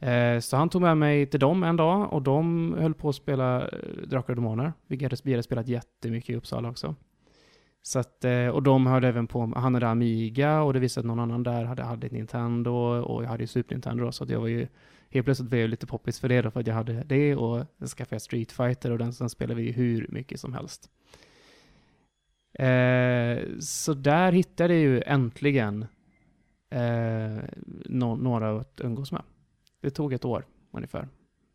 Eh, 0.00 0.40
så 0.40 0.56
han 0.56 0.68
tog 0.68 0.82
med 0.82 0.96
mig 0.96 1.26
till 1.26 1.40
dem 1.40 1.62
en 1.62 1.76
dag 1.76 2.12
och 2.12 2.22
de 2.22 2.74
höll 2.78 2.94
på 2.94 3.08
att 3.08 3.14
spela 3.14 3.62
eh, 3.62 3.68
Drakar 4.06 4.32
och 4.32 4.36
Demoner. 4.36 4.72
Vi 4.86 5.02
hade, 5.02 5.16
vi 5.24 5.32
hade 5.32 5.42
spelat 5.42 5.68
jättemycket 5.68 6.30
i 6.30 6.36
Uppsala 6.36 6.70
också. 6.70 6.94
Så 7.82 7.98
att, 7.98 8.24
eh, 8.24 8.48
och 8.48 8.62
de 8.62 8.86
hörde 8.86 9.08
även 9.08 9.26
på, 9.26 9.52
han 9.56 9.74
hade 9.74 9.88
Amiga 9.88 10.62
och 10.62 10.72
det 10.72 10.78
visade 10.78 11.02
att 11.02 11.06
någon 11.06 11.20
annan 11.20 11.42
där 11.42 11.64
hade, 11.64 11.82
hade 11.82 12.06
ett 12.06 12.12
Nintendo 12.12 12.70
och 13.00 13.24
jag 13.24 13.28
hade 13.28 13.42
ju 13.42 13.46
Super 13.46 13.74
Nintendo 13.74 14.04
då, 14.04 14.12
så 14.12 14.24
att 14.24 14.30
jag 14.30 14.40
var 14.40 14.48
ju 14.48 14.68
helt 15.10 15.24
plötsligt 15.24 15.50
blev 15.50 15.60
jag 15.60 15.70
lite 15.70 15.86
poppis 15.86 16.20
för 16.20 16.28
det 16.28 16.42
då, 16.42 16.50
för 16.50 16.60
att 16.60 16.66
jag 16.66 16.74
hade 16.74 17.04
det 17.04 17.36
och 17.36 17.64
sen 17.78 17.88
skaffade 17.88 18.14
jag 18.14 18.22
Street 18.22 18.52
Fighter 18.52 18.90
och 18.90 18.98
den 18.98 19.12
sen 19.12 19.30
spelade 19.30 19.60
vi 19.60 19.66
ju 19.66 19.72
hur 19.72 20.06
mycket 20.08 20.40
som 20.40 20.52
helst. 20.52 20.90
Eh, 22.58 23.58
så 23.60 23.94
där 23.94 24.32
hittade 24.32 24.74
jag 24.74 24.82
ju 24.82 25.02
äntligen 25.06 25.86
eh, 26.70 27.44
no 27.84 28.16
några 28.16 28.60
att 28.60 28.80
umgås 28.84 29.12
med. 29.12 29.22
Det 29.80 29.90
tog 29.90 30.12
ett 30.12 30.24
år 30.24 30.46
ungefär. 30.70 31.08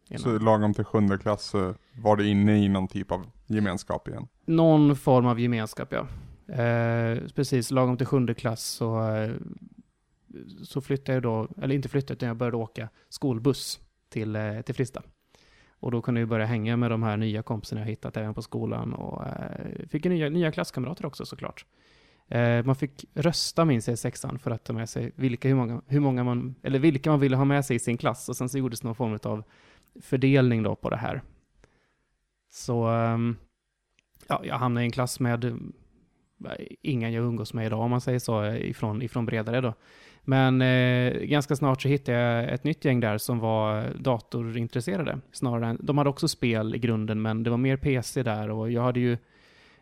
innan. 0.10 0.22
Så 0.22 0.40
lagom 0.40 0.74
till 0.74 0.84
sjunde 0.84 1.18
klass 1.18 1.44
så 1.44 1.74
var 2.02 2.16
du 2.16 2.28
inne 2.28 2.66
i 2.66 2.70
någon 2.70 2.88
typ 2.88 3.12
av 3.12 3.26
gemenskap 3.48 4.08
igen. 4.08 4.28
Någon 4.46 4.96
form 4.96 5.26
av 5.26 5.40
gemenskap, 5.40 5.94
ja. 5.94 6.08
Eh, 6.54 7.18
precis, 7.36 7.72
lagom 7.72 7.98
till 7.98 8.08
sjunde 8.08 8.34
klass 8.34 8.64
så, 8.64 9.10
eh, 9.16 9.32
så 10.64 10.82
flyttade 10.82 11.14
jag 11.14 11.24
då, 11.24 11.48
eller 11.62 11.76
inte 11.76 11.90
flyttade, 11.90 12.14
utan 12.14 12.28
jag 12.28 12.38
började 12.38 12.58
åka 12.58 12.90
skolbuss 13.10 13.80
till, 14.10 14.36
eh, 14.36 14.62
till 14.62 14.76
Frista. 14.76 15.04
Och 15.80 15.92
då 15.92 16.02
kunde 16.02 16.20
jag 16.20 16.30
börja 16.30 16.46
hänga 16.46 16.78
med 16.78 16.92
de 16.92 17.04
här 17.04 17.18
nya 17.18 17.44
kompisarna 17.44 17.82
jag 17.82 17.88
hittat 17.88 18.18
även 18.18 18.34
på 18.34 18.42
skolan 18.42 18.94
och 18.94 19.28
eh, 19.28 19.88
fick 19.90 20.06
nya, 20.06 20.30
nya 20.30 20.52
klasskamrater 20.52 21.06
också 21.06 21.26
såklart. 21.26 21.66
Eh, 22.32 22.66
man 22.66 22.76
fick 22.76 23.06
rösta 23.14 23.66
minns 23.66 23.88
jag 23.88 23.94
i 23.94 23.98
sexan 23.98 24.40
för 24.40 24.52
att 24.52 24.64
ta 24.64 24.74
med 24.74 24.90
sig 24.90 25.12
vilka, 25.16 25.48
hur 25.48 25.56
många, 25.56 25.82
hur 25.88 26.00
många 26.00 26.24
man, 26.24 26.56
eller 26.64 26.80
vilka 26.80 27.10
man 27.10 27.20
ville 27.20 27.36
ha 27.36 27.46
med 27.46 27.66
sig 27.66 27.76
i 27.76 27.80
sin 27.80 27.98
klass 27.98 28.30
och 28.30 28.38
sen 28.38 28.50
så 28.50 28.58
gjordes 28.58 28.84
någon 28.84 28.96
form 28.96 29.20
av 29.24 29.44
fördelning 30.02 30.64
då 30.64 30.76
på 30.76 30.90
det 30.90 30.98
här. 30.98 31.22
Så 32.50 32.88
ehm, 32.88 33.36
ja, 34.28 34.42
jag 34.44 34.56
hamnade 34.56 34.84
i 34.84 34.86
en 34.86 34.92
klass 34.92 35.20
med 35.20 35.46
eh, 35.46 35.54
inga 36.42 36.58
ingen 36.82 37.14
jag 37.14 37.26
umgås 37.26 37.54
med 37.54 37.66
idag 37.66 37.80
om 37.80 37.92
man 37.92 38.02
säger 38.02 38.20
så, 38.20 38.44
eh, 38.44 38.70
ifrån, 38.70 39.02
ifrån 39.02 39.26
bredare 39.26 39.62
då. 39.62 39.74
Men 40.24 40.62
eh, 40.62 41.14
ganska 41.14 41.56
snart 41.56 41.82
så 41.82 41.88
hittade 41.88 42.18
jag 42.18 42.54
ett 42.54 42.64
nytt 42.64 42.86
gäng 42.86 43.00
där 43.00 43.18
som 43.18 43.40
var 43.40 43.94
datorintresserade. 44.00 45.20
Snarare 45.32 45.68
än, 45.68 45.78
de 45.82 45.98
hade 45.98 46.10
också 46.10 46.28
spel 46.28 46.76
i 46.76 46.80
grunden, 46.80 47.22
men 47.22 47.44
det 47.44 47.50
var 47.50 47.58
mer 47.58 47.78
PC 47.78 48.24
där 48.24 48.50
och 48.50 48.72
jag 48.72 48.82
hade 48.82 49.00
ju 49.00 49.18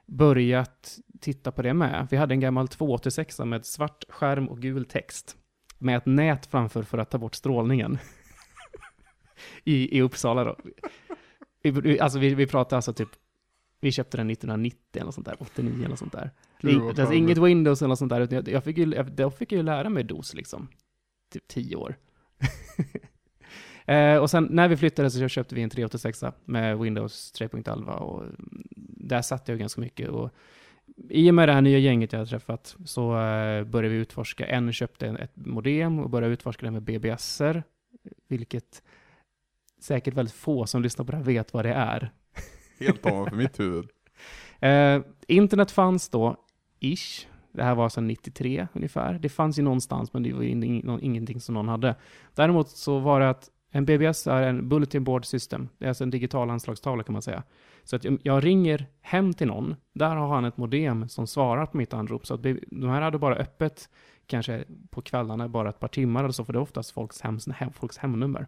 börjat 0.06 1.00
titta 1.22 1.52
på 1.52 1.62
det 1.62 1.74
med. 1.74 2.08
Vi 2.12 2.18
hade 2.18 2.34
en 2.34 2.40
gammal 2.40 2.68
286 2.68 3.40
med 3.40 3.66
svart 3.66 4.04
skärm 4.10 4.50
och 4.50 4.62
gul 4.62 4.86
text. 4.86 5.38
Med 5.78 5.98
ett 5.98 6.06
nät 6.06 6.46
framför 6.46 6.84
för 6.84 6.98
att 6.98 7.10
ta 7.12 7.18
bort 7.18 7.36
strålningen. 7.36 7.98
I, 9.64 9.98
I 9.98 10.02
Uppsala 10.02 10.44
då. 10.44 10.56
Alltså 12.00 12.20
vi, 12.20 12.36
vi 12.36 12.48
pratar 12.48 12.76
alltså 12.76 12.94
typ, 12.94 13.10
vi 13.80 13.92
köpte 13.92 14.18
den 14.18 14.30
1990 14.30 14.80
eller 14.94 15.06
något 15.06 15.16
sånt 15.16 15.28
där, 15.28 15.36
89 15.40 15.86
eller 15.86 15.96
sånt 15.96 16.12
där. 16.12 16.32
Gud, 16.62 16.82
Det, 16.82 16.90
är 16.90 16.94
charmigt. 16.96 17.18
inget 17.18 17.38
Windows 17.38 17.82
eller 17.82 17.90
något 17.90 18.00
sånt 18.00 18.10
där, 18.10 18.22
utan 18.22 18.36
jag, 18.36 18.48
jag 18.48 18.64
fick 18.64 18.78
ju, 18.78 18.94
jag, 18.96 19.12
då 19.12 19.32
fick 19.32 19.52
jag 19.52 19.58
ju 19.58 19.64
lära 19.64 19.90
mig 19.90 20.04
DOS 20.04 20.34
liksom. 20.34 20.68
Typ 21.32 21.48
10 21.48 21.76
år. 21.76 21.96
eh, 23.86 24.18
och 24.18 24.30
sen 24.30 24.48
när 24.52 24.68
vi 24.68 24.78
flyttade 24.78 25.12
så 25.12 25.28
köpte 25.28 25.56
vi 25.56 25.62
en 25.62 25.70
386 25.70 26.24
med 26.46 26.80
Windows 26.80 27.34
3.11 27.34 27.92
och 27.92 28.24
där 28.98 29.22
satt 29.22 29.48
jag 29.48 29.60
ganska 29.60 29.82
mycket. 29.82 30.10
Och 30.10 30.34
i 31.10 31.30
och 31.30 31.36
med 31.36 31.50
det 31.50 31.54
här 31.54 31.62
nya 31.62 31.78
gänget 31.78 32.14
jag 32.14 32.20
har 32.20 32.26
träffat 32.26 32.76
så 32.86 33.12
eh, 33.12 33.64
började 33.64 33.96
vi 33.96 34.02
utforska, 34.02 34.46
en 34.46 34.74
köpte 34.74 35.08
ett 35.08 35.36
modem 35.36 36.00
och 36.00 36.10
började 36.10 36.34
utforska 36.34 36.66
det 36.66 36.72
med 36.72 36.84
BBSer, 36.84 37.64
vilket 38.28 38.84
säkert 39.80 40.14
väldigt 40.14 40.36
få 40.36 40.66
som 40.66 40.82
lyssnar 40.82 41.06
på 41.06 41.12
det 41.12 41.18
här 41.18 41.24
vet 41.24 41.54
vad 41.54 41.66
det 41.66 41.74
är. 41.74 42.12
Helt 42.80 43.06
ovanför 43.06 43.36
mitt 43.36 43.60
huvud. 43.60 43.90
Eh, 44.62 45.02
internet 45.28 45.72
fanns 45.72 46.10
då, 46.10 46.36
ish. 46.80 47.28
Det 47.52 47.64
här 47.64 47.76
var 47.76 47.84
alltså 47.84 48.02
93 48.02 48.68
ungefär. 48.74 49.14
Det 49.14 49.30
fanns 49.30 49.60
ju 49.60 49.64
någonstans, 49.64 50.14
men 50.14 50.24
det 50.24 50.34
var 50.34 50.44
ingenting 51.04 51.42
som 51.42 51.56
någon 51.56 51.68
hade. 51.68 51.96
Däremot 52.36 52.70
så 52.70 53.00
var 53.00 53.20
det 53.20 53.30
att 53.30 53.50
en 53.72 53.86
BBS 53.86 54.28
är 54.28 54.42
en 54.42 54.70
Bulletin 54.70 55.04
Board 55.04 55.26
System. 55.26 55.70
Det 55.78 55.86
är 55.86 55.90
alltså 55.90 56.04
en 56.04 56.10
digital 56.10 56.50
anslagstavla 56.50 57.04
kan 57.04 57.14
man 57.14 57.22
säga. 57.22 57.44
Så 57.84 57.96
att 57.96 58.06
jag 58.24 58.46
ringer 58.46 58.86
hem 59.02 59.34
till 59.34 59.48
någon, 59.48 59.76
där 59.94 60.16
har 60.16 60.28
han 60.28 60.46
ett 60.46 60.58
modem 60.58 61.10
som 61.10 61.28
svarar 61.28 61.66
på 61.66 61.78
mitt 61.78 61.94
anrop. 61.94 62.28
Så 62.28 62.34
att 62.34 62.44
de 62.44 62.90
här 62.90 63.02
hade 63.02 63.18
bara 63.18 63.36
öppet, 63.36 63.90
kanske 64.26 64.64
på 64.90 65.02
kvällarna, 65.02 65.50
bara 65.50 65.70
ett 65.70 65.80
par 65.80 65.88
timmar 65.88 66.24
eller 66.24 66.32
så, 66.32 66.46
för 66.46 66.54
det 66.54 66.60
är 66.60 66.62
oftast 66.62 66.92
folks, 66.92 67.22
hem, 67.22 67.40
hem, 67.56 67.72
folks 67.74 67.98
hemnummer. 67.98 68.48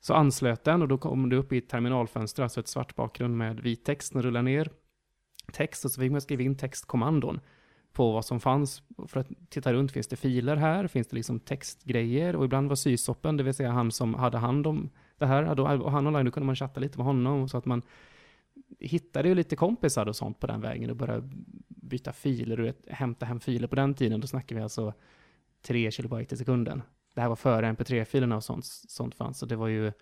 Så 0.00 0.14
anslöt 0.14 0.64
den 0.64 0.82
och 0.82 0.88
då 0.88 0.98
kom 0.98 1.28
det 1.28 1.36
upp 1.36 1.52
i 1.52 1.58
ett 1.58 1.68
terminalfönster, 1.68 2.42
alltså 2.42 2.60
ett 2.60 2.68
svart 2.68 2.94
bakgrund 2.94 3.36
med 3.36 3.60
vit 3.60 3.84
text 3.84 4.12
som 4.12 4.22
rullar 4.22 4.42
ner 4.42 4.70
text 5.52 5.84
och 5.84 5.90
så 5.90 6.00
fick 6.00 6.12
man 6.12 6.20
skriva 6.20 6.42
in 6.42 6.56
textkommandon 6.56 7.40
på 7.94 8.12
vad 8.12 8.24
som 8.24 8.40
fanns. 8.40 8.82
För 9.08 9.20
att 9.20 9.28
titta 9.48 9.72
runt, 9.72 9.92
finns 9.92 10.06
det 10.06 10.16
filer 10.16 10.56
här? 10.56 10.86
Finns 10.86 11.06
det 11.06 11.16
liksom 11.16 11.40
textgrejer? 11.40 12.36
Och 12.36 12.44
ibland 12.44 12.68
var 12.68 12.76
sysoppen, 12.76 13.36
det 13.36 13.42
vill 13.42 13.54
säga 13.54 13.70
han 13.70 13.92
som 13.92 14.14
hade 14.14 14.38
hand 14.38 14.66
om 14.66 14.90
det 15.18 15.26
här, 15.26 15.60
och 15.60 15.92
han 15.92 16.06
online, 16.06 16.24
då 16.24 16.30
kunde 16.30 16.46
man 16.46 16.56
chatta 16.56 16.80
lite 16.80 16.98
med 16.98 17.06
honom 17.06 17.48
så 17.48 17.58
att 17.58 17.64
man 17.64 17.82
hittade 18.80 19.28
ju 19.28 19.34
lite 19.34 19.56
kompisar 19.56 20.06
och 20.06 20.16
sånt 20.16 20.40
på 20.40 20.46
den 20.46 20.60
vägen 20.60 20.90
och 20.90 20.96
började 20.96 21.28
byta 21.68 22.12
filer 22.12 22.60
och 22.60 22.74
hämta 22.88 23.26
hem 23.26 23.40
filer 23.40 23.68
på 23.68 23.76
den 23.76 23.94
tiden. 23.94 24.20
Då 24.20 24.26
snackar 24.26 24.56
vi 24.56 24.62
alltså 24.62 24.92
3 25.62 25.90
kilobyte 25.90 26.34
i 26.34 26.38
sekunden. 26.38 26.82
Det 27.14 27.20
här 27.20 27.28
var 27.28 27.36
före 27.36 27.72
mp3-filerna 27.72 28.36
och 28.36 28.44
sånt, 28.44 28.64
sånt 28.64 29.14
fanns, 29.14 29.38
så 29.38 29.46
det 29.46 29.56
var 29.56 29.68
ju 29.68 29.92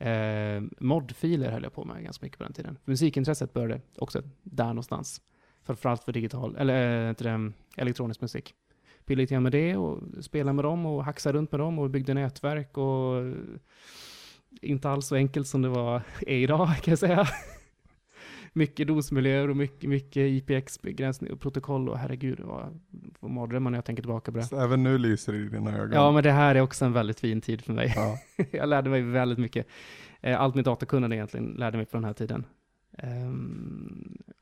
Eh, 0.00 0.62
modfiler 0.78 1.50
höll 1.50 1.62
jag 1.62 1.72
på 1.72 1.84
med 1.84 2.04
ganska 2.04 2.26
mycket 2.26 2.38
på 2.38 2.44
den 2.44 2.52
tiden. 2.52 2.78
Musikintresset 2.84 3.52
började 3.52 3.80
också 3.98 4.22
där 4.42 4.66
någonstans. 4.66 5.22
Framförallt 5.62 6.04
för 6.04 6.12
digital, 6.12 6.56
eller 6.56 7.02
äh, 7.02 7.08
heter 7.08 7.24
det, 7.24 7.52
elektronisk 7.76 8.20
musik. 8.20 8.54
Pillade 9.06 9.22
lite 9.22 9.34
grann 9.34 9.42
med 9.42 9.52
det 9.52 9.76
och 9.76 10.24
spelade 10.24 10.52
med 10.52 10.64
dem 10.64 10.86
och 10.86 11.04
hacksade 11.04 11.38
runt 11.38 11.52
med 11.52 11.60
dem 11.60 11.78
och 11.78 11.90
byggde 11.90 12.14
nätverk 12.14 12.78
och 12.78 13.16
eh, 13.16 13.32
inte 14.62 14.90
alls 14.90 15.06
så 15.06 15.14
enkelt 15.14 15.46
som 15.46 15.62
det 15.62 15.68
var 15.68 16.02
är 16.20 16.36
idag 16.36 16.68
kan 16.82 16.92
jag 16.92 16.98
säga. 16.98 17.28
mycket 18.52 18.88
DOS-miljöer 18.88 19.50
och 19.50 19.56
mycket, 19.56 19.90
mycket 19.90 20.16
IPX-begränsning 20.16 21.32
och 21.32 21.40
protokoll 21.40 21.88
och 21.88 21.98
herregud 21.98 22.40
vad, 22.40 22.80
vad 23.20 23.30
mardrömmar 23.30 23.70
när 23.70 23.78
jag 23.78 23.84
tänker 23.84 24.02
tillbaka 24.02 24.32
på 24.32 24.38
det. 24.38 24.44
Så 24.44 24.60
även 24.60 24.82
nu 24.82 24.98
lyser 24.98 25.32
det 25.32 25.38
i 25.38 25.48
dina 25.48 25.76
ögon. 25.76 25.92
Ja, 25.92 26.12
men 26.12 26.22
det 26.22 26.32
här 26.32 26.54
är 26.54 26.60
också 26.60 26.84
en 26.84 26.92
väldigt 26.92 27.20
fin 27.20 27.40
tid 27.40 27.62
för 27.62 27.72
mig. 27.72 27.92
Ja. 27.96 28.18
jag 28.50 28.68
lärde 28.68 28.90
mig 28.90 29.02
väldigt 29.02 29.38
mycket. 29.38 29.66
Eh, 30.20 30.40
Allt 30.40 30.54
mitt 30.54 30.64
datakunnande 30.64 31.16
egentligen 31.16 31.46
lärde 31.46 31.76
mig 31.76 31.86
på 31.86 31.96
den 31.96 32.04
här 32.04 32.12
tiden. 32.12 32.44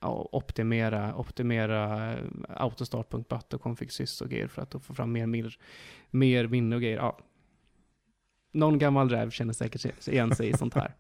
Ja, 0.01 0.29
optimera, 0.33 1.15
optimera 1.17 2.13
eh, 2.13 2.19
autostart.bat 2.49 3.55
och 3.55 3.61
configsys 3.63 4.21
och 4.21 4.29
grejer 4.29 4.47
för 4.49 4.63
att 4.63 4.73
få 4.85 4.95
fram 4.95 5.13
mer, 5.13 5.27
mer, 5.27 5.59
mer 6.11 6.47
minne 6.47 6.77
och 6.77 6.83
grejer. 6.83 6.97
Ja. 6.97 7.19
Någon 8.53 8.79
gammal 8.79 9.09
räv 9.09 9.31
känner 9.31 9.53
säkert 9.53 10.09
igen 10.09 10.35
sig 10.35 10.49
i 10.49 10.53
sånt 10.53 10.75
här. 10.75 10.95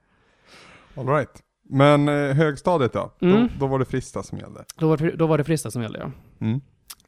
All 0.95 1.07
right. 1.09 1.43
Men 1.63 2.09
eh, 2.09 2.35
högstadiet 2.37 2.93
då? 2.93 3.13
Mm. 3.21 3.37
då? 3.43 3.49
Då 3.61 3.67
var 3.67 3.79
det 3.79 3.85
Frista 3.85 4.23
som 4.23 4.39
gällde. 4.39 4.65
Då 4.79 4.89
var, 4.89 4.97
det- 4.97 5.17
då 5.17 5.27
var 5.27 5.39
det 5.39 5.45
Frista 5.45 5.71
som 5.71 5.83
gällde, 5.83 5.99
ja. 5.99 6.11
Mm. 6.47 6.61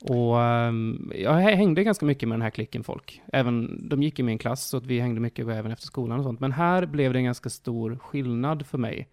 Och 0.03 0.43
ehm, 0.43 1.13
jag 1.15 1.33
hängde 1.33 1.85
ganska 1.85 2.07
mycket 2.07 2.29
med 2.29 2.37
den 2.37 2.43
här 2.43 2.51
klicken 2.51 2.85
folk. 2.85 3.23
Även, 3.33 3.89
de 3.89 4.03
gick 4.03 4.19
i 4.19 4.23
min 4.23 4.39
klass, 4.39 4.65
så 4.65 4.77
att 4.77 4.87
vi 4.87 5.01
hängde 5.01 5.21
mycket 5.21 5.49
även 5.49 5.73
efter 5.73 5.87
skolan 5.87 6.19
och 6.19 6.25
sånt. 6.25 6.41
Men 6.41 6.53
här 6.53 6.87
blev 6.87 7.13
det 7.13 7.19
en 7.19 7.25
ganska 7.25 7.51
stor 7.51 7.99
skillnad 7.99 8.67
för 8.67 8.79
mig. 8.79 9.09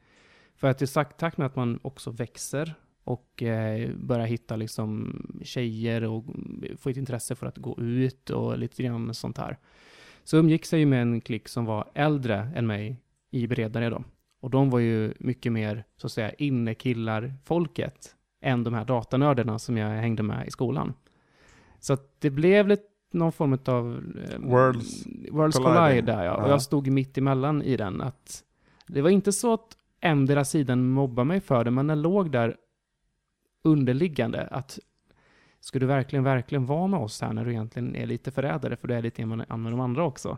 För 0.57 0.67
att 0.67 0.81
i 0.81 0.87
takt 0.87 1.37
med 1.37 1.45
att 1.47 1.55
man 1.55 1.79
också 1.81 2.11
växer 2.11 2.73
och 3.03 3.43
eh, 3.43 3.89
börjar 3.95 4.25
hitta 4.25 4.55
liksom 4.55 5.21
tjejer 5.43 6.03
och 6.03 6.25
få 6.77 6.89
ett 6.89 6.97
intresse 6.97 7.35
för 7.35 7.47
att 7.47 7.57
gå 7.57 7.79
ut 7.79 8.29
och 8.29 8.57
lite 8.57 8.83
grann 8.83 9.13
sånt 9.13 9.37
här. 9.37 9.57
Så 10.23 10.37
umgicks 10.37 10.73
jag 10.73 10.79
ju 10.79 10.85
med 10.85 11.01
en 11.01 11.21
klick 11.21 11.47
som 11.47 11.65
var 11.65 11.89
äldre 11.93 12.51
än 12.55 12.67
mig 12.67 13.01
i 13.31 13.47
Bredare 13.47 13.89
då. 13.89 14.03
Och 14.41 14.49
de 14.49 14.69
var 14.69 14.79
ju 14.79 15.13
mycket 15.19 15.51
mer, 15.51 15.83
så 15.97 16.07
att 16.07 16.11
säga, 16.13 16.31
innekillar-folket 16.33 18.15
än 18.41 18.63
de 18.63 18.73
här 18.73 18.85
datanördarna 18.85 19.59
som 19.59 19.77
jag 19.77 19.89
hängde 19.89 20.23
med 20.23 20.47
i 20.47 20.51
skolan. 20.51 20.93
Så 21.79 21.93
att 21.93 22.21
det 22.21 22.29
blev 22.29 22.67
lite 22.67 22.83
någon 23.13 23.31
form 23.31 23.53
av 23.65 24.03
eh, 24.31 24.39
Worlds 24.39 25.05
Worlds 25.31 25.57
colliding. 25.57 25.75
Collide 25.83 26.01
där 26.11 26.25
ja. 26.25 26.35
Och 26.35 26.43
Ja. 26.43 26.49
jag 26.49 26.61
stod 26.61 26.87
mitt 26.87 27.17
emellan 27.17 27.61
i 27.61 27.77
den. 27.77 28.01
Att 28.01 28.43
det 28.87 29.01
var 29.01 29.09
inte 29.09 29.31
så 29.31 29.53
att 29.53 29.77
endera 30.01 30.45
sidan 30.45 30.89
mobbade 30.89 31.25
mig 31.25 31.41
för 31.41 31.63
det, 31.63 31.71
men 31.71 31.87
den 31.87 32.01
låg 32.01 32.31
där 32.31 32.57
underliggande. 33.63 34.47
Att 34.47 34.79
ska 35.59 35.79
du 35.79 35.85
verkligen, 35.85 36.23
verkligen 36.23 36.65
vara 36.65 36.87
med 36.87 36.99
oss 36.99 37.21
här 37.21 37.33
när 37.33 37.45
du 37.45 37.51
egentligen 37.51 37.95
är 37.95 38.05
lite 38.05 38.31
förrädare, 38.31 38.75
för 38.75 38.87
du 38.87 38.93
är 38.93 39.01
lite 39.01 39.25
med 39.25 39.45
de 39.47 39.79
andra 39.79 40.03
också. 40.03 40.37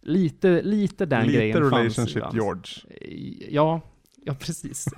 Lite, 0.00 0.62
lite 0.62 1.06
den 1.06 1.26
Lite 1.26 1.38
grejen 1.38 1.70
fanns 1.70 1.72
relationship 1.72 2.16
ibland. 2.16 2.34
George. 2.34 2.72
Ja, 3.50 3.80
ja 4.16 4.34
precis. 4.34 4.88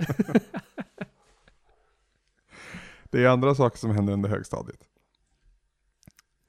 Det 3.03 3.23
är 3.23 3.27
andra 3.27 3.55
saker 3.55 3.77
som 3.77 3.91
händer 3.91 4.13
under 4.13 4.29
högstadiet. 4.29 4.79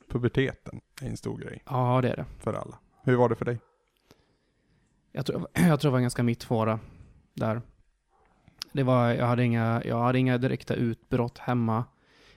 Puberteten 0.08 0.80
är 1.02 1.08
en 1.08 1.16
stor 1.16 1.38
grej 1.38 1.62
ja, 1.66 2.00
det 2.02 2.10
är 2.10 2.16
det. 2.16 2.24
för 2.38 2.54
alla. 2.54 2.78
Hur 3.02 3.16
var 3.16 3.28
det 3.28 3.34
för 3.36 3.44
dig? 3.44 3.58
Jag 5.12 5.26
tror, 5.26 5.46
jag 5.54 5.80
tror 5.80 5.90
det 5.90 5.92
var 5.92 6.00
ganska 6.00 6.22
mittfåra 6.22 6.80
där. 7.34 7.62
Det 8.72 8.82
var, 8.82 9.10
jag, 9.10 9.26
hade 9.26 9.44
inga, 9.44 9.82
jag 9.84 9.98
hade 9.98 10.18
inga 10.18 10.38
direkta 10.38 10.74
utbrott 10.74 11.38
hemma. 11.38 11.84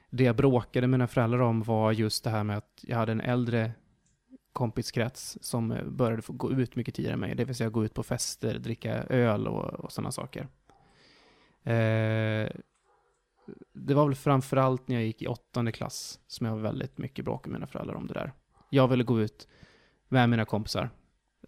Det 0.10 0.24
jag 0.24 0.36
bråkade 0.36 0.88
med 0.88 1.00
mina 1.00 1.08
föräldrar 1.08 1.40
om 1.40 1.64
var 1.64 1.92
just 1.92 2.24
det 2.24 2.30
här 2.30 2.44
med 2.44 2.58
att 2.58 2.84
jag 2.88 2.98
hade 2.98 3.12
en 3.12 3.22
äldre 3.22 3.72
kompiskrets 4.54 5.38
som 5.42 5.78
började 5.86 6.22
få 6.22 6.34
gå 6.34 6.52
ut 6.52 6.76
mycket 6.76 6.96
tidigare 6.96 7.14
än 7.14 7.20
mig. 7.20 7.36
Det 7.36 7.46
vill 7.46 7.56
säga 7.56 7.70
gå 7.70 7.86
ut 7.86 7.94
på 7.94 8.04
fester, 8.04 8.60
dricka 8.60 8.94
öl 9.04 9.48
och, 9.48 9.74
och 9.74 9.92
sådana 9.92 10.12
saker. 10.12 10.48
Eh, 11.64 12.50
det 13.74 13.94
var 13.94 14.06
väl 14.06 14.16
framförallt 14.16 14.88
när 14.88 14.96
jag 14.96 15.06
gick 15.06 15.22
i 15.22 15.28
åttonde 15.28 15.72
klass 15.72 16.20
som 16.28 16.48
jag 16.48 16.54
var 16.54 16.62
väldigt 16.62 16.98
mycket 16.98 17.26
bråk 17.26 17.46
med 17.46 17.54
mina 17.54 17.68
föräldrar 17.68 17.96
om 17.96 18.08
det 18.08 18.14
där. 18.14 18.34
Jag 18.70 18.88
ville 18.88 19.04
gå 19.04 19.22
ut 19.22 19.48
med 20.08 20.30
mina 20.30 20.46
kompisar 20.46 20.90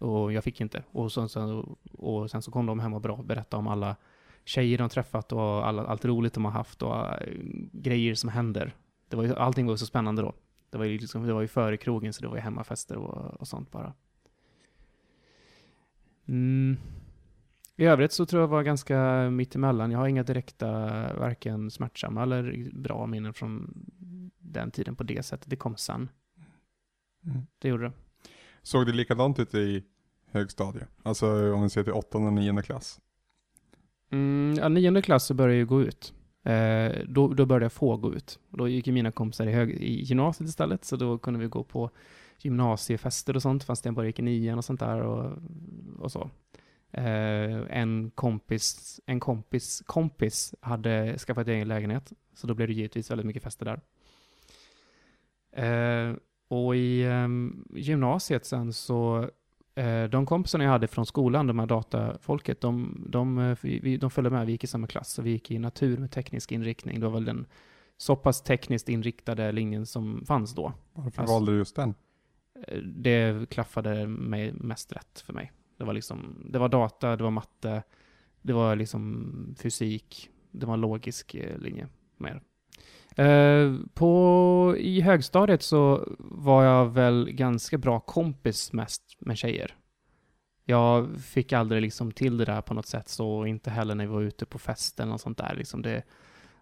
och 0.00 0.32
jag 0.32 0.44
fick 0.44 0.60
inte. 0.60 0.82
Och 0.92 1.12
sen, 1.12 1.28
sen, 1.28 1.76
och 1.92 2.30
sen 2.30 2.42
så 2.42 2.50
kom 2.50 2.66
de 2.66 2.80
hem 2.80 2.94
och 2.94 3.00
bra, 3.00 3.16
berättade 3.16 3.58
om 3.58 3.66
alla 3.66 3.96
tjejer 4.44 4.78
de 4.78 4.88
träffat 4.88 5.32
och 5.32 5.66
alla, 5.66 5.86
allt 5.86 6.04
roligt 6.04 6.34
de 6.34 6.44
har 6.44 6.52
haft 6.52 6.82
och 6.82 7.06
äh, 7.06 7.34
grejer 7.72 8.14
som 8.14 8.30
händer. 8.30 8.74
Det 9.08 9.16
var 9.16 9.24
ju, 9.24 9.34
allting 9.34 9.66
var 9.66 9.76
så 9.76 9.86
spännande 9.86 10.22
då. 10.22 10.34
Det 10.70 10.78
var 10.78 10.84
ju, 10.84 10.98
liksom, 10.98 11.26
det 11.26 11.32
var 11.32 11.40
ju 11.40 11.48
före 11.48 11.76
krogen 11.76 12.12
så 12.12 12.22
det 12.22 12.28
var 12.28 12.36
ju 12.36 12.42
hemmafester 12.42 12.96
och, 12.96 13.40
och 13.40 13.48
sånt 13.48 13.70
bara. 13.70 13.92
Mm. 16.28 16.76
I 17.76 17.84
övrigt 17.84 18.12
så 18.12 18.26
tror 18.26 18.40
jag 18.42 18.48
var 18.48 18.62
ganska 18.62 19.30
mittemellan. 19.30 19.90
Jag 19.90 19.98
har 19.98 20.08
inga 20.08 20.22
direkta, 20.22 20.68
varken 21.14 21.70
smärtsamma 21.70 22.22
eller 22.22 22.70
bra 22.72 23.06
minnen 23.06 23.34
från 23.34 23.74
den 24.38 24.70
tiden 24.70 24.96
på 24.96 25.02
det 25.02 25.22
sättet. 25.22 25.50
Det 25.50 25.56
kom 25.56 25.76
sen. 25.76 26.08
Mm. 27.24 27.46
Det 27.58 27.68
gjorde 27.68 27.84
det. 27.84 27.92
Såg 28.62 28.86
det 28.86 28.92
likadant 28.92 29.38
ut 29.38 29.54
i 29.54 29.84
högstadiet? 30.30 30.88
Alltså 31.02 31.52
om 31.54 31.62
vi 31.62 31.70
ser 31.70 31.84
till 31.84 31.92
åttonde 31.92 32.26
och 32.26 32.32
nionde 32.32 32.62
klass. 32.62 33.00
Mm, 34.12 34.54
ja, 34.58 34.68
nionde 34.68 35.02
klass 35.02 35.24
så 35.24 35.34
började 35.34 35.58
jag 35.58 35.68
gå 35.68 35.82
ut. 35.82 36.14
Eh, 36.44 36.92
då, 37.08 37.28
då 37.28 37.46
började 37.46 37.64
jag 37.64 37.72
få 37.72 37.96
gå 37.96 38.14
ut. 38.14 38.38
Då 38.50 38.68
gick 38.68 38.86
ju 38.86 38.92
mina 38.92 39.12
kompisar 39.12 39.46
i, 39.46 39.52
hög, 39.52 39.70
i 39.70 40.02
gymnasiet 40.02 40.48
istället, 40.48 40.84
så 40.84 40.96
då 40.96 41.18
kunde 41.18 41.40
vi 41.40 41.46
gå 41.46 41.64
på 41.64 41.90
gymnasiefester 42.38 43.36
och 43.36 43.42
sånt, 43.42 43.64
fast 43.64 43.84
jag 43.84 43.94
bara 43.94 44.06
gick 44.06 44.18
i 44.18 44.22
nian 44.22 44.58
och 44.58 44.64
sånt 44.64 44.80
där 44.80 45.00
och, 45.00 45.38
och 45.98 46.12
så. 46.12 46.30
Eh, 46.92 47.78
en 47.78 48.10
kompis, 48.14 49.00
en 49.06 49.20
kompis, 49.20 49.82
kompis 49.86 50.54
hade 50.60 51.18
skaffat 51.18 51.48
egen 51.48 51.68
lägenhet, 51.68 52.12
så 52.34 52.46
då 52.46 52.54
blev 52.54 52.68
det 52.68 52.74
givetvis 52.74 53.10
väldigt 53.10 53.26
mycket 53.26 53.42
fester 53.42 53.64
där. 53.64 53.80
Eh, 55.52 56.16
och 56.50 56.76
i 56.76 57.02
ehm, 57.04 57.64
gymnasiet 57.74 58.46
sen 58.46 58.72
så 58.72 59.30
Eh, 59.74 60.04
de 60.04 60.26
kompisarna 60.26 60.64
jag 60.64 60.70
hade 60.70 60.86
från 60.88 61.06
skolan, 61.06 61.46
de 61.46 61.58
här 61.58 61.66
datafolket, 61.66 62.60
de, 62.60 63.04
de, 63.08 63.38
eh, 63.38 63.58
vi, 63.62 63.96
de 63.96 64.10
följde 64.10 64.30
med, 64.30 64.46
vi 64.46 64.52
gick 64.52 64.64
i 64.64 64.66
samma 64.66 64.86
klass, 64.86 65.12
så 65.12 65.22
vi 65.22 65.30
gick 65.30 65.50
i 65.50 65.58
natur 65.58 65.98
med 65.98 66.10
teknisk 66.10 66.52
inriktning. 66.52 67.00
Det 67.00 67.06
var 67.06 67.12
väl 67.14 67.24
den 67.24 67.46
så 67.96 68.16
pass 68.16 68.42
tekniskt 68.42 68.88
inriktade 68.88 69.52
linjen 69.52 69.86
som 69.86 70.24
fanns 70.26 70.54
då. 70.54 70.72
Varför 70.92 71.20
Alltså- 71.22 71.34
valde 71.34 71.52
du 71.52 71.58
just 71.58 71.76
den? 71.76 71.94
Eh, 72.68 72.78
Det 72.78 73.50
klaffade 73.50 74.06
mig 74.06 74.52
mest 74.52 74.92
rätt 74.92 75.20
för 75.26 75.32
mig. 75.32 75.52
Det 75.76 75.84
var 75.84 75.92
liksom, 75.92 76.46
det 76.50 76.58
var 76.58 76.68
data, 76.68 77.16
det 77.16 77.24
var 77.24 77.30
matte, 77.30 77.82
det 78.42 78.52
var 78.52 78.76
liksom 78.76 79.54
fysik, 79.58 80.30
det 80.50 80.66
var 80.66 80.74
en 80.74 80.80
logisk 80.80 81.34
eh, 81.34 81.58
linje 81.58 81.88
mer. 82.16 82.42
Eh, 83.16 83.74
på, 83.94 84.74
I 84.78 85.00
högstadiet 85.00 85.62
så 85.62 86.08
var 86.18 86.64
jag 86.64 86.86
väl 86.86 87.30
ganska 87.32 87.78
bra 87.78 88.00
kompis 88.00 88.72
mest 88.72 89.02
med 89.20 89.38
tjejer. 89.38 89.76
Jag 90.64 91.20
fick 91.20 91.52
aldrig 91.52 91.82
liksom 91.82 92.12
till 92.12 92.36
det 92.36 92.44
där 92.44 92.60
på 92.60 92.74
något 92.74 92.86
sätt, 92.86 93.08
så 93.08 93.46
inte 93.46 93.70
heller 93.70 93.94
när 93.94 94.06
vi 94.06 94.12
var 94.12 94.20
ute 94.22 94.46
på 94.46 94.58
fest 94.58 95.00
eller 95.00 95.10
något 95.10 95.20
sånt 95.20 95.38
där. 95.38 95.54
Liksom 95.56 95.82
det, 95.82 96.02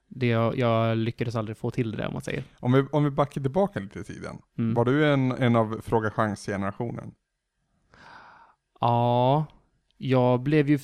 det 0.06 0.26
jag, 0.26 0.58
jag 0.58 0.96
lyckades 0.96 1.34
aldrig 1.34 1.56
få 1.56 1.70
till 1.70 1.90
det 1.90 1.96
där 1.96 2.06
om 2.06 2.12
man 2.12 2.22
säger. 2.22 2.44
Om 2.60 2.72
vi, 2.72 2.86
om 2.92 3.04
vi 3.04 3.10
backar 3.10 3.40
tillbaka 3.40 3.80
lite 3.80 3.98
i 3.98 4.04
tiden. 4.04 4.38
Mm. 4.58 4.74
Var 4.74 4.84
du 4.84 5.12
en, 5.12 5.32
en 5.32 5.56
av 5.56 5.80
Fråga 5.84 6.10
Chans-generationen? 6.10 7.14
Ja, 8.80 9.46
jag 9.98 10.40
blev 10.40 10.68
ju... 10.70 10.78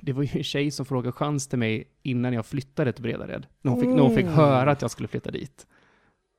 Det 0.00 0.12
var 0.12 0.22
ju 0.22 0.28
en 0.32 0.44
tjej 0.44 0.70
som 0.70 0.86
frågade 0.86 1.12
chans 1.12 1.48
till 1.48 1.58
mig 1.58 1.90
innan 2.02 2.32
jag 2.32 2.46
flyttade 2.46 2.92
till 2.92 3.02
Bredared. 3.02 3.46
När 3.62 3.72
hon 3.72 3.80
fick, 3.80 3.88
när 3.90 4.02
hon 4.02 4.14
fick 4.14 4.26
Oh. 4.26 4.30
höra 4.32 4.70
att 4.70 4.82
jag 4.82 4.90
skulle 4.90 5.08
flytta 5.08 5.30
dit. 5.30 5.66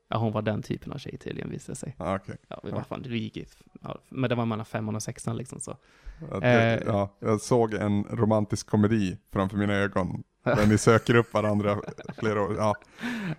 Ja, 0.10 0.17
hon 0.17 0.32
var 0.32 0.41
den 0.41 0.62
typen 0.62 0.91
av 0.91 0.97
tjej 0.97 1.17
tydligen 1.17 1.49
visade 1.49 1.71
det 1.71 1.75
sig. 1.75 1.95
Ja, 1.97 2.15
okej. 2.15 2.36
Ja, 2.47 2.62
vi 2.63 2.71
var 2.71 2.82
fan, 2.84 3.01
det 3.01 3.17
gick 3.17 3.38
ja, 3.82 3.97
men 4.10 4.30
det 4.30 4.36
var 4.36 4.45
mellan 4.45 4.65
femman 4.65 4.95
och 4.95 5.03
sexan 5.03 5.38
liksom 5.38 5.60
så. 5.60 5.77
Ja, 6.32 6.39
det- 6.39 6.47
Eh. 6.47 6.82
ja, 6.86 7.15
jag 7.19 7.41
såg 7.41 7.73
en 7.73 8.03
romantisk 8.03 8.67
komedi 8.67 9.17
framför 9.34 9.58
mina 9.58 9.73
ögon. 9.73 10.23
Där 10.43 10.67
ni 10.67 10.77
söker 10.77 11.15
upp 11.15 11.34
varandra 11.34 11.77
flera 12.17 12.41
år. 12.41 12.56
Ja, 12.58 12.75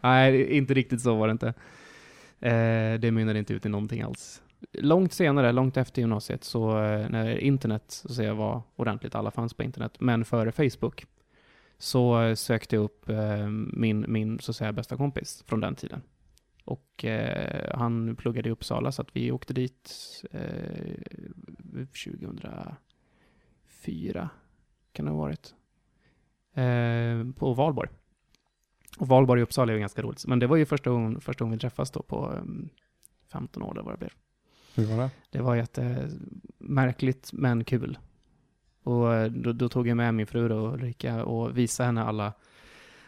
Nej, 0.01 0.57
inte 0.57 0.75
riktigt 0.75 1.01
så 1.01 1.15
var 1.17 1.27
det 1.29 1.33
inte. 1.33 1.47
Eh, 2.41 3.01
det 3.01 3.11
mynnade 3.13 3.39
inte 3.39 3.55
ut 3.55 3.67
i 3.67 3.69
någonting 3.69 4.03
alls. 4.03 4.43
Långt 4.73 5.13
senare, 5.13 5.53
långt 5.53 5.77
efter 5.77 6.03
gymnasiet, 6.03 6.45
så 6.45 6.83
eh, 6.83 7.09
när 7.09 7.39
internet 7.39 7.85
så 7.87 8.09
att 8.09 8.15
säga, 8.15 8.35
var 8.35 8.63
ordentligt, 8.77 9.15
alla 9.15 9.31
fanns 9.31 9.55
på 9.55 9.63
internet, 9.63 9.97
men 10.01 10.25
före 10.25 10.53
Facebook, 10.53 11.07
så 11.79 12.23
eh, 12.23 12.35
sökte 12.35 12.77
jag 12.77 12.85
upp 12.85 13.09
eh, 13.09 13.49
min, 13.73 14.05
min 14.09 14.39
så 14.39 14.51
att 14.51 14.57
säga, 14.57 14.73
bästa 14.73 14.97
kompis 14.97 15.45
från 15.47 15.61
den 15.61 15.75
tiden. 15.75 16.03
Och 16.65 17.05
eh, 17.05 17.79
han 17.79 18.17
pluggade 18.17 18.49
i 18.49 18.53
Uppsala, 18.53 18.93
så 18.93 19.03
att 19.03 19.17
vi 19.17 19.33
åkte 19.33 19.55
dit 19.55 19.95
eh, 20.31 20.95
2004, 21.77 24.31
kan 24.93 25.05
det 25.05 25.11
ha 25.11 25.19
varit, 25.19 25.55
eh, 26.55 27.25
på 27.37 27.55
Valborg. 27.55 27.91
Och 28.99 29.09
Valborg 29.09 29.41
i 29.41 29.43
Uppsala 29.43 29.73
är 29.73 29.75
ju 29.75 29.81
ganska 29.81 30.03
roligt. 30.03 30.27
Men 30.27 30.39
det 30.39 30.47
var 30.47 30.57
ju 30.57 30.67
första 30.67 30.91
gången, 30.91 31.21
första 31.21 31.45
gången 31.45 31.59
vi 31.59 31.61
träffas 31.61 31.91
då 31.91 32.03
på 32.03 32.35
eh, 32.35 32.43
15 33.33 33.63
år, 33.63 33.73
eller 33.73 33.83
vad 33.83 33.95
det 33.95 33.99
blev 33.99 34.13
hur 34.79 34.87
var 34.97 35.03
det? 35.03 35.11
Det 35.31 35.43
var 35.43 35.57
jättemärkligt, 35.57 37.31
men 37.33 37.65
kul. 37.65 37.99
Och 38.83 39.15
eh, 39.15 39.31
då, 39.31 39.53
då 39.53 39.69
tog 39.69 39.89
jag 39.89 39.97
med 39.97 40.15
min 40.15 40.27
fru 40.27 40.49
då, 40.49 40.55
Ulrika 40.73 41.25
och 41.25 41.59
visade 41.59 41.87
henne 41.87 42.03
alla, 42.05 42.33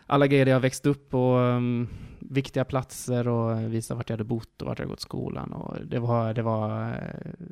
alla 0.06 0.26
grejer 0.26 0.46
jag 0.46 0.60
växt 0.60 0.86
upp 0.86 1.14
och 1.14 1.36
um, 1.36 1.88
viktiga 2.18 2.64
platser 2.64 3.28
och 3.28 3.74
visade 3.74 3.96
vart 3.96 4.08
jag 4.10 4.14
hade 4.14 4.24
bott 4.24 4.62
och 4.62 4.68
vart 4.68 4.78
jag 4.78 4.88
gått 4.88 5.00
skolan. 5.00 5.52
Och 5.52 5.76
det 5.86 5.98
var, 5.98 6.34
det 6.34 6.42
var 6.42 6.90
eh, 6.90 7.46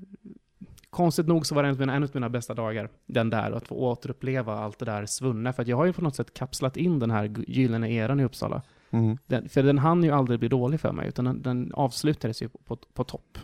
konstigt 0.91 1.27
nog 1.27 1.47
så 1.47 1.55
var 1.55 1.63
det 1.63 1.69
en 1.69 1.75
av, 1.75 1.81
mina, 1.81 1.95
en 1.95 2.03
av 2.03 2.11
mina 2.15 2.29
bästa 2.29 2.55
dagar, 2.55 2.89
den 3.07 3.31
där, 3.31 3.51
att 3.53 3.69
få 3.69 3.75
återuppleva 3.75 4.55
allt 4.59 4.79
det 4.79 4.85
där 4.85 5.07
svunna. 5.07 5.53
För 5.53 5.69
jag 5.69 5.77
har 5.77 5.85
ju 5.85 5.93
på 5.93 6.03
något 6.03 6.17
sätt 6.17 6.35
kapslat 6.35 6.77
in 6.77 6.99
den 6.99 7.11
här 7.11 7.25
gy- 7.29 7.45
gyllene 7.49 7.93
eran 7.93 8.21
i 8.21 8.25
Uppsala. 8.25 8.63
Mhm. 8.91 9.19
Den, 9.27 9.49
för 9.49 9.63
den 9.63 9.79
hann 9.79 10.05
ju 10.05 10.11
aldrig 10.11 10.39
bli 10.39 10.49
dålig 10.49 10.81
för 10.81 10.93
mig, 10.93 11.09
utan 11.09 11.25
den, 11.25 11.43
den 11.43 11.73
avslutades 11.75 12.43
ju 12.43 12.49
på, 12.49 12.59
på, 12.65 12.77
på 12.77 13.05
topp. 13.05 13.39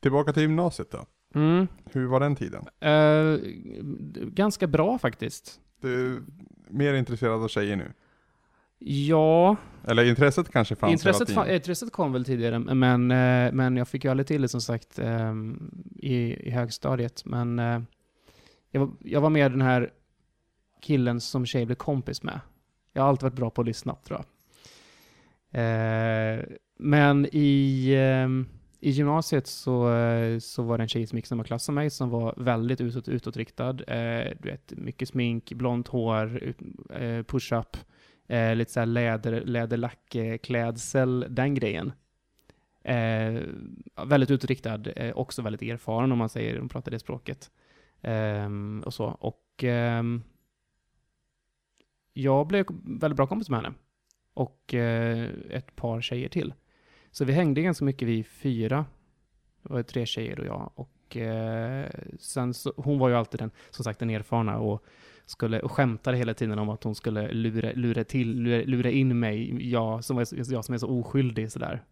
Tillbaka 0.00 0.32
till 0.32 0.42
gymnasiet 0.42 0.90
då. 0.90 1.06
Mm. 1.34 1.68
Hur 1.84 2.06
var 2.06 2.20
den 2.20 2.36
tiden? 2.36 2.64
Eh, 2.80 3.38
ganska 4.26 4.66
bra 4.66 4.98
faktiskt. 4.98 5.60
Du 5.80 6.16
är 6.16 6.22
mer 6.68 6.94
intresserad 6.94 7.42
av 7.42 7.48
tjejer 7.48 7.76
nu? 7.76 7.92
Ja, 8.82 9.56
Eller 9.84 10.04
intresset 10.04 10.50
kanske 10.50 10.74
fanns 10.76 10.92
intresset, 10.92 11.30
hela 11.30 11.42
tiden? 11.42 11.56
intresset 11.56 11.92
kom 11.92 12.12
väl 12.12 12.24
tidigare, 12.24 12.58
men, 12.58 13.10
eh, 13.10 13.52
men 13.52 13.76
jag 13.76 13.88
fick 13.88 14.04
ju 14.04 14.10
aldrig 14.10 14.26
till 14.26 14.42
det 14.42 14.48
som 14.48 14.60
sagt 14.60 14.98
ehm, 14.98 15.70
i, 15.96 16.48
i 16.48 16.50
högstadiet. 16.50 17.24
Men 17.24 17.58
eh, 17.58 17.80
jag, 18.70 18.80
var, 18.80 18.90
jag 19.00 19.20
var 19.20 19.30
med 19.30 19.50
den 19.50 19.62
här 19.62 19.90
killen 20.80 21.20
som 21.20 21.46
tjej 21.46 21.66
blev 21.66 21.76
kompis 21.76 22.22
med. 22.22 22.40
Jag 22.92 23.02
har 23.02 23.08
alltid 23.08 23.22
varit 23.22 23.34
bra 23.34 23.50
på 23.50 23.60
att 23.60 23.66
lyssna, 23.66 23.96
tror 24.04 24.18
jag. 24.20 24.26
Eh, 25.52 26.44
men 26.78 27.26
i, 27.32 27.94
ehm, 27.98 28.48
i 28.80 28.90
gymnasiet 28.90 29.46
så, 29.46 29.92
eh, 29.94 30.38
så 30.38 30.62
var 30.62 30.78
det 30.78 30.84
en 30.84 30.88
tjej 30.88 31.06
som 31.06 31.18
gick 31.18 31.26
i 31.26 31.28
samma 31.28 31.44
klass 31.44 31.64
som 31.64 31.74
mig 31.74 31.90
som 31.90 32.10
var 32.10 32.34
väldigt 32.36 32.80
utåt, 32.80 33.08
utåtriktad. 33.08 33.70
Eh, 33.70 34.32
du 34.40 34.50
vet, 34.50 34.72
mycket 34.76 35.08
smink, 35.08 35.52
blont 35.52 35.88
hår, 35.88 36.36
ut, 36.36 36.58
eh, 36.90 37.22
push-up, 37.22 37.76
eh, 38.28 38.54
lite 38.54 38.72
såhär 38.72 38.86
läder, 38.86 39.40
läderlackklädsel, 39.40 41.26
den 41.30 41.54
grejen. 41.54 41.92
Eh, 42.84 43.42
väldigt 44.06 44.30
utåtriktad, 44.30 44.82
eh, 44.96 45.16
också 45.16 45.42
väldigt 45.42 45.62
erfaren 45.62 46.12
om 46.12 46.18
man 46.18 46.28
säger, 46.28 46.60
om 46.60 46.68
pratar 46.68 46.90
det 46.90 46.98
språket. 46.98 47.50
Ehm, 48.02 48.82
och 48.86 48.94
så. 48.94 49.06
Och 49.06 49.64
ehm, 49.64 50.22
jag 52.12 52.46
blev 52.46 52.66
väldigt 52.84 53.16
bra 53.16 53.26
kompis 53.26 53.50
med 53.50 53.62
henne. 53.62 53.74
Och 54.34 54.74
eh, 54.74 55.28
ett 55.50 55.76
par 55.76 56.00
tjejer 56.00 56.28
till. 56.28 56.54
Så 57.10 57.24
vi 57.24 57.32
hängde 57.32 57.62
ganska 57.62 57.84
mycket 57.84 58.08
vi 58.08 58.24
fyra. 58.24 58.86
Det 59.62 59.72
var 59.72 59.82
tre 59.82 60.06
tjejer 60.06 60.40
och 60.40 60.46
jag. 60.46 60.72
Och 60.74 61.16
eh, 61.16 61.90
sen 62.18 62.54
så, 62.54 62.72
hon 62.76 62.98
var 62.98 63.08
ju 63.08 63.14
alltid 63.14 63.40
den, 63.40 63.50
som 63.70 63.84
sagt, 63.84 63.98
den 63.98 64.10
erfarna 64.10 64.58
och 64.58 64.84
skulle, 65.26 65.60
och 65.60 65.72
skämtade 65.72 66.16
hela 66.16 66.34
tiden 66.34 66.58
om 66.58 66.68
att 66.68 66.84
hon 66.84 66.94
skulle 66.94 67.32
lura, 67.32 67.72
lura 67.74 68.04
till, 68.04 68.42
lura, 68.42 68.62
lura 68.64 68.90
in 68.90 69.18
mig, 69.18 69.70
jag 69.70 70.04
som, 70.04 70.18
är, 70.18 70.52
jag 70.52 70.64
som 70.64 70.74
är 70.74 70.78
så 70.78 70.88
oskyldig 70.88 71.52
sådär. 71.52 71.84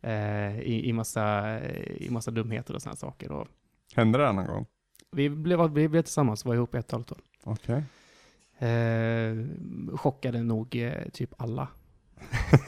Eh, 0.00 0.60
i, 0.60 0.88
i, 0.88 0.92
massa, 0.92 1.60
I 1.96 2.10
massa 2.10 2.30
dumheter 2.30 2.74
och 2.74 2.82
sådana 2.82 2.96
saker. 2.96 3.32
Och 3.32 3.48
Hände 3.94 4.18
det 4.18 4.32
någon 4.32 4.46
gång? 4.46 4.66
vi, 5.14 5.30
blev, 5.30 5.72
vi 5.72 5.88
blev 5.88 6.02
tillsammans, 6.02 6.44
var 6.44 6.54
ihop 6.54 6.74
ett 6.74 6.90
halvt 6.90 7.12
år. 7.12 7.18
Okej. 7.44 7.82
Eh, 8.58 9.36
chockade 9.96 10.42
nog 10.42 10.76
eh, 10.76 11.08
typ 11.12 11.34
alla. 11.36 11.68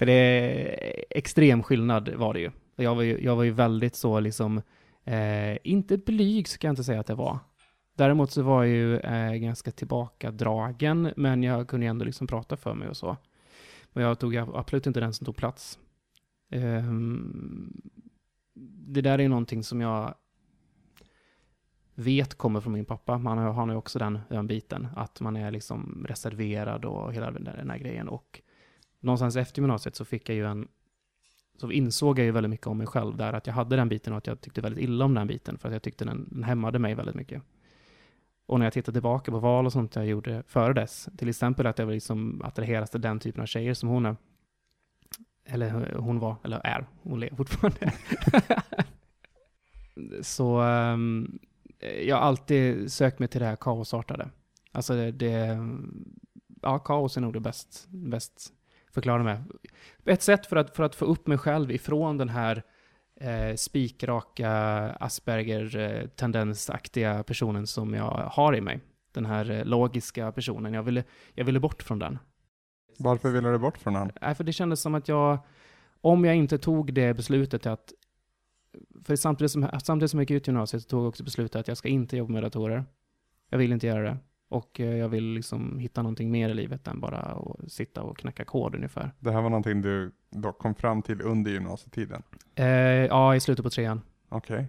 För 0.00 0.06
det 0.06 0.12
är 0.12 1.04
extrem 1.10 1.62
skillnad 1.62 2.08
var 2.08 2.34
det 2.34 2.40
ju. 2.40 2.50
Jag 2.76 2.94
var 2.94 3.02
ju, 3.02 3.24
jag 3.24 3.36
var 3.36 3.44
ju 3.44 3.50
väldigt 3.50 3.94
så 3.94 4.20
liksom, 4.20 4.62
eh, 5.04 5.58
inte 5.64 5.98
blyg 5.98 6.48
ska 6.48 6.66
jag 6.66 6.72
inte 6.72 6.84
säga 6.84 7.00
att 7.00 7.06
det 7.06 7.14
var. 7.14 7.38
Däremot 7.96 8.30
så 8.30 8.42
var 8.42 8.64
jag 8.64 8.74
ju 8.74 8.98
eh, 8.98 9.34
ganska 9.34 9.70
tillbakadragen, 9.70 11.12
men 11.16 11.42
jag 11.42 11.68
kunde 11.68 11.86
ju 11.86 11.90
ändå 11.90 12.04
liksom 12.04 12.26
prata 12.26 12.56
för 12.56 12.74
mig 12.74 12.88
och 12.88 12.96
så. 12.96 13.16
Men 13.92 14.04
jag 14.04 14.18
tog 14.18 14.36
absolut 14.36 14.86
inte 14.86 15.00
den 15.00 15.12
som 15.12 15.24
tog 15.24 15.36
plats. 15.36 15.78
Eh, 16.50 16.92
det 18.94 19.00
där 19.00 19.20
är 19.20 19.28
någonting 19.28 19.64
som 19.64 19.80
jag 19.80 20.14
vet 21.94 22.34
kommer 22.34 22.60
från 22.60 22.72
min 22.72 22.84
pappa. 22.84 23.18
Man 23.18 23.38
har, 23.38 23.52
han 23.52 23.68
har 23.68 23.74
ju 23.74 23.78
också 23.78 23.98
den, 23.98 24.18
den 24.28 24.46
biten, 24.46 24.88
att 24.96 25.20
man 25.20 25.36
är 25.36 25.50
liksom 25.50 26.06
reserverad 26.08 26.84
och 26.84 27.14
hela 27.14 27.30
den 27.30 27.44
där, 27.44 27.56
den 27.56 27.70
här 27.70 27.78
grejen. 27.78 28.08
Och 28.08 28.42
någonstans 29.00 29.36
efter 29.36 29.62
gymnasiet 29.62 29.96
så 29.96 30.04
fick 30.04 30.28
jag 30.28 30.36
ju 30.36 30.46
en, 30.46 30.68
så 31.60 31.70
insåg 31.70 32.18
jag 32.18 32.24
ju 32.24 32.32
väldigt 32.32 32.50
mycket 32.50 32.66
om 32.66 32.78
mig 32.78 32.86
själv 32.86 33.16
där, 33.16 33.32
att 33.32 33.46
jag 33.46 33.54
hade 33.54 33.76
den 33.76 33.88
biten 33.88 34.12
och 34.12 34.18
att 34.18 34.26
jag 34.26 34.40
tyckte 34.40 34.60
väldigt 34.60 34.84
illa 34.84 35.04
om 35.04 35.14
den 35.14 35.26
biten, 35.26 35.58
för 35.58 35.68
att 35.68 35.72
jag 35.72 35.82
tyckte 35.82 36.04
den, 36.04 36.28
den 36.30 36.44
hämmade 36.44 36.78
mig 36.78 36.94
väldigt 36.94 37.14
mycket. 37.14 37.42
Och 38.46 38.58
när 38.58 38.66
jag 38.66 38.72
tittar 38.72 38.92
tillbaka 38.92 39.30
på 39.30 39.38
val 39.38 39.66
och 39.66 39.72
sånt 39.72 39.96
jag 39.96 40.06
gjorde 40.06 40.42
före 40.46 40.72
dess, 40.72 41.08
till 41.18 41.28
exempel 41.28 41.66
att 41.66 41.78
jag 41.78 41.86
var 41.86 41.92
liksom 41.92 42.42
attraheras 42.44 42.90
till 42.90 43.00
den 43.00 43.18
typen 43.18 43.42
av 43.42 43.46
tjejer 43.46 43.74
som 43.74 43.88
hon 43.88 44.06
är, 44.06 44.16
eller 45.44 45.94
hon 45.96 46.18
var, 46.18 46.36
eller 46.44 46.58
är, 46.66 46.86
hon 47.02 47.20
lever 47.20 47.36
fortfarande. 47.36 47.92
så 50.22 50.60
um, 50.62 51.38
jag 52.06 52.16
har 52.16 52.22
alltid 52.22 52.92
sökt 52.92 53.18
mig 53.18 53.28
till 53.28 53.40
det 53.40 53.46
här 53.46 53.56
kaosartade. 53.56 54.30
Alltså 54.72 54.94
det, 54.94 55.10
det 55.10 55.58
ja, 56.62 56.78
kaos 56.78 57.16
är 57.16 57.20
nog 57.20 57.32
det 57.32 57.40
bäst, 57.40 57.86
bäst 57.88 58.52
förklara 58.92 59.22
med. 59.22 59.44
Ett 60.04 60.22
sätt 60.22 60.46
för 60.46 60.56
att, 60.56 60.76
för 60.76 60.82
att 60.82 60.94
få 60.94 61.04
upp 61.04 61.26
mig 61.26 61.38
själv 61.38 61.70
ifrån 61.70 62.18
den 62.18 62.28
här 62.28 62.62
eh, 63.20 63.54
spikraka 63.56 64.50
Asperger-tendensaktiga 65.00 67.22
personen 67.22 67.66
som 67.66 67.94
jag 67.94 68.10
har 68.10 68.56
i 68.56 68.60
mig. 68.60 68.80
Den 69.12 69.26
här 69.26 69.50
eh, 69.50 69.64
logiska 69.64 70.32
personen. 70.32 70.74
Jag 70.74 70.82
ville, 70.82 71.04
jag 71.34 71.44
ville 71.44 71.60
bort 71.60 71.82
från 71.82 71.98
den. 71.98 72.18
Varför 72.98 73.30
ville 73.30 73.50
du 73.50 73.58
bort 73.58 73.78
från 73.78 73.94
han? 73.94 74.12
Nej, 74.20 74.34
för 74.34 74.44
det 74.44 74.52
kändes 74.52 74.80
som 74.80 74.94
att 74.94 75.08
jag, 75.08 75.38
om 76.00 76.24
jag 76.24 76.36
inte 76.36 76.58
tog 76.58 76.94
det 76.94 77.14
beslutet 77.14 77.66
att 77.66 77.92
för 79.04 79.16
samtidigt 79.16 79.50
som, 79.50 79.68
samtidigt 79.84 80.10
som 80.10 80.20
jag 80.20 80.30
gick 80.30 80.36
ut 80.36 80.46
gymnasiet 80.46 80.82
så 80.82 80.88
tog 80.88 81.00
jag 81.00 81.08
också 81.08 81.24
beslutet 81.24 81.56
att 81.56 81.68
jag 81.68 81.76
ska 81.76 81.88
inte 81.88 82.16
jobba 82.16 82.32
med 82.32 82.42
datorer. 82.42 82.84
Jag 83.48 83.58
vill 83.58 83.72
inte 83.72 83.86
göra 83.86 84.02
det. 84.02 84.16
Och 84.50 84.80
eh, 84.80 84.96
jag 84.96 85.08
vill 85.08 85.24
liksom 85.24 85.78
hitta 85.78 86.02
någonting 86.02 86.30
mer 86.30 86.48
i 86.48 86.54
livet 86.54 86.88
än 86.88 87.00
bara 87.00 87.18
att 87.18 87.72
sitta 87.72 88.02
och 88.02 88.18
knacka 88.18 88.44
kod 88.44 88.74
ungefär. 88.74 89.10
Det 89.18 89.30
här 89.30 89.42
var 89.42 89.50
någonting 89.50 89.82
du 89.82 90.12
då 90.30 90.52
kom 90.52 90.74
fram 90.74 91.02
till 91.02 91.22
under 91.22 91.50
gymnasietiden? 91.50 92.22
Eh, 92.54 92.66
ja, 92.66 93.34
i 93.36 93.40
slutet 93.40 93.64
på 93.64 93.70
trean 93.70 94.00
Okej. 94.28 94.68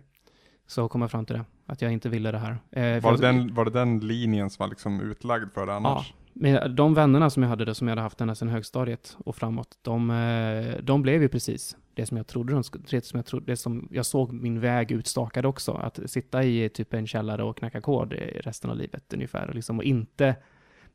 så 0.67 0.87
kom 0.89 1.01
jag 1.01 1.11
fram 1.11 1.25
till 1.25 1.35
det. 1.35 1.45
Att 1.65 1.81
jag 1.81 1.91
inte 1.91 2.09
ville 2.09 2.31
det 2.31 2.37
här. 2.37 2.51
Eh, 2.71 3.01
Var, 3.03 3.11
det 3.11 3.21
den, 3.21 3.53
var 3.53 3.65
det 3.65 3.71
den 3.71 3.99
linjen 3.99 4.49
som 4.49 4.63
var 4.63 4.69
liksom 4.69 5.01
utlagd 5.01 5.53
för 5.53 5.65
det 5.65 5.73
annars? 5.73 6.13
Men 6.33 6.75
de 6.75 6.93
vännerna 6.93 7.29
som 7.29 7.43
jag 7.43 7.49
hade, 7.49 7.65
det, 7.65 7.75
som 7.75 7.87
jag 7.87 7.91
hade 7.91 8.01
haft 8.01 8.21
ända 8.21 8.35
sedan 8.35 8.49
högstadiet 8.49 9.17
och 9.25 9.35
framåt, 9.35 9.77
de, 9.81 10.09
eh, 10.11 10.83
de 10.83 11.01
blev 11.01 11.21
ju 11.21 11.29
precis 11.29 11.77
det 11.93 12.05
som 12.05 12.17
jag 12.17 12.27
trodde 12.27 12.53
de 12.53 12.63
skulle, 12.63 12.83
det 12.89 13.05
som 13.05 13.17
jag 13.17 13.25
trodde, 13.25 13.51
det 13.51 13.57
som 13.57 13.87
jag 13.91 14.05
såg 14.05 14.33
min 14.33 14.59
väg 14.59 14.91
utstakad 14.91 15.45
också. 15.45 15.71
Att 15.71 15.99
sitta 16.05 16.43
i 16.43 16.69
typ 16.69 16.93
en 16.93 17.07
källare 17.07 17.43
och 17.43 17.57
knacka 17.57 17.81
kod 17.81 18.13
resten 18.35 18.69
av 18.69 18.77
livet 18.77 19.13
ungefär. 19.13 19.47
och 19.47 19.55
Liksom, 19.55 19.77
och 19.77 19.83
inte, 19.83 20.35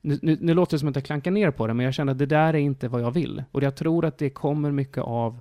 nu, 0.00 0.18
nu, 0.22 0.38
nu 0.40 0.54
låter 0.54 0.76
det 0.76 0.78
som 0.78 0.88
att 0.88 0.96
jag 0.96 1.04
klankar 1.04 1.30
ner 1.30 1.50
på 1.50 1.66
det, 1.66 1.74
men 1.74 1.84
jag 1.84 1.94
känner 1.94 2.12
att 2.12 2.18
det 2.18 2.26
där 2.26 2.54
är 2.54 2.58
inte 2.58 2.88
vad 2.88 3.02
jag 3.02 3.10
vill. 3.10 3.44
Och 3.52 3.62
jag 3.62 3.76
tror 3.76 4.04
att 4.04 4.18
det 4.18 4.30
kommer 4.30 4.70
mycket 4.70 5.02
av 5.02 5.40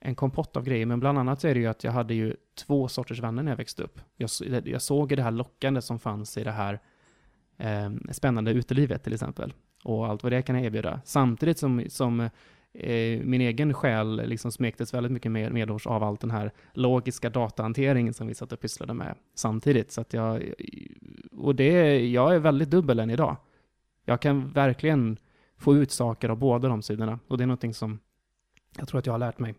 en 0.00 0.14
kompott 0.14 0.56
av 0.56 0.64
grejer, 0.64 0.86
men 0.86 1.00
bland 1.00 1.18
annat 1.18 1.40
så 1.40 1.48
är 1.48 1.54
det 1.54 1.60
ju 1.60 1.66
att 1.66 1.84
jag 1.84 1.92
hade 1.92 2.14
ju 2.14 2.36
två 2.66 2.88
sorters 2.88 3.20
vänner 3.20 3.42
när 3.42 3.52
jag 3.52 3.56
växte 3.56 3.82
upp. 3.82 4.00
Jag, 4.16 4.30
jag 4.64 4.82
såg 4.82 5.16
det 5.16 5.22
här 5.22 5.30
lockande 5.30 5.82
som 5.82 5.98
fanns 5.98 6.38
i 6.38 6.44
det 6.44 6.50
här 6.50 6.80
eh, 7.58 7.90
spännande 8.10 8.50
utelivet 8.50 9.04
till 9.04 9.12
exempel. 9.12 9.52
Och 9.84 10.06
allt 10.06 10.22
vad 10.22 10.32
det 10.32 10.42
kan 10.42 10.56
erbjuda. 10.56 11.00
Samtidigt 11.04 11.58
som, 11.58 11.84
som 11.88 12.28
eh, 12.74 13.20
min 13.24 13.40
egen 13.40 13.74
själ 13.74 14.22
liksom 14.28 14.52
smektes 14.52 14.94
väldigt 14.94 15.12
mycket 15.12 15.32
mer 15.32 15.50
medhårs 15.50 15.86
av 15.86 16.02
allt 16.02 16.20
den 16.20 16.30
här 16.30 16.52
logiska 16.72 17.30
datahanteringen 17.30 18.14
som 18.14 18.26
vi 18.26 18.34
satt 18.34 18.52
och 18.52 18.60
pysslade 18.60 18.94
med 18.94 19.14
samtidigt. 19.34 19.92
Så 19.92 20.00
att 20.00 20.12
jag, 20.12 20.52
och 21.32 21.54
det, 21.54 22.06
jag 22.06 22.34
är 22.34 22.38
väldigt 22.38 22.70
dubbel 22.70 22.98
än 22.98 23.10
idag. 23.10 23.36
Jag 24.04 24.20
kan 24.20 24.48
verkligen 24.48 25.18
få 25.56 25.76
ut 25.76 25.90
saker 25.90 26.28
av 26.28 26.36
båda 26.36 26.68
de 26.68 26.82
sidorna. 26.82 27.18
Och 27.28 27.38
det 27.38 27.44
är 27.44 27.46
någonting 27.46 27.74
som 27.74 27.98
jag 28.78 28.88
tror 28.88 28.98
att 28.98 29.06
jag 29.06 29.12
har 29.12 29.18
lärt 29.18 29.38
mig. 29.38 29.54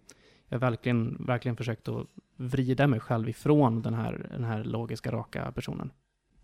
Jag 0.48 0.60
har 0.60 0.70
verkligen, 0.70 1.26
verkligen 1.26 1.56
försökt 1.56 1.88
att 1.88 2.08
vrida 2.36 2.88
mig 2.88 3.00
själv 3.00 3.30
ifrån 3.30 3.82
den 3.82 3.94
här, 3.94 4.28
den 4.32 4.44
här 4.44 4.64
logiska, 4.64 5.12
raka 5.12 5.52
personen. 5.52 5.92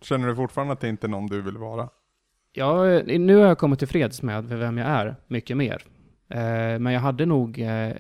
Känner 0.02 0.28
du 0.28 0.36
fortfarande 0.36 0.74
att 0.74 0.80
det 0.80 0.90
inte 0.90 1.08
är 1.08 1.10
någon 1.10 1.28
du 1.28 1.42
vill 1.42 1.58
vara? 1.58 1.90
Ja, 2.52 3.02
nu 3.04 3.36
har 3.36 3.46
jag 3.46 3.58
kommit 3.58 3.80
till 3.80 3.88
freds 3.88 4.22
med 4.22 4.44
vem 4.46 4.78
jag 4.78 4.88
är, 4.88 5.16
mycket 5.28 5.58
mer. 5.58 5.84
Eh, 6.30 6.80
men 6.80 6.94
jag 6.94 7.00
hade 7.00 7.26
nog 7.26 7.60
eh, 7.60 7.96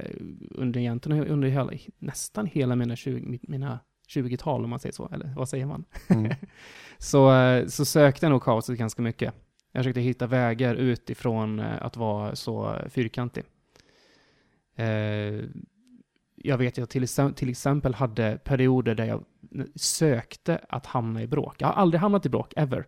under 0.51 0.79
egentligen 0.79 1.27
under 1.27 1.47
hela, 1.47 1.71
nästan 1.99 2.45
hela 2.45 2.75
mina 2.75 2.95
20, 2.95 3.39
mina 3.41 3.79
20-tal, 4.09 4.63
om 4.63 4.69
man 4.69 4.79
säger 4.79 4.93
så, 4.93 5.09
eller 5.11 5.33
vad 5.35 5.49
säger 5.49 5.65
man? 5.65 5.85
Mm. 6.07 6.31
så, 6.97 7.33
eh, 7.33 7.67
så 7.67 7.85
sökte 7.85 8.25
jag 8.25 8.31
nog 8.31 8.43
kaoset 8.43 8.77
ganska 8.77 9.01
mycket. 9.01 9.33
Jag 9.71 9.79
försökte 9.79 10.01
hitta 10.01 10.27
vägar 10.27 10.75
utifrån 10.75 11.59
att 11.59 11.97
vara 11.97 12.35
så 12.35 12.75
fyrkantig. 12.89 13.43
Jag 16.35 16.57
vet 16.57 16.73
att 16.73 16.77
jag 16.77 16.89
till, 16.89 17.07
till 17.35 17.49
exempel 17.49 17.93
hade 17.93 18.39
perioder 18.43 18.95
där 18.95 19.05
jag 19.05 19.23
sökte 19.75 20.61
att 20.69 20.85
hamna 20.85 21.21
i 21.23 21.27
bråk. 21.27 21.55
Jag 21.57 21.67
har 21.67 21.73
aldrig 21.73 22.01
hamnat 22.01 22.25
i 22.25 22.29
bråk, 22.29 22.53
ever. 22.55 22.85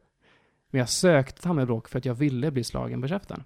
Men 0.70 0.80
jag 0.80 0.90
sökte 0.90 1.40
att 1.40 1.46
hamna 1.46 1.62
i 1.62 1.66
bråk 1.66 1.90
för 1.90 1.98
att 1.98 2.06
jag 2.06 2.14
ville 2.14 2.52
bli 2.52 2.64
slagen 2.64 3.02
på 3.02 3.08
käften. 3.08 3.44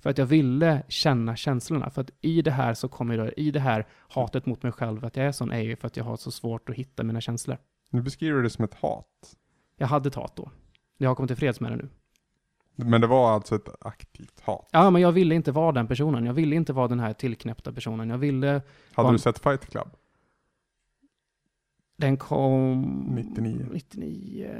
För 0.00 0.10
att 0.10 0.18
jag 0.18 0.26
ville 0.26 0.82
känna 0.88 1.36
känslorna. 1.36 1.90
För 1.90 2.00
att 2.00 2.10
i 2.20 2.42
det 2.42 2.50
här 2.50 2.74
så 2.74 2.88
kommer 2.88 3.18
då, 3.18 3.30
i 3.36 3.50
det 3.50 3.60
här 3.60 3.86
hatet 4.08 4.46
mot 4.46 4.62
mig 4.62 4.72
själv, 4.72 5.04
att 5.04 5.16
jag 5.16 5.26
är 5.26 5.32
sån, 5.32 5.52
är 5.52 5.60
ju 5.60 5.76
för 5.76 5.86
att 5.86 5.96
jag 5.96 6.04
har 6.04 6.16
så 6.16 6.30
svårt 6.30 6.68
att 6.68 6.74
hitta 6.76 7.02
mina 7.02 7.20
känslor. 7.20 7.58
Nu 7.90 8.02
beskriver 8.02 8.36
du 8.36 8.42
det 8.42 8.50
som 8.50 8.64
ett 8.64 8.74
hat. 8.74 9.06
Jag 9.76 9.86
hade 9.86 10.08
ett 10.08 10.14
hat 10.14 10.36
då. 10.36 10.50
Jag 10.98 11.10
har 11.10 11.14
kommit 11.14 11.28
till 11.28 11.36
freds 11.36 11.60
med 11.60 11.72
det 11.72 11.76
nu. 11.76 11.88
Men 12.76 13.00
det 13.00 13.06
var 13.06 13.30
alltså 13.32 13.54
ett 13.54 13.68
aktivt 13.80 14.40
hat. 14.40 14.68
Ja, 14.72 14.90
men 14.90 15.02
jag 15.02 15.12
ville 15.12 15.34
inte 15.34 15.52
vara 15.52 15.72
den 15.72 15.86
personen. 15.86 16.26
Jag 16.26 16.32
ville 16.32 16.56
inte 16.56 16.72
vara 16.72 16.88
den 16.88 17.00
här 17.00 17.12
tillknäppta 17.12 17.72
personen. 17.72 18.10
Jag 18.10 18.18
ville... 18.18 18.62
Hade 18.92 19.06
Var- 19.06 19.12
du 19.12 19.18
sett 19.18 19.38
Fight 19.38 19.66
Club? 19.70 19.88
Den 22.00 22.16
kom... 22.16 22.82
99. 23.14 23.66
99. 23.72 24.50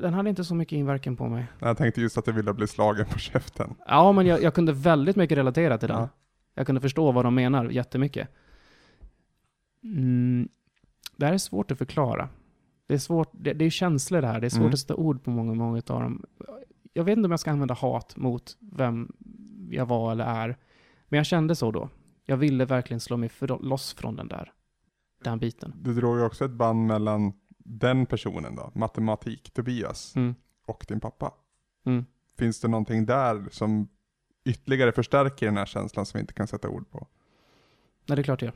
Den 0.00 0.14
hade 0.14 0.28
inte 0.30 0.44
så 0.44 0.54
mycket 0.54 0.76
inverkan 0.76 1.16
på 1.16 1.28
mig. 1.28 1.46
Jag 1.58 1.76
tänkte 1.76 2.00
just 2.00 2.18
att 2.18 2.24
du 2.24 2.32
ville 2.32 2.54
bli 2.54 2.66
slagen 2.66 3.06
på 3.06 3.18
käften. 3.18 3.74
Ja, 3.86 4.12
men 4.12 4.26
jag, 4.26 4.42
jag 4.42 4.54
kunde 4.54 4.72
väldigt 4.72 5.16
mycket 5.16 5.38
relatera 5.38 5.78
till 5.78 5.88
den. 5.88 5.98
Ja. 6.00 6.08
Jag 6.54 6.66
kunde 6.66 6.80
förstå 6.80 7.12
vad 7.12 7.24
de 7.24 7.34
menar 7.34 7.70
jättemycket. 7.70 8.28
Mm, 9.84 10.48
det 11.16 11.26
här 11.26 11.32
är 11.32 11.38
svårt 11.38 11.70
att 11.70 11.78
förklara. 11.78 12.28
Det 12.86 12.94
är 12.94 12.98
svårt, 12.98 13.28
det, 13.32 13.52
det 13.52 13.64
är 13.64 13.70
känslor 13.70 14.20
det 14.20 14.26
här. 14.26 14.40
Det 14.40 14.46
är 14.46 14.50
svårt 14.50 14.60
Mm. 14.60 14.72
att 14.72 14.80
sätta 14.80 14.94
ord 14.94 15.24
på 15.24 15.30
många, 15.30 15.54
många 15.54 15.76
av 15.86 16.00
dem. 16.00 16.24
Jag 16.92 17.04
vet 17.04 17.16
inte 17.16 17.26
om 17.26 17.30
jag 17.30 17.40
ska 17.40 17.50
använda 17.50 17.74
hat 17.74 18.16
mot 18.16 18.56
vem 18.60 19.12
jag 19.70 19.86
var 19.86 20.12
eller 20.12 20.24
är. 20.24 20.56
Men 21.08 21.16
jag 21.16 21.26
kände 21.26 21.54
så 21.56 21.70
då. 21.70 21.88
Jag 22.24 22.36
ville 22.36 22.64
verkligen 22.64 23.00
slå 23.00 23.16
mig 23.16 23.30
loss 23.60 23.94
från 23.94 24.16
den 24.16 24.28
där. 24.28 24.52
Den 25.24 25.38
biten. 25.38 25.72
Du 25.76 25.94
drog 25.94 26.18
ju 26.18 26.24
också 26.24 26.44
ett 26.44 26.50
band 26.50 26.86
mellan 26.86 27.32
den 27.58 28.06
personen 28.06 28.54
då, 28.56 28.70
matematik, 28.74 29.50
Tobias, 29.52 30.16
Mm. 30.16 30.34
och 30.66 30.84
din 30.88 31.00
pappa. 31.00 31.34
Mm. 31.86 32.04
Finns 32.38 32.60
det 32.60 32.68
någonting 32.68 33.06
där 33.06 33.48
som 33.50 33.88
ytterligare 34.44 34.92
förstärker 34.92 35.46
den 35.46 35.56
här 35.56 35.66
känslan 35.66 36.06
som 36.06 36.18
vi 36.18 36.20
inte 36.20 36.32
kan 36.34 36.46
sätta 36.46 36.68
ord 36.68 36.90
på? 36.90 37.06
Nej, 38.06 38.16
det 38.16 38.20
är 38.20 38.24
klart 38.24 38.40
det 38.40 38.46
gör. 38.46 38.54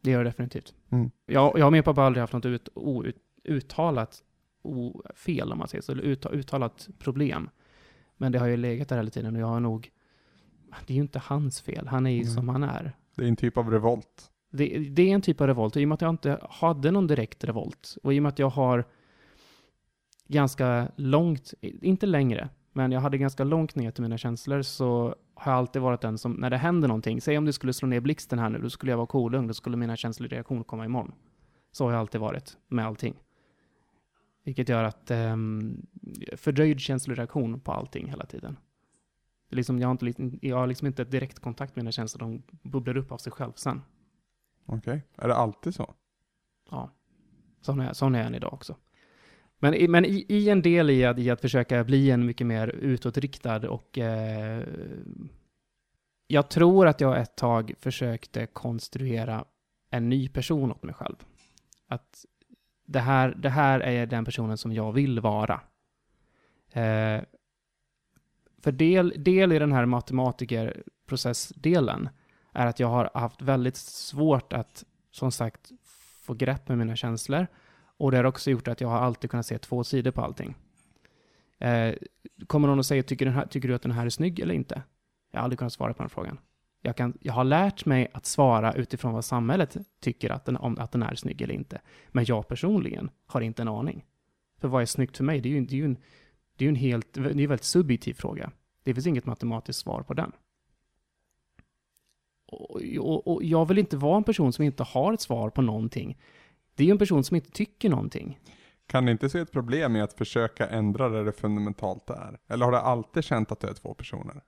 Det 0.00 0.10
gör 0.10 0.24
det 0.24 0.30
definitivt. 0.30 0.74
Mm. 0.90 1.10
Jag, 1.26 1.58
jag 1.58 1.66
och 1.66 1.72
min 1.72 1.82
pappa 1.82 2.00
har 2.00 2.06
aldrig 2.06 2.20
haft 2.20 2.32
något 2.32 2.44
ut, 2.44 2.68
out, 2.74 3.16
uttalat 3.44 4.22
o, 4.62 5.02
fel, 5.14 5.52
om 5.52 5.58
man 5.58 5.68
säger 5.68 5.82
så, 5.82 5.92
eller 5.92 6.02
ut, 6.02 6.26
uttalat 6.26 6.88
problem. 6.98 7.50
Men 8.16 8.32
det 8.32 8.38
har 8.38 8.46
ju 8.46 8.56
legat 8.56 8.88
där 8.88 8.96
hela 8.96 9.10
tiden 9.10 9.36
och 9.36 9.42
jag 9.42 9.46
har 9.46 9.60
nog... 9.60 9.90
Det 10.86 10.92
är 10.92 10.96
ju 10.96 11.02
inte 11.02 11.18
hans 11.18 11.60
fel, 11.60 11.86
han 11.88 12.06
är 12.06 12.10
ju 12.10 12.22
Nej. 12.22 12.34
som 12.34 12.48
han 12.48 12.62
är. 12.62 12.96
Det 13.14 13.24
är 13.24 13.28
en 13.28 13.36
typ 13.36 13.56
av 13.56 13.70
revolt. 13.70 14.30
Det, 14.56 14.78
det 14.78 15.10
är 15.10 15.14
en 15.14 15.22
typ 15.22 15.40
av 15.40 15.46
revolt, 15.46 15.76
och 15.76 15.82
i 15.82 15.84
och 15.84 15.88
med 15.88 15.94
att 15.94 16.00
jag 16.00 16.10
inte 16.10 16.46
hade 16.50 16.90
någon 16.90 17.06
direkt 17.06 17.44
revolt, 17.44 17.96
och 18.02 18.14
i 18.14 18.18
och 18.18 18.22
med 18.22 18.28
att 18.28 18.38
jag 18.38 18.50
har 18.50 18.84
ganska 20.28 20.88
långt, 20.96 21.54
inte 21.60 22.06
längre, 22.06 22.48
men 22.72 22.92
jag 22.92 23.00
hade 23.00 23.18
ganska 23.18 23.44
långt 23.44 23.74
ner 23.74 23.90
till 23.90 24.02
mina 24.02 24.18
känslor, 24.18 24.62
så 24.62 25.14
har 25.34 25.52
jag 25.52 25.58
alltid 25.58 25.82
varit 25.82 26.00
den 26.00 26.18
som, 26.18 26.32
när 26.32 26.50
det 26.50 26.56
händer 26.56 26.88
någonting, 26.88 27.20
säg 27.20 27.38
om 27.38 27.44
du 27.44 27.52
skulle 27.52 27.72
slå 27.72 27.88
ner 27.88 28.00
blixten 28.00 28.38
här 28.38 28.48
nu, 28.48 28.58
då 28.58 28.70
skulle 28.70 28.92
jag 28.92 28.96
vara 28.96 29.06
kolugn, 29.06 29.46
då 29.46 29.54
skulle 29.54 29.76
mina 29.76 29.96
känslor 29.96 30.62
komma 30.62 30.84
imorgon. 30.84 31.12
Så 31.72 31.84
har 31.84 31.92
jag 31.92 32.00
alltid 32.00 32.20
varit 32.20 32.56
med 32.68 32.86
allting. 32.86 33.14
Vilket 34.44 34.68
gör 34.68 34.84
att 34.84 35.10
um, 35.10 35.86
fördröjd 36.36 36.80
känsloreaktion 36.80 37.60
på 37.60 37.72
allting 37.72 38.08
hela 38.08 38.26
tiden. 38.26 38.56
Det 39.48 39.54
är 39.54 39.56
liksom, 39.56 39.78
jag, 39.78 39.88
har 39.88 40.08
inte, 40.08 40.46
jag 40.46 40.56
har 40.56 40.66
liksom 40.66 40.86
inte 40.86 41.04
direkt 41.04 41.38
kontakt 41.38 41.76
med 41.76 41.82
mina 41.82 41.92
känslor, 41.92 42.20
de 42.20 42.42
bubblar 42.62 42.96
upp 42.96 43.12
av 43.12 43.18
sig 43.18 43.32
själv 43.32 43.52
sen. 43.56 43.82
Okej. 44.66 45.02
Är 45.16 45.28
det 45.28 45.34
alltid 45.34 45.74
så? 45.74 45.94
Ja, 46.70 46.90
sån 47.60 47.80
är, 47.80 47.92
sån 47.92 48.14
är 48.14 48.18
jag 48.18 48.26
än 48.26 48.34
idag 48.34 48.52
också. 48.54 48.76
Men, 49.58 49.74
i- 49.74 49.88
men 49.88 50.04
i, 50.04 50.26
i 50.28 50.50
en 50.50 50.62
del 50.62 50.90
i 50.90 51.04
att, 51.04 51.18
i 51.18 51.30
att 51.30 51.40
försöka 51.40 51.84
bli 51.84 52.10
en 52.10 52.26
mycket 52.26 52.46
mer 52.46 52.68
utåtriktad 52.68 53.68
och 53.70 53.98
eh, 53.98 54.62
jag 56.26 56.50
tror 56.50 56.86
att 56.86 57.00
jag 57.00 57.20
ett 57.20 57.36
tag 57.36 57.74
försökte 57.80 58.46
konstruera 58.46 59.44
en 59.90 60.08
ny 60.08 60.28
person 60.28 60.72
åt 60.72 60.82
mig 60.82 60.94
själv. 60.94 61.16
Att 61.88 62.24
det 62.86 63.00
här, 63.00 63.34
det 63.38 63.50
här 63.50 63.80
är 63.80 64.06
den 64.06 64.24
personen 64.24 64.58
som 64.58 64.72
jag 64.72 64.92
vill 64.92 65.20
vara. 65.20 65.60
Eh, 66.72 67.20
för 68.62 68.72
del, 68.72 69.14
del 69.24 69.52
i 69.52 69.58
den 69.58 69.72
här 69.72 69.86
matematikerprocessdelen 69.86 72.08
är 72.54 72.66
att 72.66 72.80
jag 72.80 72.88
har 72.88 73.10
haft 73.14 73.42
väldigt 73.42 73.76
svårt 73.76 74.52
att 74.52 74.84
som 75.10 75.32
sagt 75.32 75.72
få 76.20 76.34
grepp 76.34 76.68
med 76.68 76.78
mina 76.78 76.96
känslor. 76.96 77.46
Och 77.96 78.10
det 78.10 78.16
har 78.16 78.24
också 78.24 78.50
gjort 78.50 78.68
att 78.68 78.80
jag 78.80 78.88
har 78.88 78.98
alltid 78.98 79.30
kunnat 79.30 79.46
se 79.46 79.58
två 79.58 79.84
sidor 79.84 80.10
på 80.10 80.20
allting. 80.20 80.54
Eh, 81.58 81.94
kommer 82.46 82.68
någon 82.68 82.78
och 82.78 82.86
säger, 82.86 83.02
tycker, 83.02 83.24
den 83.24 83.34
här, 83.34 83.46
tycker 83.46 83.68
du 83.68 83.74
att 83.74 83.82
den 83.82 83.92
här 83.92 84.06
är 84.06 84.10
snygg 84.10 84.40
eller 84.40 84.54
inte? 84.54 84.82
Jag 85.30 85.38
har 85.40 85.44
aldrig 85.44 85.58
kunnat 85.58 85.72
svara 85.72 85.94
på 85.94 86.02
den 86.02 86.10
frågan. 86.10 86.38
Jag, 86.82 86.96
kan, 86.96 87.18
jag 87.20 87.32
har 87.32 87.44
lärt 87.44 87.86
mig 87.86 88.10
att 88.12 88.26
svara 88.26 88.72
utifrån 88.72 89.12
vad 89.12 89.24
samhället 89.24 89.76
tycker 90.00 90.30
att 90.30 90.44
den, 90.44 90.56
om 90.56 90.78
att 90.78 90.92
den 90.92 91.02
är 91.02 91.14
snygg 91.14 91.42
eller 91.42 91.54
inte. 91.54 91.80
Men 92.08 92.24
jag 92.24 92.48
personligen 92.48 93.10
har 93.26 93.40
inte 93.40 93.62
en 93.62 93.68
aning. 93.68 94.04
För 94.60 94.68
vad 94.68 94.82
är 94.82 94.86
snyggt 94.86 95.16
för 95.16 95.24
mig? 95.24 95.40
Det 95.40 95.48
är 95.48 95.50
ju, 95.50 95.60
det 95.60 95.74
är 95.74 95.78
ju 95.78 95.84
en, 95.84 95.96
det 96.56 96.64
är 96.64 96.68
en 96.68 96.74
helt, 96.74 97.12
det 97.12 97.20
är 97.20 97.30
en 97.30 97.36
väldigt 97.36 97.64
subjektiv 97.64 98.14
fråga. 98.14 98.50
Det 98.82 98.94
finns 98.94 99.06
inget 99.06 99.26
matematiskt 99.26 99.80
svar 99.80 100.02
på 100.02 100.14
den. 100.14 100.32
Och, 102.54 102.80
och, 102.98 103.28
och 103.28 103.44
jag 103.44 103.68
vill 103.68 103.78
inte 103.78 103.96
vara 103.96 104.16
en 104.16 104.24
person 104.24 104.52
som 104.52 104.64
inte 104.64 104.82
har 104.82 105.12
ett 105.12 105.20
svar 105.20 105.50
på 105.50 105.62
någonting. 105.62 106.18
Det 106.74 106.82
är 106.82 106.86
ju 106.86 106.90
en 106.90 106.98
person 106.98 107.24
som 107.24 107.34
inte 107.34 107.50
tycker 107.50 107.90
någonting. 107.90 108.38
Kan 108.86 109.06
du 109.06 109.12
inte 109.12 109.28
se 109.28 109.38
ett 109.38 109.52
problem 109.52 109.96
i 109.96 110.00
att 110.00 110.12
försöka 110.12 110.66
ändra 110.66 111.08
det 111.08 111.24
det 111.24 111.32
fundamentalt 111.32 112.10
är? 112.10 112.38
Eller 112.48 112.64
har 112.64 112.72
du 112.72 112.78
alltid 112.78 113.24
känt 113.24 113.52
att 113.52 113.60
du 113.60 113.66
är 113.66 113.74
två 113.74 113.94
personer? 113.94 114.42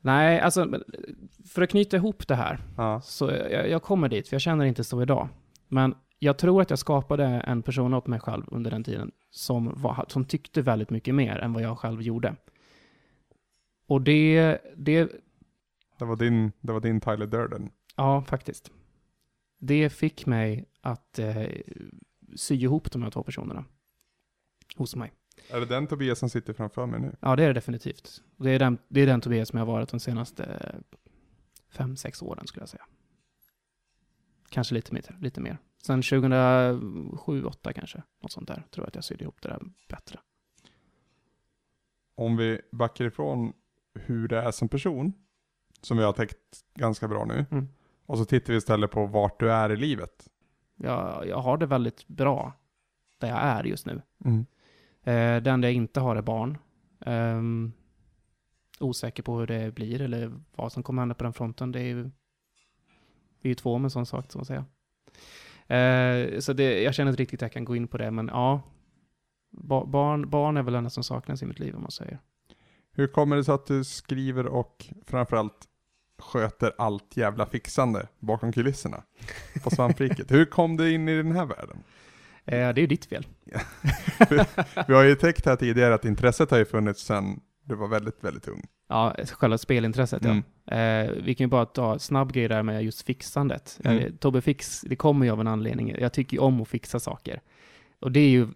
Nej, 0.00 0.40
alltså 0.40 0.80
för 1.48 1.62
att 1.62 1.70
knyta 1.70 1.96
ihop 1.96 2.28
det 2.28 2.34
här. 2.34 2.60
Ja. 2.76 3.00
Så 3.00 3.30
jag, 3.30 3.70
jag 3.70 3.82
kommer 3.82 4.08
dit, 4.08 4.28
för 4.28 4.34
jag 4.34 4.40
känner 4.40 4.64
inte 4.64 4.84
så 4.84 5.02
idag. 5.02 5.28
Men 5.68 5.94
jag 6.18 6.38
tror 6.38 6.62
att 6.62 6.70
jag 6.70 6.78
skapade 6.78 7.24
en 7.24 7.62
person 7.62 7.94
åt 7.94 8.06
mig 8.06 8.20
själv 8.20 8.44
under 8.46 8.70
den 8.70 8.84
tiden 8.84 9.10
som, 9.30 9.72
var, 9.76 10.04
som 10.08 10.24
tyckte 10.24 10.62
väldigt 10.62 10.90
mycket 10.90 11.14
mer 11.14 11.36
än 11.38 11.52
vad 11.52 11.62
jag 11.62 11.78
själv 11.78 12.02
gjorde. 12.02 12.36
Och 13.86 14.00
det, 14.00 14.58
det, 14.76 15.10
Det 16.00 16.06
var 16.06 16.16
din, 16.16 16.52
det 16.60 16.72
var 16.72 16.80
din 16.80 17.00
Tyler 17.00 17.26
Durden. 17.26 17.70
ja 17.96 18.24
faktiskt. 18.24 18.70
Det 19.58 19.90
fick 19.90 20.26
mig 20.26 20.64
att 20.80 21.18
eh, 21.18 21.48
sy 22.36 22.54
ihop 22.54 22.92
de 22.92 23.02
här 23.02 23.10
två 23.10 23.22
personerna. 23.22 23.64
Hos 24.76 24.96
mig. 24.96 25.12
Är 25.50 25.60
det 25.60 25.66
den 25.66 25.86
Tobias 25.86 26.18
som 26.18 26.30
sitter 26.30 26.52
framför 26.52 26.86
mig 26.86 27.00
nu? 27.00 27.16
Ja, 27.20 27.36
det 27.36 27.42
är 27.42 27.46
det 27.46 27.52
definitivt. 27.54 28.22
Det 28.36 28.50
är 28.50 28.58
den, 28.58 28.78
det 28.88 29.00
är 29.00 29.06
den 29.06 29.20
Tobias 29.20 29.48
som 29.48 29.58
jag 29.58 29.66
har 29.66 29.72
varit 29.72 29.88
de 29.88 30.00
senaste 30.00 30.74
fem, 31.68 31.96
sex 31.96 32.22
åren 32.22 32.46
skulle 32.46 32.62
jag 32.62 32.68
säga. 32.68 32.86
Kanske 34.48 34.74
lite 34.74 34.94
mer. 34.94 35.16
Lite 35.20 35.40
mer. 35.40 35.58
Sen 35.82 36.02
2007, 36.02 37.10
2008 37.10 37.72
kanske. 37.72 38.02
Något 38.22 38.32
sånt 38.32 38.48
där. 38.48 38.64
Tror 38.70 38.84
jag 38.84 38.88
att 38.88 38.94
jag 38.94 39.04
sydde 39.04 39.24
ihop 39.24 39.42
det 39.42 39.48
där 39.48 39.60
bättre. 39.88 40.18
Om 42.14 42.36
vi 42.36 42.60
backar 42.72 43.04
ifrån 43.04 43.52
hur 43.94 44.28
det 44.28 44.38
är 44.38 44.50
som 44.50 44.68
person, 44.68 45.12
som 45.80 45.96
vi 45.96 46.04
har 46.04 46.12
täckt 46.12 46.36
ganska 46.74 47.08
bra 47.08 47.24
nu, 47.24 47.46
Mm. 47.50 47.68
och 48.06 48.18
så 48.18 48.24
tittar 48.24 48.52
vi 48.52 48.56
istället 48.56 48.90
på 48.90 49.06
vart 49.06 49.40
du 49.40 49.52
är 49.52 49.70
i 49.72 49.76
livet. 49.76 50.28
Jag, 50.76 51.26
jag 51.26 51.38
har 51.38 51.56
det 51.58 51.66
väldigt 51.66 52.06
bra 52.08 52.52
där 53.18 53.28
jag 53.28 53.38
är 53.38 53.64
just 53.64 53.86
nu. 53.86 54.02
Mm. 54.24 54.38
Eh, 55.02 55.42
det 55.42 55.50
enda 55.50 55.68
jag 55.68 55.74
inte 55.74 56.00
har 56.00 56.16
är 56.16 56.22
barn. 56.22 56.58
Ehm, 57.00 57.72
osäker 58.80 59.22
på 59.22 59.38
hur 59.38 59.46
det 59.46 59.74
blir 59.74 60.00
eller 60.02 60.32
vad 60.54 60.72
som 60.72 60.82
kommer 60.82 61.02
hända 61.02 61.14
på 61.14 61.24
den 61.24 61.32
fronten. 61.32 61.72
Det 61.72 61.80
är 61.80 61.84
ju, 61.84 62.02
vi 63.40 63.42
är 63.42 63.48
ju 63.48 63.54
två 63.54 63.78
med 63.78 63.84
en 63.86 63.90
sån 63.90 64.06
sak, 64.06 64.32
som 64.32 64.40
att 64.40 64.46
säga. 64.46 64.64
Eh, 65.66 66.38
så 66.40 66.52
det, 66.52 66.82
jag 66.82 66.94
känner 66.94 67.10
inte 67.10 67.22
riktigt 67.22 67.38
att 67.38 67.42
jag 67.42 67.52
kan 67.52 67.64
gå 67.64 67.76
in 67.76 67.88
på 67.88 67.98
det, 67.98 68.10
men 68.10 68.28
ja. 68.28 68.62
Ba, 69.50 69.86
barn, 69.86 70.30
barn 70.30 70.56
är 70.56 70.62
väl 70.62 70.72
det 70.72 70.78
enda 70.78 70.90
som 70.90 71.04
saknas 71.04 71.42
i 71.42 71.46
mitt 71.46 71.58
liv, 71.58 71.74
om 71.76 71.82
man 71.82 71.90
säger. 71.90 72.18
Hur 72.92 73.06
kommer 73.06 73.36
det 73.36 73.44
sig 73.44 73.54
att 73.54 73.66
du 73.66 73.84
skriver 73.84 74.46
och 74.46 74.86
framförallt 75.06 75.68
sköter 76.20 76.72
allt 76.78 77.16
jävla 77.16 77.46
fixande 77.46 78.06
bakom 78.18 78.52
kulisserna 78.52 79.02
på 79.62 79.70
svampriket? 79.70 80.30
Hur 80.30 80.44
kom 80.44 80.76
du 80.76 80.92
in 80.94 81.08
i 81.08 81.16
den 81.16 81.32
här 81.32 81.46
världen? 81.46 81.82
Eh, 82.44 82.52
det 82.56 82.56
är 82.56 82.78
ju 82.78 82.86
ditt 82.86 83.04
fel. 83.04 83.26
Vi 84.88 84.94
har 84.94 85.02
ju 85.02 85.14
täckt 85.14 85.46
här 85.46 85.56
tidigare 85.56 85.94
att 85.94 86.04
intresset 86.04 86.50
har 86.50 86.58
ju 86.58 86.64
funnits 86.64 87.02
sedan 87.02 87.40
du 87.64 87.74
var 87.74 87.88
väldigt, 87.88 88.24
väldigt 88.24 88.48
ung. 88.48 88.66
Ja, 88.88 89.16
själva 89.32 89.58
spelintresset 89.58 90.24
Mm. 90.24 90.42
ja. 90.64 90.74
Eh, 90.74 91.10
vi 91.22 91.34
kan 91.34 91.44
ju 91.44 91.48
bara 91.48 91.66
ta 91.66 91.98
snabb 91.98 92.32
grej 92.32 92.48
där 92.48 92.62
med 92.62 92.84
just 92.84 93.02
fixandet. 93.02 93.80
Mm. 93.84 93.98
Eh, 93.98 94.12
Tobbe 94.12 94.40
Fix, 94.40 94.80
det 94.80 94.96
kommer 94.96 95.26
ju 95.26 95.32
av 95.32 95.40
en 95.40 95.46
anledning. 95.46 95.94
Jag 95.98 96.12
tycker 96.12 96.36
ju 96.36 96.40
om 96.42 96.60
att 96.60 96.68
fixa 96.68 97.00
saker. 97.00 97.40
Och 98.00 98.12
det 98.12 98.20
är 98.20 98.28
ju, 98.28 98.48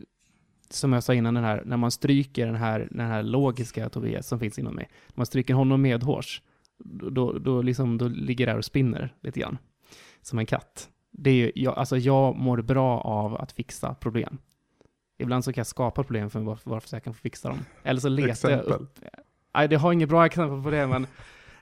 som 0.70 0.92
jag 0.92 1.02
sa 1.04 1.14
innan, 1.14 1.34
den 1.34 1.44
här, 1.44 1.62
när 1.66 1.76
man 1.76 1.90
stryker 1.90 2.46
den 2.46 2.56
här, 2.56 2.88
den 2.90 3.06
här 3.06 3.22
logiska 3.22 3.88
Tobias 3.88 4.26
som 4.26 4.40
finns 4.40 4.58
inom 4.58 4.74
mig. 4.74 4.88
När 5.06 5.14
man 5.20 5.26
stryker 5.26 5.54
honom 5.54 5.82
medhårs, 5.82 6.42
då, 6.78 7.32
då, 7.32 7.62
liksom, 7.62 7.98
då 7.98 8.08
ligger 8.08 8.46
det 8.46 8.52
här 8.52 8.58
och 8.58 8.64
spinner 8.64 9.14
lite 9.20 9.40
grann. 9.40 9.58
Som 10.22 10.38
en 10.38 10.46
katt. 10.46 10.88
Det 11.10 11.30
är 11.30 11.34
ju, 11.34 11.52
jag, 11.54 11.78
alltså 11.78 11.96
jag 11.96 12.36
mår 12.36 12.62
bra 12.62 13.00
av 13.00 13.34
att 13.34 13.52
fixa 13.52 13.94
problem. 13.94 14.38
Ibland 15.18 15.44
så 15.44 15.52
kan 15.52 15.60
jag 15.60 15.66
skapa 15.66 16.02
problem 16.02 16.30
för 16.30 16.40
mig 16.40 16.56
bara 16.64 16.80
för 16.80 16.88
att 16.88 16.92
jag 16.92 17.04
kan 17.04 17.14
få 17.14 17.20
fixa 17.20 17.48
dem. 17.48 17.58
Eller 17.82 18.00
så 18.00 18.08
letar 18.08 18.50
jag 18.50 18.58
Exempel. 18.58 18.82
upp 18.82 18.98
Nej, 19.54 19.68
det 19.68 19.76
har 19.76 19.92
inget 19.92 20.08
bra 20.08 20.26
exempel 20.26 20.62
på 20.62 20.70
det, 20.70 20.86
men, 20.86 21.06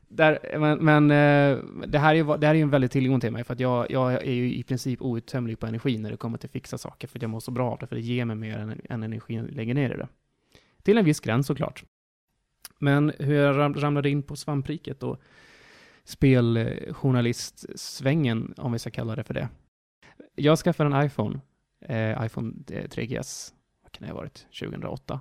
där, 0.09 0.59
men, 0.59 0.79
men 0.79 1.11
eh, 1.11 1.64
det, 1.87 1.98
här 1.98 2.14
är 2.14 2.38
det 2.38 2.46
här 2.46 2.55
är 2.55 2.62
en 2.62 2.70
väldig 2.70 2.90
tillgång 2.90 3.20
till 3.20 3.33
mig, 3.33 3.44
för 3.44 3.55
att 3.55 3.61
jag, 3.61 3.90
jag 3.90 4.12
är 4.12 4.33
ju 4.33 4.55
i 4.55 4.62
princip 4.62 5.03
outtömlig 5.03 5.59
på 5.59 5.66
energi 5.66 5.98
när 5.98 6.11
det 6.11 6.16
kommer 6.16 6.38
till 6.38 6.46
att 6.48 6.53
fixa 6.53 6.79
saker, 6.79 7.09
för 7.09 7.18
jag 7.22 7.31
mår 7.31 7.40
så 7.40 7.51
bra 7.51 7.70
av 7.70 7.79
det, 7.79 7.87
för 7.87 7.96
det 7.96 8.03
ger 8.03 8.25
mig 8.25 8.37
mer 8.37 8.59
än, 8.59 8.81
än 8.85 9.03
energin 9.03 9.38
jag 9.38 9.51
lägger 9.51 9.75
ner 9.75 9.94
i 9.94 9.96
det. 9.96 10.09
Till 10.83 10.98
en 10.98 11.05
viss 11.05 11.20
gräns 11.20 11.46
såklart. 11.46 11.85
Men 12.79 13.12
hur 13.18 13.35
jag 13.35 13.83
ramlade 13.83 14.11
in 14.11 14.22
på 14.22 14.37
svampriket 14.37 15.03
och 15.03 15.20
speljournalistsvängen, 16.05 18.55
om 18.57 18.72
vi 18.72 18.79
ska 18.79 18.90
kalla 18.90 19.16
det 19.16 19.25
för 19.25 19.35
det. 19.35 19.48
Jag 20.35 20.59
skaffade 20.59 20.96
en 20.96 21.07
iPhone, 21.07 21.40
eh, 21.81 22.27
iPhone 22.27 22.53
eh, 22.70 22.88
3GS, 22.88 23.53
vad 23.83 23.92
kan 23.92 24.07
det 24.07 24.12
ha 24.12 24.18
varit, 24.18 24.46
2008? 24.61 25.20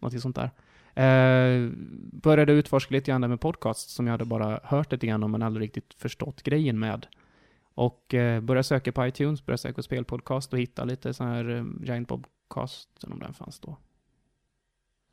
Någonting 0.00 0.20
sånt 0.20 0.36
där. 0.36 0.50
Eh, 0.98 1.70
började 2.12 2.52
utforska 2.52 2.94
lite 2.94 3.10
grann 3.10 3.20
med 3.20 3.40
podcast 3.40 3.90
som 3.90 4.06
jag 4.06 4.12
hade 4.12 4.24
bara 4.24 4.60
hört 4.64 4.92
lite 4.92 5.06
grann 5.06 5.22
om 5.22 5.30
men 5.30 5.42
aldrig 5.42 5.64
riktigt 5.64 5.94
förstått 5.94 6.42
grejen 6.42 6.78
med. 6.78 7.06
Och 7.74 8.14
eh, 8.14 8.40
började 8.40 8.64
söka 8.64 8.92
på 8.92 9.06
iTunes, 9.06 9.46
började 9.46 9.58
söka 9.58 9.74
på 9.74 9.82
spelpodcast 9.82 10.52
och 10.52 10.58
hitta 10.58 10.84
lite 10.84 11.14
sån 11.14 11.26
här 11.26 11.48
eh, 11.48 11.64
Giant 11.82 12.08
Bobcast, 12.08 13.04
om 13.04 13.18
den 13.18 13.34
fanns 13.34 13.60
då. 13.60 13.76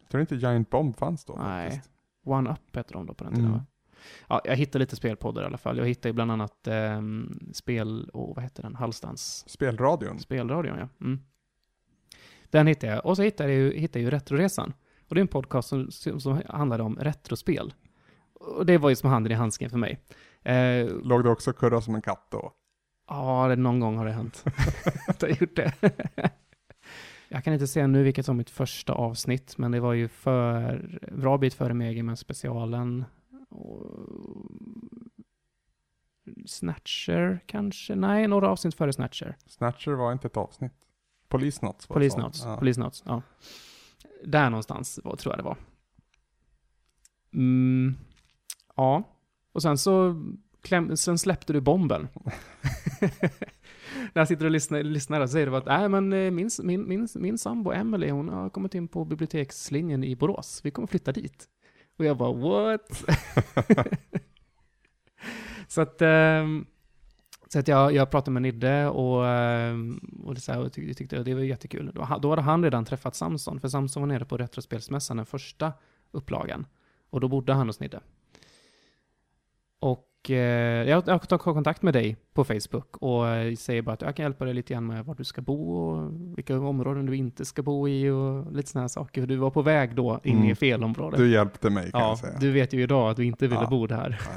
Jag 0.06 0.12
tror 0.12 0.22
inte 0.22 0.36
Giant 0.36 0.70
Bomb 0.70 0.98
fanns 0.98 1.26
då 1.26 1.36
Nej. 1.40 1.70
faktiskt. 1.70 1.92
One 2.26 2.50
Up 2.50 2.76
hette 2.76 2.94
de 2.94 3.06
då 3.06 3.14
på 3.14 3.24
den 3.24 3.34
tiden 3.34 3.48
Mm. 3.48 3.58
va? 3.60 3.66
Ja, 4.28 4.42
jag 4.46 4.56
hittade 4.56 4.80
lite 4.80 4.96
spelpoddar 4.96 5.42
i 5.42 5.46
alla 5.46 5.58
fall. 5.58 5.78
Jag 5.78 5.86
hittade 5.86 6.14
bland 6.14 6.32
annat 6.32 6.68
eh, 6.68 7.02
spel, 7.54 8.10
och 8.14 8.36
vad 8.36 8.44
heter 8.44 8.64
den, 8.64 8.76
Hallstans 8.76 9.50
Spelradion. 9.50 10.20
Spelradion, 10.20 10.78
ja. 10.80 10.88
Mm. 11.02 11.20
Den 12.50 12.68
hittade 12.68 12.94
jag. 12.94 13.06
Och 13.06 13.16
så 13.16 13.24
hittade 13.24 13.50
jag 13.54 13.60
ju, 13.60 13.80
hittade 13.80 14.00
jag 14.00 14.04
ju 14.04 14.18
Retroresan. 14.18 14.74
Och 15.10 15.16
det 15.16 15.20
är 15.20 15.22
en 15.22 15.28
podcast 15.28 15.70
som, 15.70 15.92
som, 15.92 16.42
handlade 16.50 16.84
om 16.84 16.98
retrospel. 17.00 17.74
Och 18.34 18.66
det 18.66 18.78
var 18.78 18.90
ju 18.90 18.96
som 18.96 19.10
handen 19.10 19.32
i 19.32 19.36
handsken 19.36 19.70
för 19.70 19.78
mig. 19.78 20.00
Eh, 20.44 20.88
Låg 21.04 21.24
du 21.24 21.30
också 21.30 21.54
kurra 21.54 21.82
som 21.82 21.96
en 21.96 22.02
katt 22.02 22.28
då? 22.32 22.54
ja, 23.10 23.48
det, 23.48 23.56
någon 23.56 23.80
gång 23.80 23.98
har 23.98 24.06
det 24.06 24.12
hänt. 24.12 24.44
jag 25.20 25.28
har 25.30 25.36
gjort 25.42 25.56
det. 25.56 25.74
Jag 27.36 27.44
kan 27.44 27.54
inte 27.54 27.68
säga 27.68 27.88
nu 27.88 28.04
vilket 28.04 28.26
som 28.26 28.38
mitt 28.38 28.50
första 28.50 28.94
avsnitt, 28.94 29.58
men 29.58 29.72
det 29.72 29.80
var 29.80 29.94
ju 29.94 30.08
för, 30.08 31.00
bra 31.12 31.38
bit 31.38 31.54
före 31.54 31.74
Megaman 31.74 32.18
specialen. 32.18 33.06
Snatcher 36.46 37.40
kanske? 37.46 37.96
Nej, 37.96 38.28
några 38.28 38.50
avsnitt 38.50 38.76
före 38.76 38.94
Snatcher. 38.94 39.38
Snatcher 39.46 39.92
var 39.92 40.12
inte 40.12 40.28
ett 40.28 40.38
avsnitt. 40.38 40.72
Police 41.28 41.66
Notes 41.66 41.90
var. 41.90 42.22
Notes. 42.22 42.44
Ja. 42.46 42.58
Police 42.58 42.80
Notes, 42.80 43.04
ja. 43.06 43.22
Där 44.26 44.50
någonstans 44.50 45.00
var, 45.04 45.16
tror 45.16 45.34
jag 45.34 45.40
det 45.40 45.44
var. 45.44 45.58
Mm, 47.34 47.98
ja, 48.76 49.04
och 49.52 49.62
sen 49.62 49.78
så 49.78 50.24
kläm, 50.62 50.98
sen 50.98 51.18
släppte 51.18 51.54
du 51.54 51.62
bomben. 51.62 52.08
När 54.14 54.22
jag 54.22 54.28
sitter 54.28 54.46
och 54.46 54.52
lyssnar, 54.52 54.84
lyssnar 54.84 55.22
och 55.22 55.30
säger 55.30 55.50
det 55.52 55.58
att 55.58 55.68
äh, 55.68 55.90
men 55.90 56.14
eh, 56.14 56.32
min, 56.32 56.50
min, 56.64 56.88
min, 56.88 57.08
min 57.16 57.38
sambo 57.38 57.72
Emily, 57.72 58.10
hon 58.10 58.30
har 58.30 58.50
kommit 58.50 58.76
in 58.76 58.88
på 58.88 59.06
bibliotekslinjen 59.06 60.04
i 60.04 60.16
Borås. 60.16 60.62
Vi 60.64 60.72
kommer 60.72 60.88
flytta 60.88 61.12
dit. 61.12 61.50
Och 61.98 62.06
jag 62.06 62.18
bara, 62.18 62.34
what? 62.34 63.04
så 65.68 65.82
att, 65.82 66.02
ehm, 66.02 66.66
så 67.48 67.60
att 67.60 67.68
jag, 67.68 67.94
jag 67.94 68.12
pratade 68.12 68.32
med 68.32 68.42
Nidde 68.42 68.88
och, 68.88 69.28
ehm, 69.28 70.00
och, 70.24 70.36
det 70.36 70.42
så 70.42 70.52
här, 70.52 70.62
och 70.62 70.74
tyckte, 70.74 70.94
tyckte 70.94 71.24
det 71.24 71.34
var 71.34 71.42
jättekul. 71.42 71.92
Då, 71.94 72.20
då 72.22 72.30
hade 72.30 72.42
han 72.42 72.64
redan 72.64 72.86
träffat 72.86 73.16
Samson, 73.16 73.60
för 73.60 73.68
Samson 73.68 74.02
var 74.02 74.08
nere 74.08 74.26
på 74.26 74.38
Retrospelsmässan, 74.38 75.18
den 75.18 75.26
första 75.26 75.74
upplagan. 76.12 76.66
Och 77.10 77.22
då 77.22 77.28
bodde 77.28 77.54
han 77.54 77.68
hos 77.68 77.80
Nidde. 77.80 78.00
Och 79.80 80.08
jag, 80.34 81.04
jag 81.08 81.30
tar 81.30 81.38
kontakt 81.38 81.82
med 81.82 81.94
dig 81.94 82.16
på 82.34 82.44
Facebook 82.44 82.98
och 82.98 83.28
eh, 83.28 83.56
säger 83.56 83.82
bara 83.82 83.92
att 83.94 84.02
jag 84.02 84.16
kan 84.16 84.24
hjälpa 84.24 84.46
dig 84.46 84.54
lite 84.54 84.74
grann 84.74 84.88
med 84.88 85.06
var 85.06 85.16
du 85.16 85.24
ska 85.24 85.42
bo 85.42 85.72
och 85.78 86.12
vilka 86.38 86.60
områden 86.60 87.06
du 87.06 87.16
inte 87.16 87.46
ska 87.46 87.62
bo 87.64 87.88
i 87.88 88.10
och 88.10 88.52
lite 88.54 88.70
sådana 88.70 88.90
saker. 88.90 89.22
För 89.22 89.28
du 89.28 89.36
var 89.36 89.50
på 89.50 89.62
väg 89.62 89.96
då 89.96 90.20
in 90.24 90.38
Mm. 90.38 90.50
i 90.50 90.56
fel 90.56 90.84
område. 90.84 91.18
Du 91.18 91.32
hjälpte 91.32 91.70
mig 91.70 91.92
kan 91.92 92.02
ja, 92.02 92.08
jag 92.08 92.18
säga. 92.18 92.38
du 92.40 92.52
vet 92.52 92.74
ju 92.74 92.82
idag 92.84 93.10
att 93.10 93.18
du 93.18 93.26
inte 93.26 93.48
ville 93.48 93.62
Ja. 93.62 93.70
bo 93.70 93.88
där. 93.88 94.20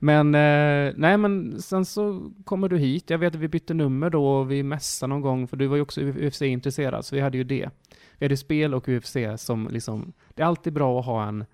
Men, 0.00 0.34
eh, 0.34 0.92
nej 0.96 1.16
men 1.18 1.62
sen 1.62 1.84
så 1.84 2.30
kommer 2.44 2.68
du 2.68 2.78
hit. 2.78 3.10
Jag 3.10 3.18
vet 3.18 3.34
att 3.34 3.40
vi 3.40 3.48
bytte 3.48 3.74
nummer 3.74 4.10
då 4.10 4.26
och 4.28 4.50
vi 4.50 4.62
mässade 4.62 5.08
någon 5.10 5.20
gång, 5.20 5.48
för 5.48 5.56
du 5.56 5.66
var 5.66 5.76
ju 5.76 5.82
också 5.82 6.00
UFC-intresserad, 6.00 7.02
så 7.04 7.14
vi 7.14 7.20
hade 7.20 7.38
ju 7.38 7.44
det. 7.44 7.70
Vi 8.18 8.24
hade 8.26 8.36
spel 8.36 8.74
och 8.74 8.88
UFC 8.88 9.16
som 9.36 9.68
liksom, 9.70 10.12
det 10.34 10.42
är 10.42 10.46
alltid 10.46 10.72
bra 10.72 11.00
att 11.00 11.06
ha 11.06 11.24
en, 11.28 11.44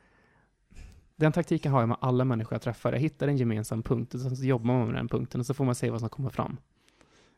den 1.24 1.32
taktiken 1.32 1.72
har 1.72 1.80
jag 1.80 1.88
med 1.88 1.98
alla 2.00 2.24
människor 2.24 2.54
jag 2.54 2.62
träffar. 2.62 2.92
Jag 2.92 3.00
hittar 3.00 3.28
en 3.28 3.36
gemensam 3.36 3.82
punkt 3.82 4.14
och 4.14 4.20
sen 4.20 4.36
så 4.36 4.44
jobbar 4.44 4.74
man 4.74 4.86
med 4.86 4.94
den 4.94 5.08
punkten 5.08 5.40
och 5.40 5.46
så 5.46 5.54
får 5.54 5.64
man 5.64 5.74
se 5.74 5.90
vad 5.90 6.00
som 6.00 6.08
kommer 6.08 6.30
fram. 6.30 6.56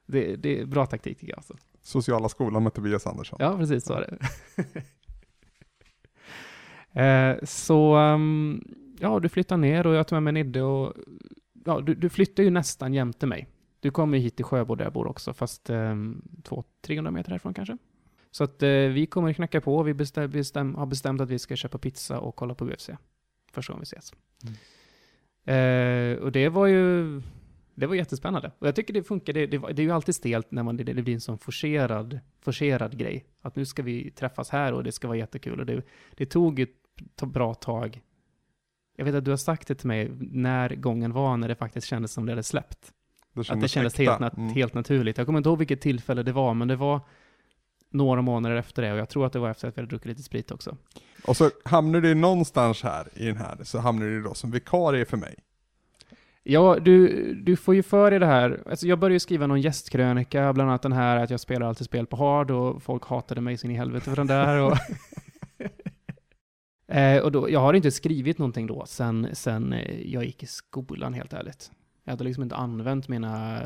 Det, 0.06 0.36
det 0.36 0.60
är 0.60 0.66
bra 0.66 0.86
taktik 0.86 1.18
tycker 1.18 1.32
jag 1.32 1.38
alltså. 1.38 1.56
Sociala 1.82 2.28
skolan 2.28 2.62
med 2.62 2.74
Tobias 2.74 3.06
Andersson. 3.06 3.38
Ja, 3.40 3.56
precis 3.56 3.84
så 3.84 3.94
är 3.94 4.00
det. 4.00 4.18
eh, 7.00 7.44
så, 7.44 7.94
ehm, 7.94 8.64
ja, 8.98 9.20
du 9.20 9.28
flyttar 9.28 9.56
ner 9.56 9.86
och 9.86 9.94
jag 9.94 10.08
tar 10.08 10.16
med 10.16 10.22
mig 10.22 10.44
Nidde 10.44 10.62
och 10.62 10.92
ja, 11.64 11.80
du, 11.80 11.94
du 11.94 12.08
flyttar 12.08 12.42
ju 12.42 12.50
nästan 12.50 12.94
jämte 12.94 13.26
mig. 13.26 13.48
Du 13.80 13.90
kommer 13.90 14.18
ju 14.18 14.24
hit 14.24 14.36
till 14.36 14.44
Sjöbo 14.44 14.74
där 14.74 14.84
jag 14.84 14.92
bor 14.92 15.06
också, 15.06 15.32
fast 15.32 15.70
um, 15.70 16.22
200-300 16.86 17.10
meter 17.10 17.30
härifrån 17.30 17.54
kanske. 17.54 17.78
Så 18.30 18.44
att 18.44 18.62
eh, 18.62 18.68
vi 18.68 19.06
kommer 19.06 19.32
knacka 19.32 19.60
på, 19.60 19.82
vi 19.82 19.94
bestäm, 19.94 20.30
bestäm, 20.30 20.74
har 20.74 20.86
bestämt 20.86 21.20
att 21.20 21.30
vi 21.30 21.38
ska 21.38 21.56
köpa 21.56 21.78
pizza 21.78 22.20
och 22.20 22.36
kolla 22.36 22.54
på 22.54 22.64
UFC. 22.64 22.90
Första 23.56 23.72
gången 23.72 23.86
vi 23.90 23.96
ses. 23.96 24.12
Mm. 24.42 24.56
Eh, 25.44 26.18
och 26.22 26.32
det 26.32 26.48
var 26.48 26.66
ju, 26.66 27.22
det 27.74 27.86
var 27.86 27.94
jättespännande. 27.94 28.50
Och 28.58 28.66
jag 28.66 28.76
tycker 28.76 28.94
det 28.94 29.02
funkar, 29.02 29.32
det, 29.32 29.46
det, 29.46 29.58
det 29.58 29.82
är 29.82 29.86
ju 29.86 29.90
alltid 29.90 30.14
stelt 30.14 30.50
när 30.50 30.62
man, 30.62 30.76
det, 30.76 30.84
det 30.84 31.02
blir 31.02 31.14
en 31.14 31.20
sån 31.20 31.38
forcerad, 31.38 32.20
forcerad 32.40 32.98
grej. 32.98 33.24
Att 33.42 33.56
nu 33.56 33.64
ska 33.64 33.82
vi 33.82 34.10
träffas 34.10 34.50
här 34.50 34.72
och 34.72 34.84
det 34.84 34.92
ska 34.92 35.08
vara 35.08 35.18
jättekul. 35.18 35.60
Och 35.60 35.66
det, 35.66 35.82
det 36.14 36.26
tog 36.26 36.60
ett 36.60 37.22
bra 37.22 37.54
tag. 37.54 38.00
Jag 38.96 39.04
vet 39.04 39.14
att 39.14 39.24
du 39.24 39.30
har 39.30 39.38
sagt 39.38 39.68
det 39.68 39.74
till 39.74 39.86
mig 39.88 40.10
när 40.20 40.74
gången 40.74 41.12
var 41.12 41.36
när 41.36 41.48
det 41.48 41.54
faktiskt 41.54 41.86
kändes 41.86 42.12
som 42.12 42.26
det 42.26 42.32
hade 42.32 42.42
släppt. 42.42 42.92
Att 43.48 43.60
det 43.60 43.68
kändes 43.68 43.98
helt, 43.98 44.20
nat- 44.20 44.36
Mm. 44.36 44.54
helt 44.54 44.74
naturligt. 44.74 45.18
Jag 45.18 45.26
kommer 45.26 45.38
inte 45.38 45.48
ihåg 45.48 45.58
vilket 45.58 45.80
tillfälle 45.80 46.22
det 46.22 46.32
var, 46.32 46.54
men 46.54 46.68
det 46.68 46.76
var 46.76 47.00
några 47.90 48.22
månader 48.22 48.56
efter 48.56 48.82
det. 48.82 48.92
Och 48.92 48.98
jag 48.98 49.08
tror 49.08 49.26
att 49.26 49.32
det 49.32 49.38
var 49.38 49.50
efter 49.50 49.68
att 49.68 49.76
vi 49.76 49.80
hade 49.80 49.90
druckit 49.90 50.06
lite 50.06 50.22
sprit 50.22 50.50
också. 50.50 50.76
Och 51.26 51.36
så 51.36 51.50
hamnar 51.64 52.00
du 52.00 52.14
någonstans 52.14 52.82
här 52.82 53.08
i 53.14 53.26
den 53.26 53.36
här, 53.36 53.58
så 53.62 53.78
hamnar 53.78 54.06
du 54.06 54.22
då 54.22 54.34
som 54.34 54.50
vikarie 54.50 55.04
för 55.04 55.16
mig. 55.16 55.34
Ja, 56.42 56.78
du, 56.80 57.34
du 57.34 57.56
får 57.56 57.74
ju 57.74 57.82
för 57.82 58.10
dig 58.10 58.20
det 58.20 58.26
här. 58.26 58.62
Alltså 58.66 58.86
jag 58.86 58.98
började 58.98 59.14
ju 59.14 59.20
skriva 59.20 59.46
någon 59.46 59.60
gästkrönika, 59.60 60.52
bland 60.52 60.70
annat 60.70 60.82
den 60.82 60.92
här 60.92 61.16
att 61.16 61.30
jag 61.30 61.40
spelar 61.40 61.66
alltid 61.66 61.86
spel 61.86 62.06
på 62.06 62.16
hard 62.16 62.50
och 62.50 62.82
folk 62.82 63.04
hatade 63.04 63.40
mig 63.40 63.56
sin 63.56 63.70
i 63.70 63.74
helvete 63.74 64.04
för 64.04 64.16
den 64.16 64.26
där. 64.26 64.60
Och, 64.60 64.76
eh, 66.96 67.22
och 67.22 67.32
då, 67.32 67.50
jag 67.50 67.60
har 67.60 67.74
inte 67.74 67.90
skrivit 67.90 68.38
någonting 68.38 68.66
då 68.66 68.86
sen, 68.86 69.28
sen 69.32 69.72
eh, 69.72 70.12
jag 70.12 70.24
gick 70.24 70.42
i 70.42 70.46
skolan, 70.46 71.14
helt 71.14 71.32
ärligt. 71.32 71.70
Jag 72.04 72.12
hade 72.12 72.24
liksom 72.24 72.42
inte 72.42 72.56
använt 72.56 73.08
mina, 73.08 73.62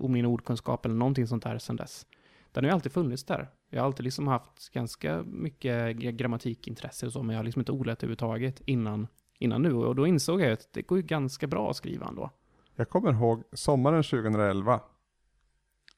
min 0.00 0.26
ordkunskap 0.26 0.84
eller 0.84 0.94
någonting 0.94 1.26
sånt 1.26 1.42
där 1.42 1.58
sen 1.58 1.76
dess. 1.76 2.06
Den 2.52 2.64
har 2.64 2.68
ju 2.68 2.74
alltid 2.74 2.92
funnits 2.92 3.24
där. 3.24 3.48
Jag 3.74 3.80
har 3.82 3.86
alltid 3.86 4.04
liksom 4.04 4.28
haft 4.28 4.68
ganska 4.72 5.22
mycket 5.22 5.96
gra- 5.96 6.10
grammatikintresse 6.10 7.06
och 7.06 7.12
så, 7.12 7.22
men 7.22 7.34
jag 7.34 7.38
har 7.38 7.44
liksom 7.44 7.60
inte 7.60 7.72
olätt 7.72 7.98
överhuvudtaget 7.98 8.60
innan, 8.66 9.06
innan 9.38 9.62
nu. 9.62 9.72
Och 9.74 9.94
då 9.96 10.06
insåg 10.06 10.40
jag 10.40 10.52
att 10.52 10.68
det 10.72 10.82
går 10.82 10.98
ju 10.98 11.02
ganska 11.04 11.46
bra 11.46 11.70
att 11.70 11.76
skriva 11.76 12.06
ändå. 12.08 12.30
Jag 12.76 12.88
kommer 12.90 13.12
ihåg 13.12 13.42
sommaren 13.52 14.02
2011. 14.02 14.80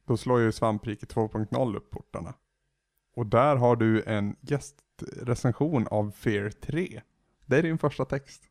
Då 0.06 0.16
slår 0.16 0.40
ju 0.40 0.52
Svampriket 0.52 1.14
2.0 1.14 1.76
upp 1.76 1.90
portarna. 1.90 2.34
Och 3.16 3.26
där 3.26 3.56
har 3.56 3.76
du 3.76 4.02
en 4.06 4.36
gästrecension 4.40 5.86
av 5.90 6.10
Fear 6.10 6.50
3. 6.50 7.00
Det 7.46 7.56
är 7.58 7.62
din 7.62 7.78
första 7.78 8.04
text. 8.04 8.42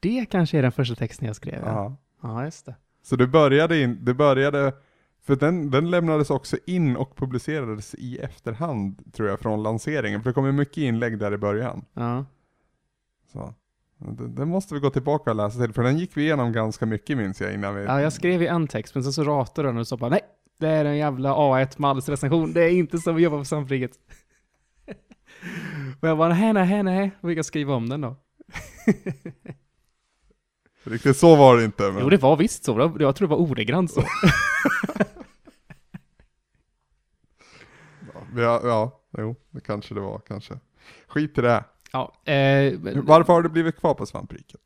Det 0.00 0.26
kanske 0.30 0.58
är 0.58 0.62
den 0.62 0.72
första 0.72 0.94
texten 0.94 1.26
jag 1.26 1.36
skrev. 1.36 1.60
Ja, 1.64 1.68
Ja. 1.72 1.96
ja 2.28 2.44
just 2.44 2.66
det. 2.66 2.74
Så 3.02 3.16
du 3.16 3.26
började 3.26 3.80
in, 3.82 4.04
du 4.04 4.14
började, 4.14 4.72
för 5.26 5.36
den, 5.36 5.70
den 5.70 5.90
lämnades 5.90 6.30
också 6.30 6.56
in 6.66 6.96
och 6.96 7.16
publicerades 7.16 7.94
i 7.94 8.18
efterhand 8.18 9.12
tror 9.12 9.28
jag 9.28 9.40
från 9.40 9.62
lanseringen. 9.62 10.22
För 10.22 10.30
det 10.30 10.34
kom 10.34 10.46
ju 10.46 10.52
mycket 10.52 10.76
inlägg 10.76 11.18
där 11.18 11.34
i 11.34 11.36
början. 11.36 11.84
Ja. 11.94 12.24
Så. 13.32 13.54
Den, 13.98 14.48
måste 14.48 14.74
vi 14.74 14.80
gå 14.80 14.90
tillbaka 14.90 15.30
och 15.30 15.36
läsa 15.36 15.58
till, 15.58 15.72
för 15.72 15.82
den 15.82 15.98
gick 15.98 16.16
vi 16.16 16.22
igenom 16.22 16.52
ganska 16.52 16.86
mycket 16.86 17.16
minns 17.16 17.40
jag 17.40 17.54
innan 17.54 17.74
vi... 17.74 17.84
ja, 17.84 18.00
jag 18.00 18.12
skrev 18.12 18.42
ju 18.42 18.48
en 18.48 18.68
text, 18.68 18.94
men 18.94 19.04
sen 19.04 19.12
så 19.12 19.24
ratade 19.24 19.68
den 19.68 19.78
och 19.78 19.88
så 19.88 19.96
bara 19.96 20.10
nej, 20.10 20.20
det 20.58 20.68
är 20.68 20.84
en 20.84 20.96
jävla 20.96 21.34
A1 21.34 21.74
Malls 21.76 22.08
recension. 22.08 22.52
Det 22.52 22.64
är 22.64 22.70
inte 22.70 22.98
som 22.98 23.14
vi 23.16 23.22
jobbar 23.22 23.38
på 23.38 23.44
Samfriget. 23.44 23.92
och 26.00 26.08
jag 26.08 26.18
bara 26.18 26.34
nej, 26.34 26.52
nej, 26.52 26.82
nej, 26.82 27.10
och 27.20 27.28
fick 27.28 27.38
jag 27.38 27.44
skriva 27.44 27.74
om 27.74 27.88
den 27.88 28.00
då. 28.00 28.16
Riktigt 30.84 31.16
så 31.16 31.36
var 31.36 31.56
det 31.56 31.64
inte. 31.64 31.82
Men... 31.82 32.02
Jo, 32.02 32.08
det 32.08 32.16
var 32.16 32.36
visst 32.36 32.64
så. 32.64 32.92
Jag 32.98 33.16
tror 33.16 33.28
det 33.28 33.34
var 33.34 33.40
ordagrant 33.40 33.90
så. 33.90 34.04
Ja, 38.36 38.60
ja, 38.64 39.00
jo, 39.18 39.36
det 39.50 39.60
kanske 39.60 39.94
det 39.94 40.00
var 40.00 40.18
kanske. 40.18 40.58
Skit 41.06 41.38
i 41.38 41.40
det. 41.40 41.64
ja, 41.92 42.12
eh, 42.32 42.74
Varför 43.02 43.32
har 43.32 43.42
du 43.42 43.48
blivit 43.48 43.76
kvar 43.76 43.94
på 43.94 44.06
svampriket? 44.06 44.60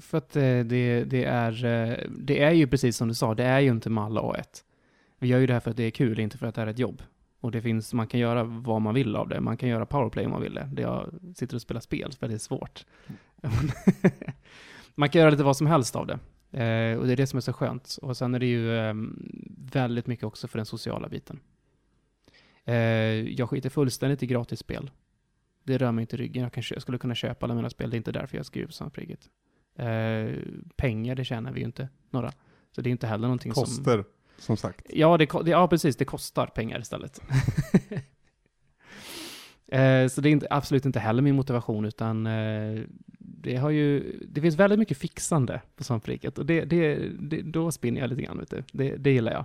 För 0.00 0.18
att 0.18 0.36
eh, 0.36 0.42
det, 0.42 1.04
det, 1.04 1.24
är, 1.24 1.64
eh, 1.64 1.98
det 2.18 2.42
är 2.42 2.50
ju 2.50 2.66
precis 2.66 2.96
som 2.96 3.08
du 3.08 3.14
sa, 3.14 3.34
det 3.34 3.44
är 3.44 3.60
ju 3.60 3.70
inte 3.70 3.90
mall 3.90 4.18
A1. 4.18 4.44
Vi 5.18 5.28
gör 5.28 5.38
ju 5.38 5.46
det 5.46 5.52
här 5.52 5.60
för 5.60 5.70
att 5.70 5.76
det 5.76 5.82
är 5.82 5.90
kul, 5.90 6.20
inte 6.20 6.38
för 6.38 6.46
att 6.46 6.54
det 6.54 6.62
är 6.62 6.66
ett 6.66 6.78
jobb. 6.78 7.02
Och 7.40 7.50
det 7.50 7.62
finns, 7.62 7.94
man 7.94 8.06
kan 8.06 8.20
göra 8.20 8.44
vad 8.44 8.82
man 8.82 8.94
vill 8.94 9.16
av 9.16 9.28
det. 9.28 9.40
Man 9.40 9.56
kan 9.56 9.68
göra 9.68 9.86
powerplay 9.86 10.24
om 10.24 10.30
man 10.30 10.42
vill 10.42 10.54
det. 10.54 10.68
Det 10.72 10.82
jag 10.82 11.10
sitter 11.36 11.54
och 11.54 11.62
spelar 11.62 11.80
spel, 11.80 12.12
för 12.12 12.28
det 12.28 12.34
är 12.34 12.38
svårt. 12.38 12.84
man 14.94 15.08
kan 15.08 15.20
göra 15.20 15.30
lite 15.30 15.42
vad 15.42 15.56
som 15.56 15.66
helst 15.66 15.96
av 15.96 16.06
det. 16.06 16.18
Eh, 16.62 16.98
och 16.98 17.06
det 17.06 17.12
är 17.12 17.16
det 17.16 17.26
som 17.26 17.36
är 17.36 17.40
så 17.40 17.52
skönt. 17.52 17.98
Och 18.02 18.16
sen 18.16 18.34
är 18.34 18.38
det 18.38 18.46
ju 18.46 18.76
eh, 18.76 18.94
väldigt 19.72 20.06
mycket 20.06 20.24
också 20.24 20.48
för 20.48 20.58
den 20.58 20.66
sociala 20.66 21.08
biten. 21.08 21.40
Eh, 22.70 22.76
jag 23.32 23.50
skiter 23.50 23.70
fullständigt 23.70 24.22
i 24.22 24.26
gratisspel. 24.26 24.90
Det 25.64 25.78
rör 25.78 25.92
mig 25.92 26.02
inte 26.02 26.16
i 26.16 26.18
ryggen. 26.18 26.42
Jag, 26.42 26.52
kan, 26.52 26.62
kö- 26.62 26.74
jag 26.74 26.82
skulle 26.82 26.98
kunna 26.98 27.14
köpa 27.14 27.46
alla 27.46 27.54
mina 27.54 27.70
spel. 27.70 27.90
Det 27.90 27.94
är 27.94 27.98
inte 27.98 28.12
därför 28.12 28.36
jag 28.36 28.46
skriver 28.46 28.72
Sampriget. 28.72 29.28
Eh, 29.76 30.30
pengar, 30.76 31.14
det 31.14 31.24
tjänar 31.24 31.52
vi 31.52 31.60
ju 31.60 31.66
inte 31.66 31.88
några. 32.10 32.32
Så 32.72 32.80
det 32.82 32.88
är 32.88 32.90
inte 32.90 33.06
heller 33.06 33.22
någonting 33.22 33.54
som... 33.54 33.64
Koster, 33.64 34.04
som 34.38 34.56
sagt. 34.56 34.86
Ja, 34.88 35.16
det, 35.16 35.28
det, 35.44 35.50
ja, 35.50 35.68
precis. 35.68 35.96
Det 35.96 36.04
kostar 36.04 36.46
pengar 36.46 36.80
istället. 36.80 37.20
eh, 39.68 40.06
så 40.08 40.20
det 40.20 40.28
är 40.28 40.32
inte, 40.32 40.46
absolut 40.50 40.86
inte 40.86 41.00
heller 41.00 41.22
min 41.22 41.34
motivation, 41.34 41.84
utan 41.84 42.26
eh, 42.26 42.80
det 43.18 43.56
har 43.56 43.70
ju... 43.70 44.18
Det 44.28 44.40
finns 44.40 44.56
väldigt 44.56 44.78
mycket 44.78 44.98
fixande 44.98 45.60
på 45.76 45.84
svampriket 45.84 46.38
och 46.38 46.46
det, 46.46 46.64
det, 46.64 46.94
det, 47.20 47.42
då 47.42 47.72
spinner 47.72 48.00
jag 48.00 48.10
lite 48.10 48.22
grann, 48.22 48.38
vet 48.38 48.50
du. 48.50 48.62
Det, 48.72 48.96
det 48.96 49.10
gillar 49.10 49.32
jag. 49.32 49.44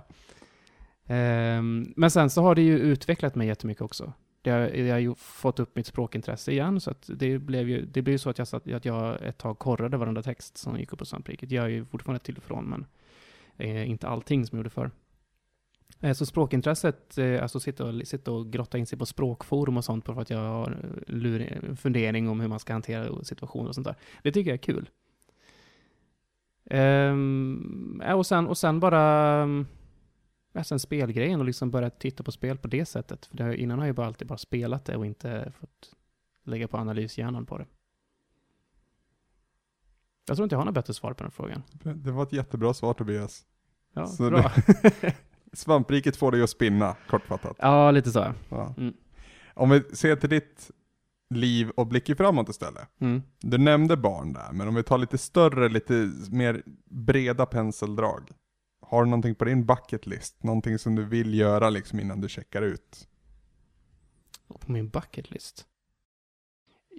Ehm, 1.06 1.92
men 1.96 2.10
sen 2.10 2.30
så 2.30 2.42
har 2.42 2.54
det 2.54 2.62
ju 2.62 2.78
utvecklat 2.78 3.34
mig 3.34 3.46
jättemycket 3.46 3.82
också. 3.82 4.12
Det 4.42 4.50
har, 4.50 4.60
jag 4.60 4.94
har 4.94 4.98
ju 4.98 5.14
fått 5.14 5.60
upp 5.60 5.76
mitt 5.76 5.86
språkintresse 5.86 6.52
igen, 6.52 6.80
så 6.80 6.90
att 6.90 7.10
det 7.14 7.38
blev 7.38 7.68
ju, 7.68 7.86
det 7.86 8.02
blev 8.02 8.18
så 8.18 8.30
att 8.30 8.38
jag, 8.38 8.48
satt, 8.48 8.72
att 8.72 8.84
jag 8.84 9.22
ett 9.22 9.38
tag 9.38 9.58
korrade 9.58 9.96
varenda 9.96 10.22
text 10.22 10.56
som 10.56 10.78
gick 10.78 10.92
upp 10.92 10.98
på 10.98 11.04
svampriket. 11.04 11.50
Jag 11.50 11.64
är 11.64 11.68
ju 11.68 11.84
fortfarande 11.84 12.24
till 12.24 12.36
och 12.36 12.42
från, 12.42 12.64
men 12.64 12.86
eh, 13.56 13.90
inte 13.90 14.08
allting 14.08 14.46
som 14.46 14.56
jag 14.56 14.60
gjorde 14.60 14.70
förr. 14.70 14.90
Eh, 16.00 16.12
Så 16.12 16.26
språkintresset, 16.26 17.18
eh, 17.18 17.42
alltså 17.42 17.60
sitta 17.60 17.84
och, 17.84 18.06
sitta 18.06 18.32
och 18.32 18.52
grotta 18.52 18.78
in 18.78 18.86
sig 18.86 18.98
på 18.98 19.06
språkforum 19.06 19.76
och 19.76 19.84
sånt 19.84 20.04
för 20.04 20.20
att 20.20 20.30
jag 20.30 20.38
har 20.38 20.76
lurig, 21.06 21.58
en 21.62 21.76
fundering 21.76 22.28
om 22.28 22.40
hur 22.40 22.48
man 22.48 22.60
ska 22.60 22.72
hantera 22.72 23.24
situationer 23.24 23.68
och 23.68 23.74
sånt 23.74 23.86
där. 23.86 23.96
Det 24.22 24.32
tycker 24.32 24.50
jag 24.50 24.54
är 24.54 24.62
kul. 24.62 24.88
Um, 26.70 28.02
och, 28.14 28.26
sen, 28.26 28.46
och 28.46 28.58
sen 28.58 28.80
bara, 28.80 29.42
ja, 30.56 30.64
sen 30.64 30.78
spelgrejen 30.80 31.40
och 31.40 31.46
liksom 31.46 31.70
börja 31.70 31.90
titta 31.90 32.22
på 32.22 32.32
spel 32.32 32.58
på 32.58 32.68
det 32.68 32.86
sättet. 32.86 33.26
För 33.26 33.36
det, 33.36 33.42
har- 33.44 33.52
innan 33.52 33.78
har 33.78 33.86
jag 33.86 33.94
bara 33.96 34.06
alltid 34.06 34.28
bara 34.28 34.38
spelat 34.38 34.84
det 34.84 34.96
och 34.96 35.06
inte 35.06 35.52
fått 35.60 35.92
lägga 36.44 36.68
på 36.68 36.76
analyshjärnan 36.76 37.46
på 37.46 37.58
det. 37.58 37.66
Jag 40.28 40.36
tror 40.36 40.44
inte 40.44 40.54
jag 40.54 40.60
har 40.60 40.64
något 40.64 40.74
bättre 40.74 40.94
svar 40.94 41.12
på 41.12 41.22
den 41.22 41.30
frågan. 41.32 41.62
Det 41.82 42.10
var 42.10 42.22
ett 42.22 42.32
jättebra 42.32 42.74
svar 42.74 42.94
Tobias. 42.94 43.46
Ja, 43.92 44.06
Så 44.06 44.30
bra. 44.30 44.52
Svampriket 45.52 46.16
får 46.16 46.32
dig 46.32 46.42
att 46.42 46.50
spinna, 46.50 46.96
kortfattat. 47.08 47.56
ja, 47.60 47.90
lite 47.90 48.10
så. 48.10 48.32
Ja. 48.48 48.74
Mm. 48.78 48.94
Om 49.54 49.70
vi 49.70 49.82
ser 49.92 50.16
till 50.16 50.30
ditt 50.30 50.70
liv 51.30 51.70
och 51.70 51.86
blickar 51.86 52.14
framåt 52.14 52.48
istället. 52.48 52.88
Mm. 53.00 53.22
Du 53.40 53.58
nämnde 53.58 53.96
barn 53.96 54.32
där, 54.32 54.52
men 54.52 54.68
om 54.68 54.74
vi 54.74 54.82
tar 54.82 54.98
lite 54.98 55.18
större, 55.18 55.68
lite 55.68 56.12
mer 56.30 56.62
breda 56.84 57.46
penseldrag. 57.46 58.30
Har 58.88 59.04
du 59.04 59.10
någonting 59.10 59.34
på 59.34 59.44
din 59.44 59.66
bucket 59.66 60.06
list? 60.06 60.42
Någonting 60.42 60.78
som 60.78 60.94
du 60.94 61.04
vill 61.04 61.34
göra 61.34 61.70
liksom 61.70 62.00
innan 62.00 62.20
du 62.20 62.28
checkar 62.28 62.62
ut? 62.62 63.08
på 64.48 64.72
min 64.72 64.88
bucket 64.88 65.30
list. 65.30 65.66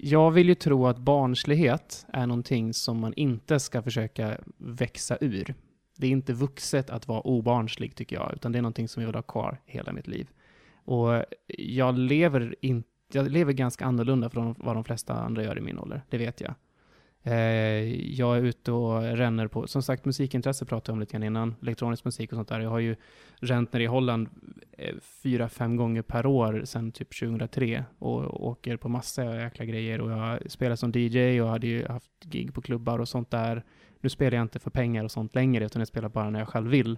Jag 0.02 0.32
vill 0.32 0.48
ju 0.48 0.56
tro 0.56 0.88
att 0.88 0.98
barnslighet 0.98 2.06
är 2.14 2.28
någonting 2.28 2.74
som 2.74 3.00
man 3.00 3.14
inte 3.14 3.60
ska 3.60 3.82
försöka 3.82 4.38
växa 4.58 5.18
ur. 5.22 5.56
Det 5.98 6.08
är 6.08 6.12
inte 6.12 6.34
vuxet 6.34 6.90
att 6.90 7.08
vara 7.08 7.22
obarnslig 7.22 7.96
tycker 7.96 8.16
jag, 8.16 8.34
utan 8.34 8.52
det 8.52 8.58
är 8.58 8.62
någonting 8.62 8.88
som 8.88 9.02
jag 9.02 9.08
vill 9.08 9.16
ha 9.16 9.22
kvar 9.22 9.62
hela 9.66 9.94
mitt 9.94 10.08
liv. 10.08 10.30
Och 10.76 11.24
jag 11.58 11.98
lever, 11.98 12.56
in, 12.62 12.84
jag 13.12 13.32
lever 13.32 13.54
ganska 13.54 13.86
annorlunda 13.86 14.30
från 14.30 14.56
vad 14.58 14.76
de 14.76 14.84
flesta 14.84 15.14
andra 15.14 15.44
gör 15.44 15.58
i 15.58 15.62
min 15.62 15.80
ålder, 15.80 16.02
det 16.10 16.18
vet 16.18 16.42
jag. 16.42 16.54
Eh, 17.28 18.13
jag 18.13 18.38
är 18.38 18.41
ute 18.41 18.71
och 18.71 19.01
ränner 19.01 19.47
på, 19.47 19.67
som 19.67 19.84
sagt 19.84 20.05
musikintresse 20.05 20.65
pratade 20.65 20.89
jag 20.89 20.93
om 20.93 20.99
lite 20.99 21.11
grann 21.11 21.23
innan, 21.23 21.55
elektronisk 21.61 22.05
musik 22.05 22.32
och 22.32 22.36
sånt 22.36 22.47
där. 22.47 22.59
Jag 22.59 22.69
har 22.69 22.80
ju 22.80 22.95
ränt 23.36 23.73
nere 23.73 23.84
i 23.84 23.86
Holland 23.86 24.30
eh, 24.71 24.95
fyra, 25.23 25.49
fem 25.49 25.75
gånger 25.75 26.01
per 26.01 26.25
år 26.25 26.61
sedan 26.65 26.91
typ 26.91 27.19
2003 27.19 27.86
och 27.99 28.47
åker 28.47 28.78
på 28.78 28.89
massa 28.89 29.36
jäkla 29.36 29.65
grejer 29.65 30.01
och 30.01 30.11
jag 30.11 30.51
spelar 30.51 30.75
som 30.75 30.91
DJ 30.91 31.41
och 31.41 31.49
hade 31.49 31.67
ju 31.67 31.88
haft 31.88 32.23
gig 32.23 32.53
på 32.53 32.61
klubbar 32.61 32.99
och 32.99 33.09
sånt 33.09 33.32
där. 33.32 33.63
Nu 34.01 34.09
spelar 34.09 34.38
jag 34.38 34.45
inte 34.45 34.59
för 34.59 34.71
pengar 34.71 35.03
och 35.03 35.11
sånt 35.11 35.36
längre 35.36 35.65
utan 35.65 35.80
jag 35.80 35.88
spelar 35.88 36.09
bara 36.09 36.30
när 36.30 36.39
jag 36.39 36.47
själv 36.49 36.69
vill. 36.69 36.97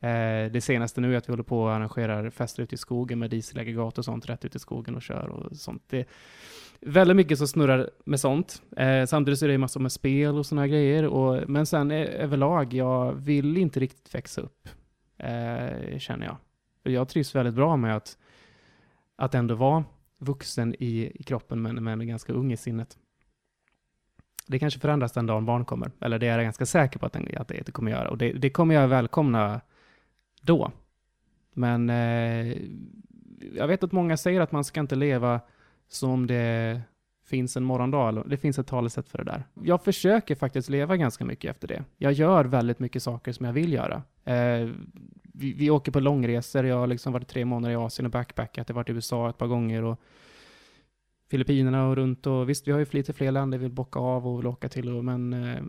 Eh, 0.00 0.52
det 0.52 0.60
senaste 0.62 1.00
nu 1.00 1.14
är 1.14 1.18
att 1.18 1.28
vi 1.28 1.32
håller 1.32 1.42
på 1.42 1.62
och 1.62 1.72
arrangerar 1.72 2.30
fester 2.30 2.62
ute 2.62 2.74
i 2.74 2.78
skogen 2.78 3.18
med 3.18 3.30
dieselaggregat 3.30 3.98
och 3.98 4.04
sånt 4.04 4.28
rätt 4.28 4.44
ute 4.44 4.56
i 4.56 4.60
skogen 4.60 4.94
och 4.94 5.02
kör 5.02 5.28
och 5.28 5.56
sånt. 5.56 5.82
Det 5.86 5.98
är 5.98 6.06
väldigt 6.80 7.16
mycket 7.16 7.38
som 7.38 7.48
snurrar 7.48 7.90
med 8.04 8.20
sånt. 8.20 8.62
Eh, 8.76 9.06
samtidigt 9.06 9.38
så 9.38 9.44
är 9.44 9.48
det 9.48 9.58
massor 9.58 9.80
med 9.80 9.92
spel 9.92 10.38
och 10.38 10.46
såna 10.46 10.66
grejer. 10.66 11.06
Och, 11.06 11.48
men 11.48 11.66
sen 11.66 11.90
eh, 11.90 12.22
överlag, 12.22 12.74
jag 12.74 13.12
vill 13.12 13.56
inte 13.56 13.80
riktigt 13.80 14.14
växa 14.14 14.40
upp, 14.40 14.68
eh, 15.18 15.98
känner 15.98 16.26
jag. 16.26 16.36
Jag 16.92 17.08
trivs 17.08 17.34
väldigt 17.34 17.54
bra 17.54 17.76
med 17.76 17.96
att, 17.96 18.18
att 19.16 19.34
ändå 19.34 19.54
vara 19.54 19.84
vuxen 20.18 20.74
i, 20.78 21.12
i 21.14 21.22
kroppen 21.22 21.62
men, 21.62 21.84
men 21.84 22.08
ganska 22.08 22.32
ung 22.32 22.52
i 22.52 22.56
sinnet. 22.56 22.98
Det 24.46 24.58
kanske 24.58 24.80
förändras 24.80 25.12
den 25.12 25.26
dagen 25.26 25.46
barn 25.46 25.64
kommer, 25.64 25.90
eller 26.00 26.18
det 26.18 26.26
är 26.26 26.36
jag 26.36 26.44
ganska 26.44 26.66
säker 26.66 26.98
på 26.98 27.06
att, 27.06 27.12
den, 27.12 27.28
att 27.36 27.48
det, 27.48 27.62
det 27.66 27.72
kommer 27.72 27.90
göra. 27.90 28.10
Och 28.10 28.18
det, 28.18 28.32
det 28.32 28.50
kommer 28.50 28.74
jag 28.74 28.88
välkomna 28.88 29.60
då. 30.46 30.72
Men 31.52 31.90
eh, 31.90 32.56
jag 33.54 33.68
vet 33.68 33.82
att 33.82 33.92
många 33.92 34.16
säger 34.16 34.40
att 34.40 34.52
man 34.52 34.64
ska 34.64 34.80
inte 34.80 34.94
leva 34.94 35.40
som 35.88 36.10
om 36.10 36.26
det 36.26 36.80
finns 37.24 37.56
en 37.56 37.64
morgondag. 37.64 38.24
Det 38.26 38.36
finns 38.36 38.58
ett 38.58 38.66
talesätt 38.66 39.08
för 39.08 39.18
det 39.18 39.24
där. 39.24 39.44
Jag 39.62 39.84
försöker 39.84 40.34
faktiskt 40.34 40.68
leva 40.68 40.96
ganska 40.96 41.24
mycket 41.24 41.50
efter 41.50 41.68
det. 41.68 41.84
Jag 41.96 42.12
gör 42.12 42.44
väldigt 42.44 42.78
mycket 42.78 43.02
saker 43.02 43.32
som 43.32 43.46
jag 43.46 43.52
vill 43.52 43.72
göra. 43.72 44.02
Eh, 44.24 44.68
vi, 45.22 45.52
vi, 45.52 45.70
åker 45.70 45.92
på 45.92 46.00
långresor. 46.00 46.66
Jag 46.66 46.76
har 46.76 46.86
liksom 46.86 47.12
varit 47.12 47.28
tre 47.28 47.44
månader 47.44 47.72
i 47.72 47.76
Asien 47.76 48.06
och 48.06 48.12
backpackat. 48.12 48.68
Jag 48.68 48.74
har 48.74 48.80
varit 48.80 48.90
i 48.90 48.92
USA 48.92 49.30
ett 49.30 49.38
par 49.38 49.46
gånger 49.46 49.82
och 49.82 50.00
Filippinerna 51.30 51.88
och 51.88 51.96
runt 51.96 52.26
och 52.26 52.48
visst, 52.48 52.68
vi 52.68 52.72
har 52.72 52.78
ju 52.78 52.86
lite 52.90 53.12
fler 53.12 53.32
länder 53.32 53.58
vi 53.58 53.62
vill 53.62 53.72
bocka 53.72 53.98
av 53.98 54.26
och 54.26 54.38
vill 54.38 54.46
åka 54.46 54.68
till, 54.68 54.88
och, 54.88 55.04
men 55.04 55.32
eh, 55.32 55.62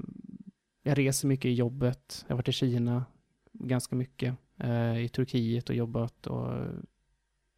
jag 0.83 0.97
reser 0.97 1.27
mycket 1.27 1.45
i 1.45 1.53
jobbet. 1.53 2.25
Jag 2.27 2.33
har 2.33 2.37
varit 2.37 2.47
i 2.47 2.51
Kina 2.51 3.05
ganska 3.53 3.95
mycket, 3.95 4.35
Eh, 4.57 4.97
i 4.97 5.09
Turkiet 5.09 5.69
och 5.69 5.75
jobbat 5.75 6.27
och 6.27 6.53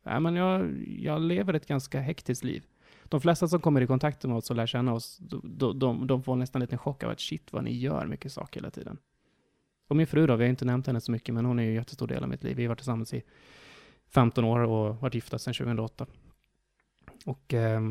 äh, 0.06 0.20
men 0.20 0.36
jag, 0.36 0.84
jag 0.88 1.22
lever 1.22 1.54
ett 1.54 1.68
ganska 1.68 2.00
hektiskt 2.00 2.44
liv. 2.44 2.66
De 3.04 3.22
flesta 3.22 3.48
som 3.48 3.62
kommer 3.62 3.82
i 3.82 3.88
kontakt 3.88 4.24
med 4.24 4.38
oss 4.38 4.50
och 4.50 4.56
lär 4.56 4.68
känna 4.68 4.94
oss, 4.94 5.18
de, 5.44 5.80
de, 5.80 6.08
de 6.08 6.24
får 6.24 6.36
nästan 6.36 6.62
en 6.62 6.64
liten 6.64 6.78
chock 6.78 7.04
av 7.04 7.10
att 7.10 7.20
shit 7.20 7.54
vad 7.54 7.64
ni 7.64 7.78
gör 7.78 8.06
mycket 8.06 8.32
saker 8.32 8.60
hela 8.60 8.72
tiden. 8.72 8.98
Och 9.88 9.96
min 9.96 10.08
fru 10.08 10.28
då, 10.28 10.36
vi 10.36 10.44
har 10.44 10.50
inte 10.50 10.66
nämnt 10.66 10.88
henne 10.88 11.02
så 11.02 11.12
mycket, 11.12 11.36
men 11.36 11.46
hon 11.46 11.60
är 11.60 11.64
ju 11.64 11.70
en 11.70 11.76
jättestor 11.76 12.08
del 12.08 12.24
av 12.24 12.30
mitt 12.30 12.44
liv. 12.44 12.58
Vi 12.58 12.64
har 12.64 12.70
varit 12.70 12.80
tillsammans 12.80 13.14
i 13.14 13.24
15 14.10 14.44
år 14.44 14.60
och 14.60 14.96
varit 14.96 15.16
gifta 15.16 15.40
sedan 15.40 15.54
2008. 15.54 16.06
Och 17.26 17.54
eh, 17.54 17.82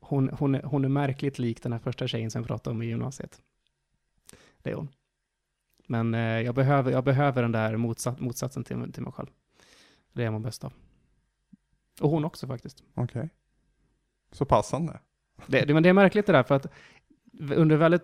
hon, 0.00 0.28
hon, 0.28 0.54
hon 0.54 0.84
är 0.84 0.88
märkligt 0.88 1.38
lik 1.38 1.62
den 1.62 1.72
här 1.72 1.78
första 1.78 2.08
tjejen 2.08 2.30
som 2.30 2.40
jag 2.40 2.48
pratade 2.48 2.74
om 2.74 2.82
i 2.82 2.86
gymnasiet. 2.86 3.42
Det 4.62 4.70
är 4.70 4.74
hon. 4.74 4.88
Men 5.90 6.14
eh, 6.14 6.20
jag, 6.20 6.54
behöver, 6.54 6.92
jag 6.92 7.04
behöver 7.04 7.42
den 7.42 7.52
där 7.52 7.76
motsats, 7.76 8.20
motsatsen 8.20 8.64
till, 8.64 8.92
till 8.92 9.02
mig 9.02 9.12
själv. 9.12 9.28
Det 10.12 10.24
är 10.24 10.30
man 10.30 10.42
bäst 10.42 10.64
av. 10.64 10.72
Och 12.00 12.10
hon 12.10 12.24
också 12.24 12.46
faktiskt. 12.46 12.82
Okej. 12.94 13.04
Okay. 13.04 13.28
Så 14.32 14.44
passande. 14.44 15.00
Det, 15.46 15.64
det, 15.64 15.74
men 15.74 15.82
det 15.82 15.88
är 15.88 15.92
märkligt 15.92 16.26
det 16.26 16.32
där, 16.32 16.42
för 16.42 16.54
att 16.54 16.66
under 17.54 17.76
väldigt, 17.76 18.02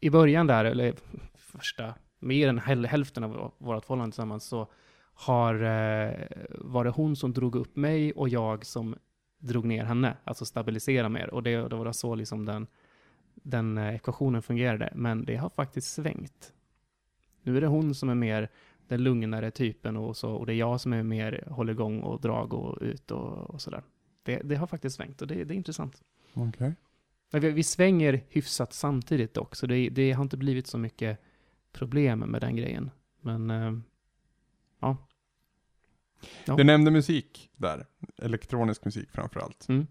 i 0.00 0.10
början 0.10 0.46
där, 0.46 0.64
eller 0.64 0.94
första, 1.34 1.94
mer 2.18 2.48
än 2.48 2.58
hälften 2.58 3.24
av 3.24 3.52
vårt 3.58 3.84
förhållande 3.84 4.12
tillsammans, 4.12 4.44
så 4.44 4.68
har, 5.14 5.54
eh, 5.54 6.26
var 6.50 6.84
det 6.84 6.90
hon 6.90 7.16
som 7.16 7.32
drog 7.32 7.56
upp 7.56 7.76
mig 7.76 8.12
och 8.12 8.28
jag 8.28 8.66
som 8.66 8.96
drog 9.38 9.64
ner 9.64 9.84
henne, 9.84 10.16
alltså 10.24 10.44
stabilisera 10.44 11.08
mer. 11.08 11.34
Och 11.34 11.42
det, 11.42 11.68
det 11.68 11.76
var 11.76 11.92
så 11.92 12.14
liksom 12.14 12.44
den, 12.44 12.66
den 13.34 13.78
eh, 13.78 13.94
ekvationen 13.94 14.42
fungerade. 14.42 14.92
Men 14.94 15.24
det 15.24 15.36
har 15.36 15.48
faktiskt 15.48 15.94
svängt. 15.94 16.52
Nu 17.42 17.56
är 17.56 17.60
det 17.60 17.66
hon 17.66 17.94
som 17.94 18.08
är 18.08 18.14
mer 18.14 18.48
den 18.88 19.02
lugnare 19.02 19.50
typen 19.50 19.96
och, 19.96 20.16
så, 20.16 20.30
och 20.30 20.46
det 20.46 20.52
är 20.52 20.56
jag 20.56 20.80
som 20.80 20.92
är 20.92 21.02
mer 21.02 21.44
håller 21.50 21.72
igång 21.72 22.00
och 22.00 22.20
drag 22.20 22.54
och 22.54 22.78
ut 22.80 23.10
och, 23.10 23.50
och 23.50 23.60
sådär. 23.60 23.82
Det, 24.22 24.40
det, 24.44 24.54
har 24.54 24.66
faktiskt 24.66 24.96
svängt 24.96 25.22
och 25.22 25.28
det, 25.28 25.44
det 25.44 25.54
är 25.54 25.56
intressant. 25.56 26.02
Okay. 26.34 26.72
Vi, 27.30 27.50
vi, 27.50 27.62
svänger 27.62 28.24
hyfsat 28.28 28.72
samtidigt 28.72 29.34
dock, 29.34 29.56
så 29.56 29.66
det, 29.66 29.88
det, 29.88 30.12
har 30.12 30.22
inte 30.22 30.36
blivit 30.36 30.66
så 30.66 30.78
mycket 30.78 31.18
problem 31.72 32.18
med 32.18 32.40
den 32.40 32.56
grejen. 32.56 32.90
Men, 33.20 33.50
äh, 33.50 33.72
ja. 34.80 34.96
ja. 36.44 36.56
Du 36.56 36.64
nämnde 36.64 36.90
musik 36.90 37.50
där, 37.56 37.86
elektronisk 38.22 38.84
musik 38.84 39.10
framför 39.12 39.40
allt. 39.40 39.68
Mm. 39.68 39.86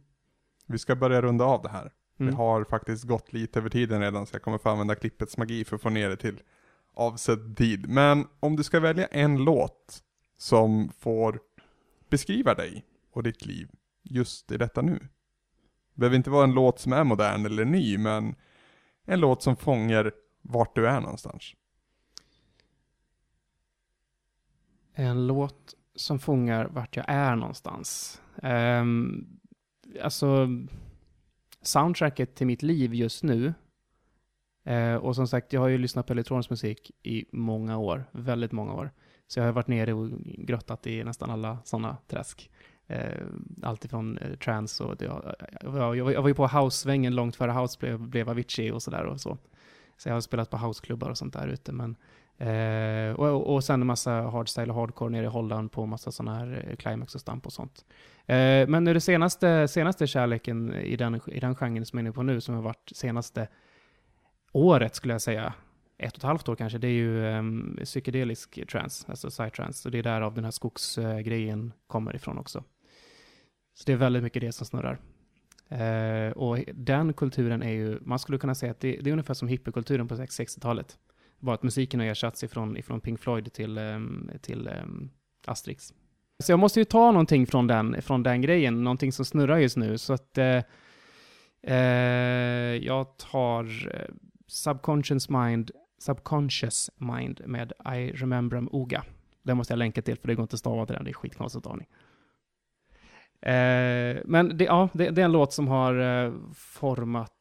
Vi 0.67 0.77
ska 0.77 0.95
börja 0.95 1.21
runda 1.21 1.45
av 1.45 1.61
det 1.61 1.69
här. 1.69 1.91
Mm. 2.17 2.31
Vi 2.31 2.37
har 2.37 2.63
faktiskt 2.63 3.03
gått 3.03 3.33
lite 3.33 3.59
över 3.59 3.69
tiden 3.69 4.01
redan, 4.01 4.25
så 4.25 4.35
jag 4.35 4.41
kommer 4.41 4.57
få 4.57 4.69
använda 4.69 4.95
klippets 4.95 5.37
magi 5.37 5.65
för 5.65 5.75
att 5.75 5.81
få 5.81 5.89
ner 5.89 6.09
det 6.09 6.17
till 6.17 6.41
avsedd 7.01 7.57
tid. 7.57 7.89
Men 7.89 8.27
om 8.39 8.55
du 8.55 8.63
ska 8.63 8.79
välja 8.79 9.07
en 9.07 9.37
låt 9.43 10.03
som 10.37 10.91
får 10.99 11.39
beskriva 12.09 12.53
dig 12.53 12.85
och 13.11 13.23
ditt 13.23 13.45
liv 13.45 13.69
just 14.03 14.51
i 14.51 14.57
detta 14.57 14.81
nu. 14.81 14.99
Det 15.93 15.99
behöver 15.99 16.17
inte 16.17 16.29
vara 16.29 16.43
en 16.43 16.53
låt 16.53 16.79
som 16.79 16.93
är 16.93 17.03
modern 17.03 17.45
eller 17.45 17.65
ny, 17.65 17.97
men 17.97 18.35
en 19.05 19.19
låt 19.19 19.43
som 19.43 19.55
fångar 19.55 20.11
vart 20.41 20.75
du 20.75 20.87
är 20.87 21.01
någonstans. 21.01 21.43
En 24.93 25.27
låt 25.27 25.75
som 25.95 26.19
fångar 26.19 26.65
vart 26.65 26.95
jag 26.95 27.05
är 27.07 27.35
någonstans. 27.35 28.21
Um, 28.43 29.27
alltså, 30.03 30.47
soundtracket 31.61 32.35
till 32.35 32.47
mitt 32.47 32.61
liv 32.61 32.93
just 32.93 33.23
nu 33.23 33.53
Eh, 34.63 34.95
och 34.95 35.15
som 35.15 35.27
sagt, 35.27 35.53
jag 35.53 35.61
har 35.61 35.67
ju 35.67 35.77
lyssnat 35.77 36.07
på 36.07 36.13
elektronisk 36.13 36.49
musik 36.49 36.91
i 37.03 37.25
många 37.31 37.77
år, 37.77 38.05
väldigt 38.11 38.51
många 38.51 38.73
år. 38.73 38.91
Så 39.27 39.39
jag 39.39 39.45
har 39.45 39.51
varit 39.51 39.67
nere 39.67 39.93
och 39.93 40.09
grottat 40.25 40.87
i 40.87 41.03
nästan 41.03 41.29
alla 41.29 41.57
sådana 41.63 41.97
träsk. 42.07 42.49
Eh, 42.87 43.25
Alltifrån 43.63 44.17
eh, 44.17 44.37
trance 44.37 44.83
och 44.83 44.97
det, 44.97 45.05
jag, 45.63 45.97
jag, 45.97 46.21
var 46.21 46.27
ju 46.27 46.33
på 46.33 46.47
house-svängen 46.47 47.15
långt 47.15 47.35
före 47.35 47.51
house 47.51 47.79
blev, 47.79 47.99
blev 47.99 48.29
Avicii 48.29 48.71
och 48.71 48.83
sådär 48.83 49.05
och 49.05 49.21
så. 49.21 49.37
Så 49.97 50.09
jag 50.09 50.13
har 50.13 50.21
spelat 50.21 50.49
på 50.49 50.57
houseklubbar 50.57 51.09
och 51.09 51.17
sånt 51.17 51.33
där 51.33 51.47
ute. 51.47 51.71
Men, 51.71 51.95
eh, 52.37 53.15
och, 53.15 53.53
och 53.53 53.63
sen 53.63 53.81
en 53.81 53.87
massa 53.87 54.11
hardstyle 54.11 54.69
och 54.69 54.75
hardcore 54.75 55.09
nere 55.09 55.25
i 55.25 55.29
Holland 55.29 55.71
på 55.71 55.85
massa 55.85 56.11
sådana 56.11 56.37
här 56.37 56.65
eh, 56.67 56.75
climax 56.75 57.15
och 57.15 57.21
stamp 57.21 57.45
och 57.45 57.53
sånt. 57.53 57.85
Eh, 58.25 58.67
men 58.67 58.83
nu 58.83 58.93
det 58.93 59.01
senaste, 59.01 59.67
senaste 59.67 60.07
kärleken 60.07 60.73
i 60.73 60.95
den, 60.95 61.21
i 61.27 61.39
den 61.39 61.55
genren 61.55 61.85
som 61.85 61.99
jag 61.99 62.03
är 62.03 62.07
inne 62.07 62.13
på 62.13 62.23
nu, 62.23 62.41
som 62.41 62.55
har 62.55 62.61
varit 62.61 62.91
senaste 62.95 63.47
året 64.51 64.95
skulle 64.95 65.13
jag 65.13 65.21
säga, 65.21 65.53
ett 66.01 66.13
och 66.13 66.17
ett 66.17 66.23
halvt 66.23 66.49
år 66.49 66.55
kanske, 66.55 66.77
det 66.77 66.87
är 66.87 66.91
ju 66.91 67.25
um, 67.25 67.79
psykedelisk 67.83 68.67
trans, 68.67 69.05
alltså 69.09 69.29
psytrance. 69.29 69.87
Och 69.87 69.91
det 69.91 69.99
är 69.99 70.03
därav 70.03 70.33
den 70.33 70.43
här 70.43 70.51
skogsgrejen 70.51 71.63
uh, 71.63 71.71
kommer 71.87 72.15
ifrån 72.15 72.37
också. 72.37 72.63
Så 73.73 73.83
det 73.85 73.93
är 73.93 73.97
väldigt 73.97 74.23
mycket 74.23 74.41
det 74.41 74.51
som 74.51 74.65
snurrar. 74.65 74.99
Uh, 75.71 76.31
och 76.31 76.59
den 76.73 77.13
kulturen 77.13 77.63
är 77.63 77.71
ju, 77.71 77.99
man 78.01 78.19
skulle 78.19 78.37
kunna 78.37 78.55
säga 78.55 78.71
att 78.71 78.79
det, 78.79 78.97
det 79.01 79.09
är 79.09 79.11
ungefär 79.11 79.33
som 79.33 79.47
hippiekulturen 79.47 80.07
på 80.07 80.15
60-talet. 80.15 80.97
Bara 81.39 81.55
att 81.55 81.63
musiken 81.63 81.99
har 81.99 82.07
ersatts 82.07 82.43
ifrån, 82.43 82.77
ifrån 82.77 83.01
Pink 83.01 83.19
Floyd 83.19 83.53
till, 83.53 83.77
um, 83.77 84.31
till 84.41 84.69
um, 84.83 85.09
Asterix. 85.45 85.93
Så 86.43 86.51
jag 86.51 86.59
måste 86.59 86.79
ju 86.79 86.85
ta 86.85 87.11
någonting 87.11 87.47
från 87.47 87.67
den, 87.67 88.01
från 88.01 88.23
den 88.23 88.41
grejen, 88.41 88.83
någonting 88.83 89.11
som 89.11 89.25
snurrar 89.25 89.57
just 89.57 89.77
nu. 89.77 89.97
Så 89.97 90.13
att 90.13 90.37
uh, 90.37 91.75
jag 92.85 93.17
tar 93.17 93.65
Subconscious 94.51 95.29
Mind, 95.29 95.71
Subconscious 95.97 96.89
Mind 96.97 97.41
med 97.45 97.73
I 97.85 98.11
Remember 98.11 98.75
Oga. 98.75 99.03
Den 99.43 99.57
måste 99.57 99.73
jag 99.73 99.77
länka 99.77 100.01
till 100.01 100.17
för 100.17 100.27
det 100.27 100.35
går 100.35 100.43
inte 100.43 100.53
att 100.53 100.59
stava 100.59 100.85
till 100.85 100.95
den, 100.95 101.03
det 101.03 101.11
är 101.11 101.13
skitkonstigt 101.13 101.65
stavning. 101.65 101.87
Eh, 103.41 104.21
men 104.25 104.57
det, 104.57 104.63
ja, 104.63 104.89
det, 104.93 105.09
det, 105.09 105.21
är 105.21 105.25
en 105.25 105.31
låt 105.31 105.53
som 105.53 105.67
har 105.67 106.23
eh, 106.25 106.33
format 106.55 107.33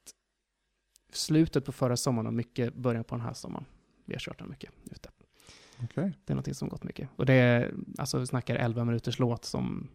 slutet 1.12 1.64
på 1.64 1.72
förra 1.72 1.96
sommaren 1.96 2.26
och 2.26 2.34
mycket 2.34 2.74
början 2.74 3.04
på 3.04 3.14
den 3.14 3.24
här 3.24 3.32
sommaren. 3.32 3.64
Vi 4.04 4.14
har 4.14 4.20
kört 4.20 4.38
den 4.38 4.50
mycket 4.50 4.70
ute. 4.90 5.08
Okay. 5.84 6.12
Det 6.24 6.32
är 6.32 6.34
någonting 6.34 6.54
som 6.54 6.68
gått 6.68 6.84
mycket. 6.84 7.08
Och 7.16 7.26
det 7.26 7.34
är, 7.34 7.74
alltså 7.98 8.18
vi 8.18 8.26
snackar 8.26 8.56
11 8.56 8.84
minuters 8.84 9.18
låt 9.18 9.44
som, 9.44 9.88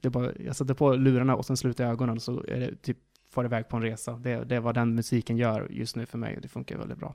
det 0.00 0.10
bara, 0.10 0.32
jag 0.38 0.56
sätter 0.56 0.74
på 0.74 0.94
lurarna 0.94 1.36
och 1.36 1.46
sen 1.46 1.56
slutar 1.56 1.84
jag 1.84 1.92
ögonen 1.92 2.20
så 2.20 2.44
är 2.48 2.60
det 2.60 2.76
typ 2.76 2.98
far 3.32 3.44
iväg 3.44 3.68
på 3.68 3.76
en 3.76 3.82
resa. 3.82 4.12
Det, 4.12 4.44
det 4.44 4.56
är 4.56 4.60
vad 4.60 4.74
den 4.74 4.94
musiken 4.94 5.36
gör 5.36 5.68
just 5.70 5.96
nu 5.96 6.06
för 6.06 6.18
mig 6.18 6.36
och 6.36 6.42
det 6.42 6.48
funkar 6.48 6.78
väldigt 6.78 6.98
bra. 6.98 7.14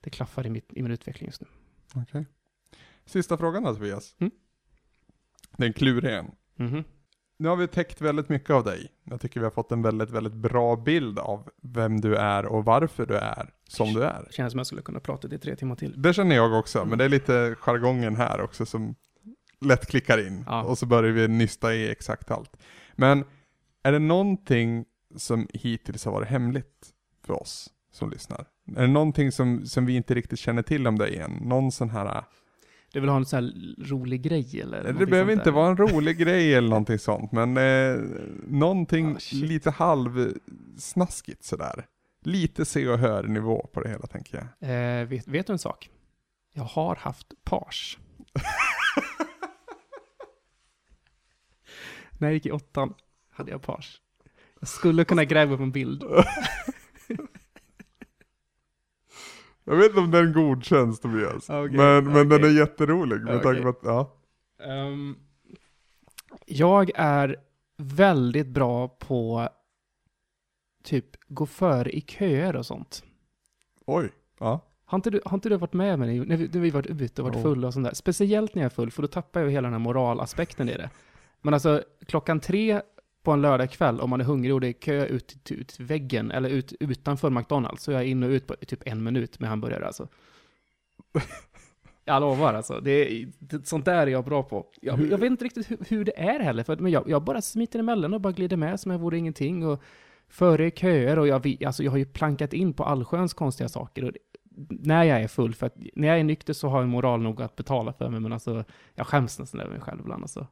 Det 0.00 0.10
klaffar 0.10 0.46
i, 0.46 0.50
mitt, 0.50 0.72
i 0.72 0.82
min 0.82 0.92
utveckling 0.92 1.28
just 1.28 1.40
nu. 1.40 1.46
Okej. 1.90 2.02
Okay. 2.02 2.24
Sista 3.06 3.38
frågan 3.38 3.62
då 3.62 3.74
Tobias. 3.74 4.16
Mm? 4.18 4.30
Det 5.56 5.66
är 5.66 6.04
en. 6.04 6.30
Mm 6.58 6.72
-hmm. 6.72 6.84
Nu 7.36 7.48
har 7.48 7.56
vi 7.56 7.68
täckt 7.68 8.00
väldigt 8.00 8.28
mycket 8.28 8.50
av 8.50 8.64
dig. 8.64 8.88
Jag 9.04 9.20
tycker 9.20 9.40
vi 9.40 9.44
har 9.44 9.50
fått 9.50 9.72
en 9.72 9.82
väldigt, 9.82 10.10
väldigt 10.10 10.32
bra 10.32 10.76
bild 10.76 11.18
av 11.18 11.50
vem 11.62 12.00
du 12.00 12.16
är 12.16 12.46
och 12.46 12.64
varför 12.64 13.06
du 13.06 13.16
är 13.16 13.50
som 13.68 13.92
du 13.92 14.04
är. 14.04 14.24
Det 14.26 14.32
känns 14.32 14.52
som 14.52 14.58
jag 14.58 14.66
skulle 14.66 14.82
kunna 14.82 15.00
prata 15.00 15.34
i 15.34 15.38
tre 15.38 15.56
timmar 15.56 15.76
till. 15.76 16.02
Det 16.02 16.12
känner 16.12 16.36
jag 16.36 16.52
också, 16.52 16.78
mm. 16.78 16.88
men 16.88 16.98
det 16.98 17.04
är 17.04 17.08
lite 17.08 17.56
jargongen 17.60 18.16
här 18.16 18.40
också 18.40 18.66
som 18.66 18.94
lätt 19.60 19.86
klickar 19.86 20.26
in. 20.26 20.44
Ja. 20.46 20.62
Och 20.62 20.78
så 20.78 20.86
börjar 20.86 21.12
vi 21.12 21.28
nysta 21.28 21.74
i 21.74 21.90
exakt 21.90 22.30
allt. 22.30 22.56
Men 22.94 23.24
är 23.82 23.92
det 23.92 23.98
någonting 23.98 24.84
som 25.16 25.48
hittills 25.52 26.04
har 26.04 26.12
varit 26.12 26.28
hemligt 26.28 26.92
för 27.26 27.42
oss 27.42 27.70
som 27.92 28.10
lyssnar? 28.10 28.46
Är 28.76 28.80
det 28.80 28.86
någonting 28.86 29.32
som, 29.32 29.66
som 29.66 29.86
vi 29.86 29.96
inte 29.96 30.14
riktigt 30.14 30.38
känner 30.38 30.62
till 30.62 30.86
om 30.86 30.98
dig 30.98 31.18
än? 31.18 31.32
Någon 31.32 31.72
sån 31.72 31.90
här... 31.90 32.24
Du 32.92 33.00
vill 33.00 33.08
ha 33.08 33.16
en 33.16 33.24
sån 33.24 33.44
här 33.44 33.74
rolig 33.88 34.22
grej 34.22 34.60
eller? 34.60 34.92
Det 34.92 35.06
behöver 35.06 35.32
inte 35.32 35.50
vara 35.50 35.68
en 35.68 35.76
rolig 35.76 36.18
grej 36.18 36.54
eller 36.54 36.68
någonting 36.68 36.98
sånt, 36.98 37.32
men 37.32 37.56
eh, 37.56 37.96
någonting 38.46 39.16
oh, 39.16 39.18
lite 39.32 39.70
halvsnaskigt 39.70 41.44
sådär. 41.44 41.86
Lite 42.24 42.64
se 42.64 42.88
och 42.88 42.98
hör 42.98 43.22
nivå 43.22 43.66
på 43.72 43.80
det 43.80 43.88
hela 43.88 44.06
tänker 44.06 44.38
jag. 44.38 44.46
Eh, 44.70 45.06
vet, 45.08 45.28
vet 45.28 45.46
du 45.46 45.52
en 45.52 45.58
sak? 45.58 45.90
Jag 46.54 46.64
har 46.64 46.96
haft 46.96 47.26
pars. 47.44 47.98
När 52.18 52.28
jag 52.28 52.34
gick 52.34 52.46
i 52.46 52.50
åttan 52.50 52.94
hade 53.30 53.50
jag 53.50 53.62
pars. 53.62 54.01
Jag 54.62 54.68
skulle 54.68 55.04
kunna 55.04 55.24
gräva 55.24 55.54
upp 55.54 55.60
en 55.60 55.72
bild. 55.72 56.04
Jag 59.64 59.76
vet 59.76 59.86
inte 59.86 60.00
om 60.00 60.10
den 60.10 60.32
godkänns 60.32 61.00
Tobias. 61.00 61.50
Okej, 61.50 61.76
men 61.76 62.04
men 62.04 62.28
den 62.28 62.40
okej. 62.40 62.54
är 62.56 62.58
jätterolig 62.58 63.20
med 63.20 63.42
tanke 63.42 63.62
på 63.62 63.68
att, 63.68 63.80
ja. 63.82 64.16
Ehm, 64.64 65.16
jag 66.46 66.90
är 66.94 67.36
väldigt 67.76 68.46
bra 68.46 68.88
på 68.88 69.48
typ 70.84 71.06
gå 71.28 71.46
före 71.46 71.90
i 71.90 72.00
köer 72.00 72.56
och 72.56 72.66
sånt. 72.66 73.04
Oj. 73.86 74.12
Ja. 74.38 74.60
Har 74.84 74.96
inte 74.96 75.10
du, 75.10 75.20
har 75.24 75.34
inte 75.34 75.48
du 75.48 75.56
varit 75.56 75.72
med 75.72 75.98
mig 75.98 76.18
när 76.18 76.36
vi, 76.36 76.48
när 76.48 76.60
vi 76.60 76.70
varit 76.70 76.86
ute 76.86 77.22
och 77.22 77.28
varit 77.28 77.36
Jo. 77.36 77.42
fulla 77.42 77.66
och 77.66 77.74
sånt 77.74 77.86
där? 77.86 77.94
Speciellt 77.94 78.54
när 78.54 78.62
jag 78.62 78.70
är 78.70 78.74
full, 78.74 78.90
för 78.90 79.02
då 79.02 79.08
tappar 79.08 79.40
jag 79.40 79.50
hela 79.50 79.66
den 79.66 79.72
här 79.72 79.80
moralaspekten 79.80 80.68
i 80.68 80.76
det. 80.76 80.90
Men 81.40 81.54
alltså, 81.54 81.82
klockan 82.06 82.40
tre 82.40 82.82
på 83.22 83.32
en 83.32 83.42
lördagkväll, 83.42 84.00
om 84.00 84.10
man 84.10 84.20
är 84.20 84.24
hungrig 84.24 84.54
och 84.54 84.60
det 84.60 84.68
är 84.68 84.72
kö 84.72 85.06
ut 85.06 85.44
till 85.44 85.60
ut 85.60 85.80
väggen, 85.80 86.30
eller 86.30 86.48
ut 86.48 86.72
utanför 86.80 87.30
McDonalds, 87.30 87.82
så 87.82 87.90
är 87.92 87.94
jag 87.94 88.06
in 88.06 88.22
och 88.22 88.28
ut 88.28 88.46
på 88.46 88.54
typ 88.54 88.82
en 88.86 89.02
minut 89.02 89.40
med 89.40 89.50
hamburgare 89.50 89.86
alltså. 89.86 90.08
Jag 92.04 92.20
lovar 92.20 92.54
alltså, 92.54 92.80
det 92.80 92.90
är, 92.90 93.28
det, 93.38 93.66
sånt 93.66 93.84
där 93.84 94.06
är 94.06 94.06
jag 94.06 94.24
bra 94.24 94.42
på. 94.42 94.66
Jag, 94.82 95.00
jag 95.10 95.18
vet 95.18 95.30
inte 95.30 95.44
riktigt 95.44 95.70
hur, 95.70 95.78
hur 95.88 96.04
det 96.04 96.18
är 96.18 96.40
heller, 96.40 96.64
för, 96.64 96.76
men 96.76 96.92
jag, 96.92 97.08
jag 97.08 97.22
bara 97.22 97.42
smiter 97.42 97.78
emellan 97.78 98.14
och 98.14 98.20
bara 98.20 98.32
glider 98.32 98.56
med 98.56 98.80
som 98.80 98.92
jag 98.92 98.98
vore 98.98 99.18
ingenting. 99.18 99.66
Och 99.66 99.82
före 100.28 100.66
i 100.66 100.70
köer 100.70 101.18
och 101.18 101.28
jag, 101.28 101.64
alltså 101.64 101.82
jag 101.82 101.90
har 101.90 101.98
ju 101.98 102.04
plankat 102.04 102.52
in 102.52 102.72
på 102.72 102.84
allsköns 102.84 103.34
konstiga 103.34 103.68
saker. 103.68 104.04
Och 104.04 104.12
det, 104.12 104.18
när 104.68 105.04
jag 105.04 105.22
är 105.22 105.28
full, 105.28 105.54
för 105.54 105.66
att 105.66 105.76
när 105.94 106.08
jag 106.08 106.18
är 106.18 106.24
nykter 106.24 106.52
så 106.52 106.68
har 106.68 106.80
jag 106.80 106.88
moral 106.88 107.20
nog 107.22 107.42
att 107.42 107.56
betala 107.56 107.92
för 107.92 108.08
mig, 108.08 108.20
men 108.20 108.32
alltså 108.32 108.64
jag 108.94 109.06
skäms 109.06 109.38
nästan 109.38 109.60
över 109.60 109.70
mig 109.70 109.80
själv 109.80 110.00
ibland 110.00 110.22
alltså. 110.22 110.46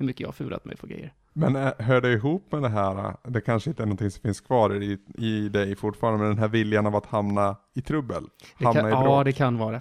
Hur 0.00 0.06
mycket 0.06 0.20
jag 0.20 0.28
har 0.28 0.32
furat 0.32 0.64
mig 0.64 0.76
på 0.76 0.86
grejer. 0.86 1.12
Men 1.32 1.56
äh, 1.56 1.72
hör 1.78 2.00
det 2.00 2.12
ihop 2.12 2.52
med 2.52 2.62
det 2.62 2.68
här, 2.68 3.08
äh, 3.08 3.14
det 3.22 3.40
kanske 3.40 3.70
inte 3.70 3.82
är 3.82 3.86
någonting 3.86 4.10
som 4.10 4.22
finns 4.22 4.40
kvar 4.40 4.82
i, 4.82 4.98
i 5.14 5.48
dig 5.48 5.76
fortfarande, 5.76 6.18
men 6.18 6.28
den 6.28 6.38
här 6.38 6.48
viljan 6.48 6.86
av 6.86 6.96
att 6.96 7.06
hamna 7.06 7.56
i 7.74 7.82
trubbel? 7.82 8.24
Hamna 8.54 8.80
kan, 8.80 8.88
i 8.88 8.90
bråk? 8.90 9.04
ja, 9.06 9.24
det 9.24 9.32
kan 9.32 9.58
vara 9.58 9.72
det. 9.72 9.80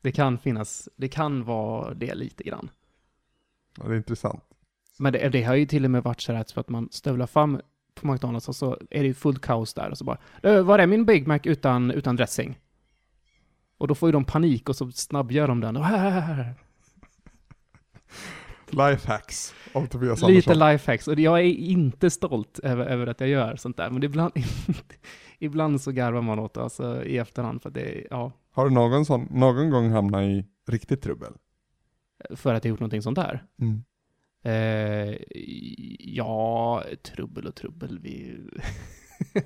Det 0.00 0.12
kan 0.12 0.38
finnas, 0.38 0.88
det 0.96 1.08
kan 1.08 1.44
vara 1.44 1.94
det 1.94 2.14
lite 2.14 2.44
grann. 2.44 2.70
Ja, 3.76 3.84
det 3.88 3.92
är 3.92 3.96
intressant. 3.96 4.44
Men 4.98 5.12
det, 5.12 5.28
det 5.28 5.42
har 5.42 5.54
ju 5.54 5.66
till 5.66 5.84
och 5.84 5.90
med 5.90 6.02
varit 6.02 6.20
så 6.20 6.32
här 6.32 6.44
att 6.54 6.68
man 6.68 6.88
stövlar 6.90 7.26
fram 7.26 7.60
på 7.94 8.06
McDonalds 8.06 8.48
och 8.48 8.56
så 8.56 8.78
är 8.90 9.00
det 9.00 9.06
ju 9.06 9.14
fullt 9.14 9.40
kaos 9.40 9.74
där 9.74 9.90
och 9.90 9.98
så 9.98 10.04
bara 10.04 10.18
"Ö, 10.42 10.62
Var 10.62 10.78
är 10.78 10.86
min 10.86 11.04
Big 11.04 11.26
Mac 11.26 11.40
utan, 11.44 11.90
utan 11.90 12.16
dressing? 12.16 12.58
Och 13.78 13.88
då 13.88 13.94
får 13.94 14.08
ju 14.08 14.12
de 14.12 14.24
panik 14.24 14.68
och 14.68 14.76
så 14.76 14.90
snabbgör 14.90 15.48
de 15.48 15.60
den. 15.60 15.76
Och 15.76 15.84
Lifehacks 18.72 19.54
av 19.72 19.86
Tobias 19.86 20.22
Lite 20.22 20.26
Andersson. 20.26 20.72
lifehacks. 20.72 21.08
Och 21.08 21.20
jag 21.20 21.38
är 21.38 21.44
inte 21.44 22.10
stolt 22.10 22.58
över, 22.58 22.86
över 22.86 23.06
att 23.06 23.20
jag 23.20 23.28
gör 23.28 23.56
sånt 23.56 23.76
där. 23.76 23.90
Men 23.90 24.02
ibland, 24.02 24.32
ibland 25.38 25.80
så 25.80 25.92
garvar 25.92 26.22
man 26.22 26.38
åt 26.38 26.54
det 26.54 26.62
alltså, 26.62 27.04
i 27.04 27.18
efterhand. 27.18 27.62
För 27.62 27.70
det, 27.70 28.06
ja, 28.10 28.32
Har 28.50 28.64
du 28.64 28.70
någon, 28.70 29.04
sån, 29.04 29.28
någon 29.30 29.70
gång 29.70 29.90
hamnat 29.90 30.22
i 30.22 30.44
riktigt 30.68 31.02
trubbel? 31.02 31.32
för 32.30 32.54
att 32.54 32.64
jag 32.64 32.70
gjort 32.70 32.80
någonting 32.80 33.02
sånt 33.02 33.16
där. 33.16 33.44
Mm. 33.60 33.84
Eh, 34.42 35.18
ja, 35.98 36.84
trubbel 37.02 37.46
och 37.46 37.54
trubbel. 37.54 37.98
Vi... 37.98 38.36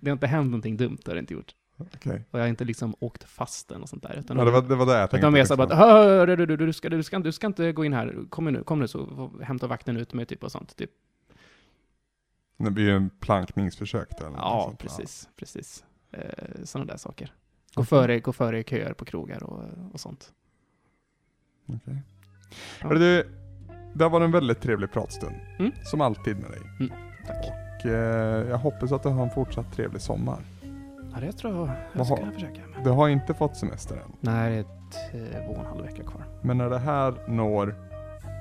det 0.00 0.10
har 0.10 0.12
inte 0.12 0.26
hänt 0.26 0.50
någonting 0.50 0.76
dumt, 0.76 0.98
det 1.04 1.10
har 1.10 1.14
det 1.14 1.20
inte 1.20 1.34
gjort. 1.34 1.54
Okej. 1.78 2.24
Och 2.30 2.38
jag 2.38 2.44
har 2.44 2.48
inte 2.48 2.64
liksom 2.64 2.94
åkt 3.00 3.24
fast 3.24 3.70
eller 3.70 3.80
något 3.80 3.88
sånt 3.88 4.02
där. 4.02 4.16
Utan 4.18 4.38
Ja, 4.38 4.44
det, 4.44 4.50
var, 4.50 4.62
det 4.62 4.74
var 4.76 4.86
det 4.86 4.92
jag 4.92 5.10
tänkte. 5.10 5.16
utan 5.18 5.32
mer 5.32 5.44
så 5.44 5.56
liksom. 5.56 5.78
bara, 5.78 6.26
du, 6.26 6.46
du, 6.46 6.56
du, 6.56 6.72
ska, 6.72 6.88
du, 6.88 7.02
ska, 7.02 7.18
du 7.18 7.32
ska 7.32 7.46
inte 7.46 7.72
gå 7.72 7.84
in 7.84 7.92
här, 7.92 8.16
kom 8.30 8.44
nu, 8.44 8.62
kom 8.62 8.78
nu 8.78 8.88
så 8.88 9.06
får- 9.06 9.42
hämta 9.42 9.66
vakten 9.66 9.96
ut 9.96 10.12
mig 10.14 10.26
typ 10.26 10.42
och 10.44 10.52
sånt. 10.52 10.76
Typ. 10.76 10.90
Det 12.56 12.70
blir 12.70 12.84
ju 12.84 12.96
en 12.96 13.10
plankningsförsök 13.10 14.08
då, 14.20 14.26
eller 14.26 14.36
Ja, 14.36 14.62
sånt. 14.66 14.78
precis, 14.78 15.28
precis. 15.36 15.84
Eh, 16.10 16.20
sådana 16.64 16.90
där 16.92 16.96
saker. 16.98 17.32
Gå 17.74 17.80
Okej. 17.82 17.86
före, 17.88 18.20
gå 18.20 18.32
före 18.32 18.58
i 18.60 18.64
köer 18.64 18.92
på 18.92 19.04
krogar 19.04 19.42
och, 19.42 19.64
och 19.92 20.00
sånt. 20.00 20.32
Okej. 21.66 22.02
Ja. 22.80 22.88
Hörru 22.88 22.98
du, 22.98 23.28
det 23.94 24.04
har 24.04 24.10
varit 24.10 24.24
en 24.24 24.30
väldigt 24.32 24.60
trevlig 24.60 24.92
pratstund. 24.92 25.34
Mm. 25.58 25.72
Som 25.84 26.00
alltid 26.00 26.36
med 26.36 26.50
dig. 26.50 26.60
Mm, 26.80 26.92
tack. 27.26 27.44
Och 27.46 27.86
eh, 27.86 28.48
jag 28.48 28.58
hoppas 28.58 28.92
att 28.92 29.02
du 29.02 29.08
har 29.08 29.24
en 29.24 29.30
fortsatt 29.30 29.72
trevlig 29.72 30.02
sommar. 30.02 30.38
Ja, 31.14 31.20
det 31.20 31.32
tror 31.32 31.54
jag 31.54 31.68
jag 31.68 31.76
Vad 31.92 32.06
ska 32.06 32.30
försöka 32.32 32.60
med. 32.74 32.84
Du 32.84 32.90
har 32.90 33.08
inte 33.08 33.34
fått 33.34 33.56
semester 33.56 33.96
än. 33.96 34.12
Nej, 34.20 34.50
det 34.50 34.56
är 34.56 34.60
ett, 34.60 35.34
eh, 35.34 35.46
två 35.46 35.52
och 35.52 35.58
en 35.58 35.66
halv 35.66 35.82
vecka 35.82 36.02
kvar. 36.02 36.24
Men 36.42 36.58
när 36.58 36.70
det 36.70 36.78
här 36.78 37.14
når 37.28 37.74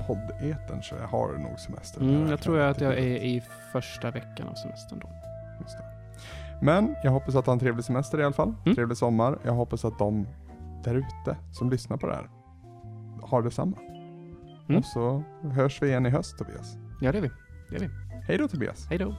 poddeten 0.08 0.82
så 0.82 0.96
har 0.96 1.32
du 1.34 1.38
nog 1.38 1.60
semester. 1.60 2.02
Mm, 2.02 2.30
jag 2.30 2.40
tror 2.40 2.60
att 2.60 2.82
jag 2.82 2.94
är 2.94 3.24
i 3.24 3.44
första 3.72 4.12
veckan 4.12 4.48
av 4.48 4.54
semestern 4.54 5.00
då. 5.00 5.08
Det. 5.60 5.98
Men 6.62 6.96
jag 7.04 7.12
hoppas 7.12 7.36
att 7.36 7.46
du 7.46 7.50
har 7.50 7.54
en 7.54 7.60
trevlig 7.60 7.86
semester 7.86 8.20
i 8.20 8.24
alla 8.24 8.34
fall. 8.34 8.54
Mm. 8.66 8.76
Trevlig 8.76 8.98
sommar. 8.98 9.38
Jag 9.44 9.54
hoppas 9.54 9.86
att 9.86 10.00
de 10.00 10.28
där 10.84 10.96
ute 10.96 11.38
som 11.52 11.70
lyssnar 11.70 11.98
på 11.98 12.08
det 12.08 12.16
här 12.16 12.30
har 13.22 13.42
detsamma. 13.42 13.78
Mm. 14.70 14.80
Och 14.80 14.86
så 14.86 15.24
hörs 15.52 15.82
vi 15.82 15.88
igen 15.88 16.06
i 16.06 16.10
höst 16.10 16.38
Tobias. 16.38 16.78
Ja, 17.02 17.12
det 17.12 17.18
är 17.18 17.22
vi. 17.22 17.30
Hej 18.28 18.38
då 18.38 18.48
Tobias. 18.48 18.88
Hej 18.90 18.98
då. 18.98 19.16